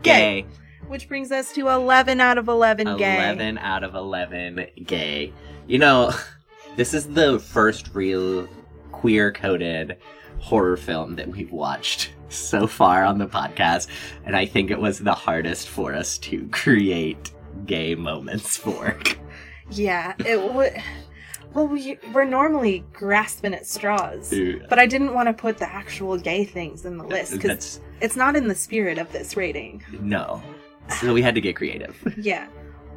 Gay. 0.03 0.45
Which 0.87 1.07
brings 1.07 1.31
us 1.31 1.53
to 1.53 1.67
11 1.67 2.21
out 2.21 2.37
of 2.37 2.47
11 2.47 2.97
gay. 2.97 3.17
11 3.17 3.57
out 3.57 3.83
of 3.83 3.93
11 3.95 4.67
gay. 4.85 5.33
You 5.67 5.79
know, 5.79 6.13
this 6.77 6.93
is 6.93 7.07
the 7.07 7.39
first 7.39 7.93
real 7.93 8.47
queer 8.91 9.31
coded 9.31 9.97
horror 10.39 10.77
film 10.77 11.15
that 11.15 11.27
we've 11.27 11.51
watched 11.51 12.11
so 12.29 12.67
far 12.67 13.03
on 13.03 13.17
the 13.17 13.27
podcast, 13.27 13.87
and 14.25 14.35
I 14.35 14.45
think 14.45 14.71
it 14.71 14.79
was 14.79 14.99
the 14.99 15.13
hardest 15.13 15.67
for 15.67 15.93
us 15.93 16.17
to 16.19 16.47
create 16.51 17.31
gay 17.65 17.95
moments 17.95 18.55
for. 18.57 18.97
Yeah, 19.71 20.13
it 20.19 20.53
would. 20.53 20.81
Well, 21.53 21.67
we, 21.67 21.97
we're 22.13 22.25
normally 22.25 22.85
grasping 22.93 23.53
at 23.53 23.65
straws, 23.65 24.33
but 24.69 24.77
I 24.77 24.85
didn't 24.85 25.13
want 25.13 25.27
to 25.27 25.33
put 25.33 25.57
the 25.57 25.67
actual 25.67 26.17
gay 26.17 26.45
things 26.45 26.85
in 26.85 26.97
the 26.97 27.03
list 27.03 27.31
because 27.31 27.81
it's 27.99 28.15
not 28.15 28.35
in 28.35 28.47
the 28.47 28.53
spirit 28.53 28.97
of 28.99 29.11
this 29.11 29.35
rating. 29.35 29.83
no. 29.99 30.41
So 31.01 31.13
we 31.13 31.21
had 31.21 31.35
to 31.35 31.41
get 31.41 31.55
creative. 31.55 31.95
Yeah. 32.17 32.47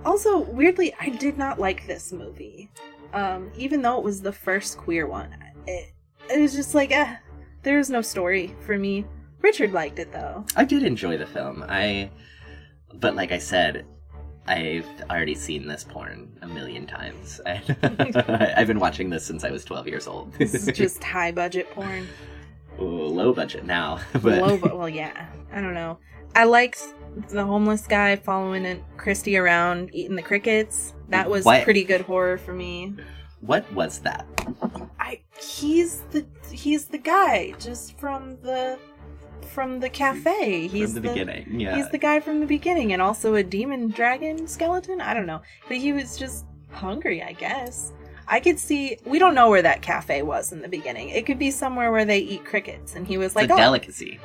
Also, 0.05 0.39
weirdly, 0.39 0.95
I 1.01 1.11
did 1.11 1.37
not 1.37 1.59
like 1.59 1.87
this 1.87 2.13
movie. 2.13 2.71
Um, 3.13 3.51
even 3.57 3.83
though 3.83 3.99
it 3.99 4.05
was 4.05 4.23
the 4.23 4.33
first 4.33 4.79
queer 4.79 5.07
one, 5.07 5.35
it, 5.67 5.93
it 6.31 6.41
was 6.41 6.55
just 6.55 6.75
like, 6.75 6.93
eh, 6.93 7.17
was 7.65 7.91
no 7.91 8.01
story 8.01 8.55
for 8.65 8.79
me. 8.79 9.05
Richard 9.43 9.73
liked 9.73 9.99
it 9.99 10.13
though. 10.13 10.45
I 10.57 10.65
did 10.65 10.83
enjoy 10.83 11.17
the 11.17 11.27
film. 11.27 11.65
I, 11.69 12.11
but 12.95 13.15
like 13.17 13.33
I 13.33 13.39
said, 13.39 13.87
I've 14.47 14.87
already 15.11 15.35
seen 15.35 15.67
this 15.67 15.85
porn 15.85 16.31
a 16.43 16.47
million 16.47 16.87
times. 16.87 17.41
I've 17.47 18.67
been 18.67 18.81
watching 18.81 19.11
this 19.11 19.25
since 19.25 19.45
I 19.45 19.51
was 19.51 19.65
12 19.65 19.87
years 19.89 20.07
old. 20.07 20.33
This 20.35 20.55
is 20.55 20.77
just 20.77 21.03
high 21.03 21.33
budget 21.33 21.71
porn. 21.71 22.07
Ooh, 22.81 23.07
low 23.07 23.33
budget 23.33 23.65
now, 23.65 24.01
but 24.13 24.41
Low, 24.41 24.57
bu- 24.57 24.77
well, 24.77 24.89
yeah. 24.89 25.29
I 25.53 25.61
don't 25.61 25.75
know. 25.75 25.99
I 26.35 26.45
liked 26.45 26.83
the 27.31 27.45
homeless 27.45 27.87
guy 27.87 28.17
following 28.17 28.85
Christy 28.97 29.37
around 29.37 29.91
eating 29.93 30.17
the 30.17 30.23
crickets. 30.23 30.95
That 31.09 31.29
was 31.29 31.45
What? 31.45 31.65
pretty 31.65 31.85
good 31.85 32.03
horror 32.03 32.39
for 32.39 32.53
me. 32.53 32.95
what 33.41 33.71
was 33.73 34.01
that? 34.01 34.27
I 34.99 35.21
he's 35.41 36.01
the 36.11 36.25
he's 36.53 36.87
the 36.87 36.99
guy 36.99 37.53
just 37.59 37.99
from 37.99 38.37
the 38.43 38.79
from 39.53 39.81
the 39.81 39.89
cafe. 39.89 40.69
He's 40.69 40.93
From 40.93 41.03
the, 41.03 41.09
beginning, 41.09 41.59
yeah. 41.59 41.75
He's 41.77 41.89
the 41.89 41.99
guy 41.99 42.21
from 42.21 42.39
the 42.41 42.47
beginning, 42.47 42.93
and 42.93 43.03
also 43.03 43.35
a 43.35 43.43
demon 43.43 43.89
dragon 43.89 44.47
skeleton. 44.47 45.01
I 45.01 45.13
don't 45.15 45.27
know, 45.27 45.43
but 45.67 45.79
he 45.79 45.93
was 45.93 46.17
just 46.17 46.45
hungry, 46.71 47.21
I 47.23 47.33
guess. 47.33 47.93
I 48.29 48.39
could 48.39 48.61
see. 48.61 48.99
We 49.05 49.19
don't 49.19 49.35
know 49.35 49.51
where 49.51 49.63
that 49.63 49.83
cafe 49.83 50.23
was 50.23 50.53
in 50.53 50.63
the 50.63 50.69
beginning. 50.69 51.09
It 51.09 51.27
could 51.27 51.39
be 51.39 51.51
somewhere 51.51 51.91
where 51.91 52.05
they 52.05 52.19
eat 52.21 52.45
crickets, 52.45 52.95
and 52.95 53.05
he 53.09 53.19
was 53.19 53.29
it's 53.29 53.37
like, 53.37 53.51
a 53.51 53.55
"Oh, 53.55 53.57
delicacy. 53.57 54.21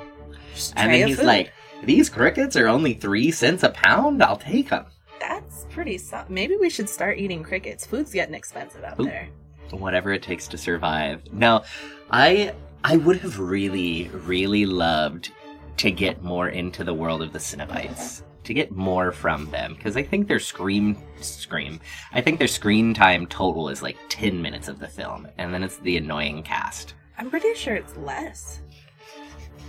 And 0.75 0.91
then 0.93 1.07
he's 1.07 1.17
food." 1.17 1.25
like, 1.25 1.51
"These 1.83 2.09
crickets 2.09 2.55
are 2.55 2.67
only 2.67 2.93
three 2.93 3.31
cents 3.31 3.63
a 3.63 3.69
pound. 3.69 4.23
I'll 4.23 4.37
take 4.37 4.69
them." 4.69 4.85
"That's 5.19 5.65
pretty. 5.69 5.97
Su- 5.97 6.17
Maybe 6.29 6.55
we 6.57 6.69
should 6.69 6.89
start 6.89 7.17
eating 7.17 7.43
crickets. 7.43 7.85
Food's 7.85 8.11
getting 8.13 8.35
expensive 8.35 8.83
out 8.83 8.99
Ooh. 8.99 9.05
there." 9.05 9.27
Whatever 9.71 10.13
it 10.13 10.21
takes 10.23 10.47
to 10.49 10.57
survive. 10.57 11.21
Now, 11.33 11.63
I 12.11 12.53
I 12.83 12.97
would 12.97 13.17
have 13.17 13.39
really, 13.39 14.09
really 14.13 14.65
loved 14.65 15.31
to 15.77 15.91
get 15.91 16.23
more 16.23 16.49
into 16.49 16.83
the 16.83 16.93
world 16.93 17.21
of 17.21 17.33
the 17.33 17.39
Cenobites. 17.39 18.21
To 18.43 18.53
get 18.53 18.71
more 18.71 19.11
from 19.11 19.49
them, 19.49 19.73
because 19.73 19.97
I 19.97 20.03
think 20.03 20.27
their 20.27 20.39
scream 20.39 20.95
scream. 21.19 21.79
I 22.13 22.21
think 22.21 22.37
their 22.37 22.47
screen 22.47 22.93
time 22.93 23.25
total 23.25 23.69
is 23.69 23.81
like 23.81 23.97
ten 24.07 24.39
minutes 24.39 24.67
of 24.67 24.77
the 24.77 24.87
film, 24.87 25.27
and 25.39 25.51
then 25.51 25.63
it's 25.63 25.77
the 25.77 25.97
annoying 25.97 26.43
cast. 26.43 26.93
I'm 27.17 27.31
pretty 27.31 27.55
sure 27.55 27.73
it's 27.75 27.97
less. 27.97 28.61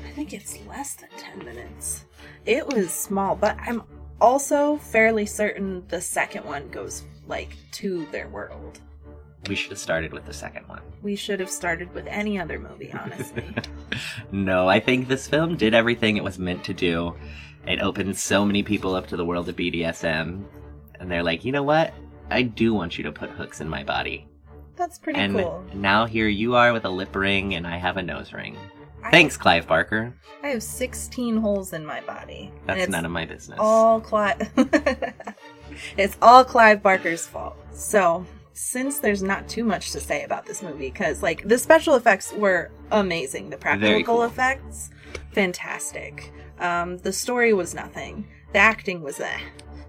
I 0.05 0.11
think 0.11 0.33
it's 0.33 0.59
less 0.67 0.95
than 0.95 1.11
10 1.17 1.39
minutes. 1.45 2.05
It 2.45 2.67
was 2.67 2.93
small, 2.93 3.37
but 3.37 3.57
I'm 3.61 3.83
also 4.21 4.77
fairly 4.77 5.27
certain 5.27 5.87
the 5.89 6.01
second 6.01 6.45
one 6.45 6.69
goes 6.71 7.05
like 7.27 7.57
to 7.73 8.07
their 8.13 8.29
world. 8.29 8.81
We 9.49 9.55
should 9.55 9.71
have 9.71 9.79
started 9.79 10.13
with 10.13 10.27
the 10.27 10.33
second 10.33 10.67
one. 10.69 10.83
We 11.03 11.15
should 11.15 11.39
have 11.39 11.51
started 11.51 11.93
with 11.95 12.07
any 12.09 12.39
other 12.39 12.59
movie, 12.59 12.93
honestly. 12.93 13.45
no, 14.33 14.69
I 14.69 14.81
think 14.81 15.07
this 15.07 15.29
film 15.29 15.57
did 15.57 15.73
everything 15.73 16.17
it 16.17 16.25
was 16.25 16.39
meant 16.39 16.65
to 16.65 16.75
do. 16.75 17.15
It 17.67 17.81
opened 17.81 18.17
so 18.17 18.45
many 18.45 18.63
people 18.63 18.95
up 18.95 19.07
to 19.09 19.17
the 19.17 19.25
world 19.25 19.49
of 19.49 19.57
BDSM, 19.57 20.45
and 20.99 21.11
they're 21.11 21.23
like, 21.23 21.45
you 21.45 21.53
know 21.53 21.63
what? 21.63 21.95
I 22.31 22.43
do 22.43 22.75
want 22.75 22.99
you 22.99 23.05
to 23.05 23.13
put 23.13 23.31
hooks 23.31 23.61
in 23.61 23.69
my 23.69 23.85
body. 23.85 24.27
That's 24.75 24.99
pretty 24.99 25.19
and 25.21 25.35
cool. 25.35 25.65
now 25.75 26.07
here 26.07 26.29
you 26.29 26.55
are 26.55 26.73
with 26.73 26.85
a 26.85 26.91
lip 26.91 27.15
ring, 27.15 27.55
and 27.55 27.67
I 27.67 27.77
have 27.77 27.97
a 27.97 28.03
nose 28.03 28.33
ring. 28.33 28.57
Thanks, 29.11 29.37
Clive 29.37 29.67
Barker. 29.67 30.15
I 30.43 30.49
have 30.49 30.63
16 30.63 31.37
holes 31.39 31.73
in 31.73 31.85
my 31.85 32.01
body. 32.03 32.53
That's 32.67 32.89
none 32.89 33.05
of 33.05 33.11
my 33.11 33.25
business. 33.25 33.59
all 33.61 34.01
Clive. 34.01 34.51
it's 35.97 36.17
all 36.23 36.45
Clive 36.45 36.83
Barker's 36.83 37.27
fault. 37.27 37.57
So, 37.73 38.27
since 38.53 38.99
there's 38.99 39.23
not 39.23 39.49
too 39.49 39.65
much 39.65 39.93
to 39.93 40.01
say 40.01 40.25
about 40.25 40.47
this 40.47 40.63
movie, 40.63 40.91
because 40.91 41.23
like 41.23 41.47
the 41.47 41.59
special 41.59 41.95
effects 41.95 42.33
were 42.33 42.71
amazing, 42.91 43.51
the 43.51 43.57
practical 43.57 44.17
cool. 44.17 44.23
effects, 44.25 44.91
fantastic. 45.33 46.33
Um, 46.59 46.99
the 46.99 47.13
story 47.13 47.53
was 47.53 47.75
nothing. 47.75 48.27
The 48.53 48.59
acting 48.59 49.03
was 49.03 49.21
eh. 49.21 49.39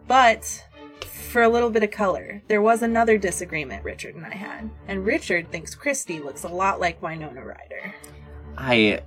But 0.07 0.65
for 1.05 1.43
a 1.43 1.49
little 1.49 1.69
bit 1.69 1.83
of 1.83 1.91
color, 1.91 2.41
there 2.47 2.61
was 2.61 2.81
another 2.81 3.17
disagreement 3.17 3.83
Richard 3.83 4.15
and 4.15 4.25
I 4.25 4.35
had, 4.35 4.69
and 4.87 5.05
Richard 5.05 5.51
thinks 5.51 5.75
Christy 5.75 6.19
looks 6.19 6.43
a 6.43 6.49
lot 6.49 6.79
like 6.79 7.01
Winona 7.01 7.45
Ryder. 7.45 7.95
I 8.57 9.01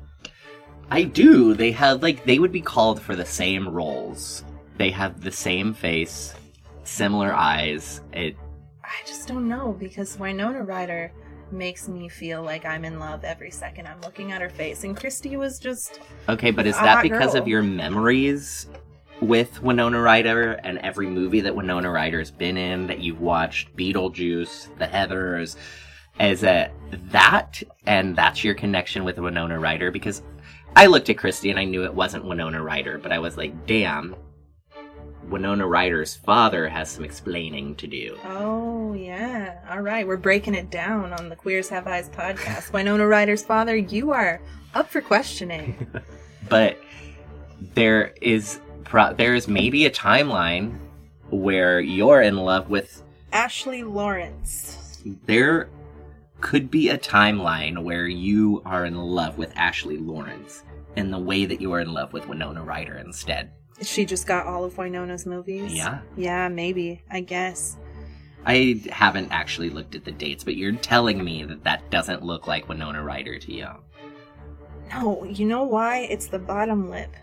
I 0.90 1.03
do. 1.05 1.55
They 1.55 1.72
have 1.72 2.03
like 2.03 2.24
they 2.24 2.38
would 2.38 2.53
be 2.53 2.61
called 2.61 3.01
for 3.01 3.16
the 3.16 3.24
same 3.24 3.68
roles. 3.68 4.44
They 4.76 4.90
have 4.90 5.20
the 5.20 5.32
same 5.32 5.74
face, 5.74 6.34
similar 6.84 7.32
eyes. 7.32 8.01
It 8.12 8.36
I 8.82 9.07
just 9.07 9.28
don't 9.28 9.48
know 9.48 9.76
because 9.78 10.18
Winona 10.18 10.62
Ryder 10.62 11.12
makes 11.53 11.88
me 11.88 12.09
feel 12.09 12.42
like 12.42 12.64
I'm 12.64 12.84
in 12.84 12.98
love 12.98 13.24
every 13.24 13.51
second 13.51 13.86
I'm 13.86 14.01
looking 14.03 14.32
at 14.32 14.40
her 14.40 14.51
face, 14.51 14.84
and 14.84 14.96
Christy 14.96 15.36
was 15.36 15.59
just 15.59 16.01
okay, 16.28 16.51
but 16.51 16.66
is 16.66 16.76
that 16.76 17.03
because 17.03 17.32
girl. 17.32 17.42
of 17.42 17.48
your 17.48 17.62
memories 17.62 18.68
with 19.20 19.62
Winona 19.62 20.01
Ryder 20.01 20.53
and 20.64 20.78
every 20.78 21.07
movie 21.07 21.40
that 21.40 21.55
Winona 21.55 21.90
Ryder's 21.90 22.30
been 22.30 22.57
in 22.57 22.86
that 22.86 23.01
you've 23.01 23.20
watched, 23.20 23.76
Beetlejuice, 23.76 24.76
The 24.78 24.86
Heathers? 24.86 25.57
Is 26.20 26.42
it 26.42 26.70
that 27.10 27.62
and 27.86 28.14
that's 28.14 28.44
your 28.44 28.54
connection 28.54 29.04
with 29.04 29.18
Winona 29.18 29.58
Ryder? 29.58 29.90
Because 29.90 30.22
I 30.76 30.86
looked 30.86 31.08
at 31.08 31.16
Christy 31.16 31.50
and 31.50 31.58
I 31.58 31.64
knew 31.64 31.84
it 31.84 31.94
wasn't 31.94 32.26
Winona 32.26 32.62
Ryder, 32.62 32.98
but 32.98 33.10
I 33.10 33.18
was 33.18 33.38
like, 33.38 33.66
damn, 33.66 34.14
Winona 35.30 35.66
Ryder's 35.66 36.16
father 36.16 36.68
has 36.68 36.90
some 36.90 37.04
explaining 37.04 37.74
to 37.76 37.86
do. 37.86 38.18
Oh 38.24 38.92
yeah. 38.92 39.60
All 39.70 39.80
right, 39.80 40.06
we're 40.06 40.18
breaking 40.18 40.54
it 40.54 40.70
down 40.70 41.12
on 41.14 41.30
the 41.30 41.36
Queers 41.36 41.70
Have 41.70 41.86
Eyes 41.86 42.10
podcast. 42.10 42.72
Winona 42.74 43.06
Ryder's 43.06 43.42
father, 43.42 43.76
you 43.76 44.12
are 44.12 44.42
up 44.74 44.90
for 44.90 45.00
questioning. 45.00 45.86
but 46.48 46.76
there 47.74 48.14
is 48.20 48.60
pro- 48.84 49.14
there 49.14 49.34
is 49.34 49.48
maybe 49.48 49.86
a 49.86 49.90
timeline 49.90 50.78
where 51.30 51.80
you're 51.80 52.20
in 52.20 52.36
love 52.36 52.68
with 52.68 53.02
Ashley 53.32 53.84
Lawrence. 53.84 55.02
there 55.26 55.68
could 56.41 56.70
be 56.70 56.88
a 56.88 56.99
timeline 56.99 57.82
where 57.82 58.07
you 58.07 58.62
are 58.64 58.84
in 58.84 58.95
love 58.95 59.38
with 59.38 59.53
Ashley 59.57 59.99
Lawrence 59.99 60.64
in 60.97 61.11
the 61.11 61.18
way 61.18 61.45
that 61.45 61.61
you 61.61 61.72
are 61.72 61.80
in 61.80 61.93
love 61.93 62.12
with 62.12 62.28
Winona 62.28 62.62
Ryder 62.62 62.97
instead. 62.97 63.53
She 63.82 64.05
just 64.05 64.26
got 64.26 64.47
all 64.47 64.64
of 64.64 64.76
Winona's 64.76 65.26
movies. 65.26 65.72
Yeah. 65.72 66.01
Yeah, 66.16 66.49
maybe. 66.49 67.03
I 67.11 67.20
guess. 67.20 67.76
I 68.45 68.82
haven't 68.91 69.32
actually 69.32 69.70
looked 69.70 69.95
at 69.95 70.05
the 70.05 70.12
dates, 70.12 70.45
but 70.45 70.57
you're 70.57 70.72
telling 70.72 71.22
me 71.22 71.45
that 71.45 71.64
that 71.64 71.91
doesn't 71.91 72.22
look 72.22 72.47
like 72.47 72.68
Winona 72.68 73.03
Ryder 73.03 73.38
to 73.38 73.53
you. 73.53 73.68
No, 74.91 75.24
you 75.24 75.47
know 75.47 75.64
why? 75.64 75.99
It's 76.11 76.26
the 76.26 76.38
bottom 76.38 76.91
lip. 76.91 77.14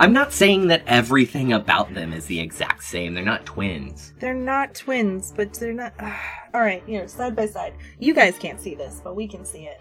I'm 0.00 0.12
not 0.12 0.32
saying 0.32 0.66
that 0.68 0.82
everything 0.86 1.52
about 1.52 1.94
them 1.94 2.12
is 2.12 2.26
the 2.26 2.40
exact 2.40 2.82
same. 2.84 3.14
They're 3.14 3.24
not 3.24 3.46
twins. 3.46 4.12
They're 4.18 4.34
not 4.34 4.74
twins, 4.74 5.32
but 5.34 5.54
they're 5.54 5.72
not. 5.72 5.94
all 6.54 6.60
right, 6.60 6.82
here, 6.86 7.06
side 7.06 7.36
by 7.36 7.46
side. 7.46 7.74
You 8.00 8.12
guys 8.12 8.36
can't 8.38 8.60
see 8.60 8.74
this, 8.74 9.00
but 9.02 9.14
we 9.14 9.28
can 9.28 9.44
see 9.44 9.64
it. 9.66 9.80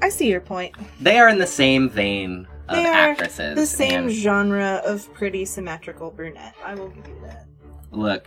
I 0.00 0.08
see 0.08 0.28
your 0.28 0.40
point. 0.40 0.74
They 1.00 1.18
are 1.18 1.28
in 1.28 1.38
the 1.38 1.46
same 1.46 1.88
vein 1.88 2.48
of 2.68 2.76
They 2.76 2.86
are 2.86 2.92
actresses. 3.10 3.54
The 3.54 3.66
same 3.66 4.04
and- 4.04 4.10
genre 4.10 4.82
of 4.84 5.12
pretty 5.14 5.44
symmetrical 5.44 6.10
brunette. 6.10 6.54
I 6.64 6.74
will 6.74 6.88
give 6.88 7.06
you 7.06 7.20
that. 7.26 7.46
Look, 7.92 8.26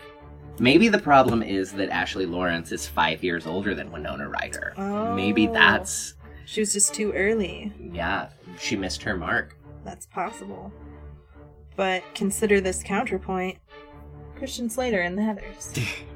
maybe 0.58 0.88
the 0.88 1.00
problem 1.00 1.44
is 1.44 1.74
that 1.74 1.90
Ashley 1.90 2.26
Lawrence 2.26 2.72
is 2.72 2.88
five 2.88 3.24
years 3.26 3.46
older 3.46 3.76
than 3.76 3.92
Winona 3.92 4.30
Ryder. 4.30 4.74
Maybe 5.16 5.50
Oh. 5.50 5.54
that's 5.54 6.14
She 6.46 6.62
was 6.62 6.72
just 6.72 6.94
too 6.94 7.12
early. 7.12 7.74
yeah, 7.92 8.30
she 8.58 8.78
missed 8.78 9.04
her 9.04 9.18
mark. 9.18 9.58
That's 9.84 10.06
possible. 10.06 10.72
But 11.76 12.04
consider 12.16 12.62
this 12.62 12.84
counterpoint 12.84 13.58
Christian 14.38 14.70
Slater 14.70 15.02
and 15.02 15.18
the 15.18 15.22
Heathers. 15.22 15.78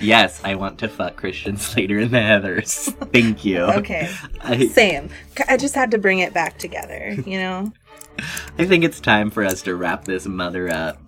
Yes, 0.00 0.40
I 0.42 0.56
want 0.56 0.78
to 0.80 0.88
fuck 0.88 1.16
Christian 1.16 1.56
Slater 1.56 1.98
and 2.00 2.10
the 2.10 2.18
Heathers. 2.18 2.92
Thank 3.12 3.44
you. 3.44 3.62
Okay, 3.82 4.12
I, 4.40 4.66
same. 4.66 5.08
I 5.48 5.56
just 5.56 5.74
had 5.74 5.90
to 5.92 5.98
bring 5.98 6.18
it 6.18 6.34
back 6.34 6.58
together, 6.58 7.14
you 7.26 7.38
know? 7.38 7.72
I 8.58 8.64
think 8.64 8.84
it's 8.84 9.00
time 9.00 9.30
for 9.30 9.44
us 9.44 9.62
to 9.62 9.74
wrap 9.74 10.04
this 10.04 10.26
mother 10.26 10.68
up. 10.68 10.98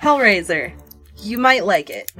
Hellraiser. 0.00 0.72
You 1.16 1.38
might 1.38 1.66
like 1.66 1.90
it. 1.90 2.12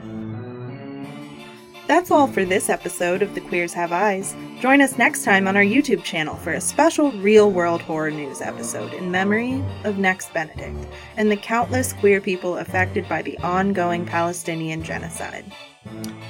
That's 1.90 2.12
all 2.12 2.28
for 2.28 2.44
this 2.44 2.68
episode 2.70 3.20
of 3.20 3.34
The 3.34 3.40
Queers 3.40 3.72
Have 3.72 3.90
Eyes. 3.90 4.36
Join 4.60 4.80
us 4.80 4.96
next 4.96 5.24
time 5.24 5.48
on 5.48 5.56
our 5.56 5.64
YouTube 5.64 6.04
channel 6.04 6.36
for 6.36 6.52
a 6.52 6.60
special 6.60 7.10
real 7.10 7.50
world 7.50 7.82
horror 7.82 8.12
news 8.12 8.40
episode 8.40 8.94
in 8.94 9.10
memory 9.10 9.60
of 9.82 9.98
Nex 9.98 10.28
Benedict 10.28 10.86
and 11.16 11.28
the 11.28 11.36
countless 11.36 11.92
queer 11.92 12.20
people 12.20 12.58
affected 12.58 13.08
by 13.08 13.22
the 13.22 13.36
ongoing 13.38 14.06
Palestinian 14.06 14.84
genocide. 14.84 15.44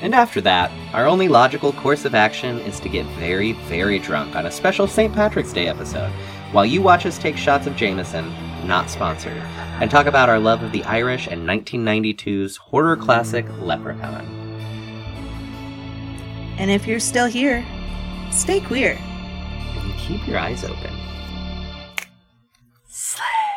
And 0.01 0.15
after 0.15 0.41
that, 0.41 0.71
our 0.95 1.07
only 1.07 1.29
logical 1.29 1.75
course 1.75 2.07
of 2.07 2.15
action 2.15 2.61
is 2.61 2.81
to 2.81 2.89
get 2.89 3.05
very, 3.19 3.53
very 3.53 3.99
drunk 3.99 4.37
on 4.37 4.47
a 4.47 4.51
special 4.51 4.87
St. 4.87 5.15
Patrick's 5.15 5.53
Day 5.53 5.69
episode, 5.69 6.11
while 6.53 6.65
you 6.65 6.81
watch 6.81 7.05
us 7.05 7.19
take 7.19 7.37
shots 7.37 7.67
of 7.67 7.77
Jameson, 7.77 8.33
not 8.67 8.89
sponsored, 8.89 9.43
and 9.83 9.91
talk 9.91 10.07
about 10.07 10.31
our 10.31 10.39
love 10.39 10.63
of 10.63 10.73
the 10.73 10.85
Irish 10.85 11.27
and 11.27 11.47
1992's 11.47 12.57
horror 12.57 12.97
classic 12.97 13.45
Leprechaun. 13.59 14.50
And 16.61 16.71
if 16.71 16.87
you're 16.87 17.01
still 17.01 17.27
here, 17.27 17.65
stay 18.31 18.61
queer. 18.61 18.99
And 19.01 19.95
keep 19.99 20.29
your 20.29 20.37
eyes 20.37 20.63
open. 20.63 20.95
Slay. 22.87 23.50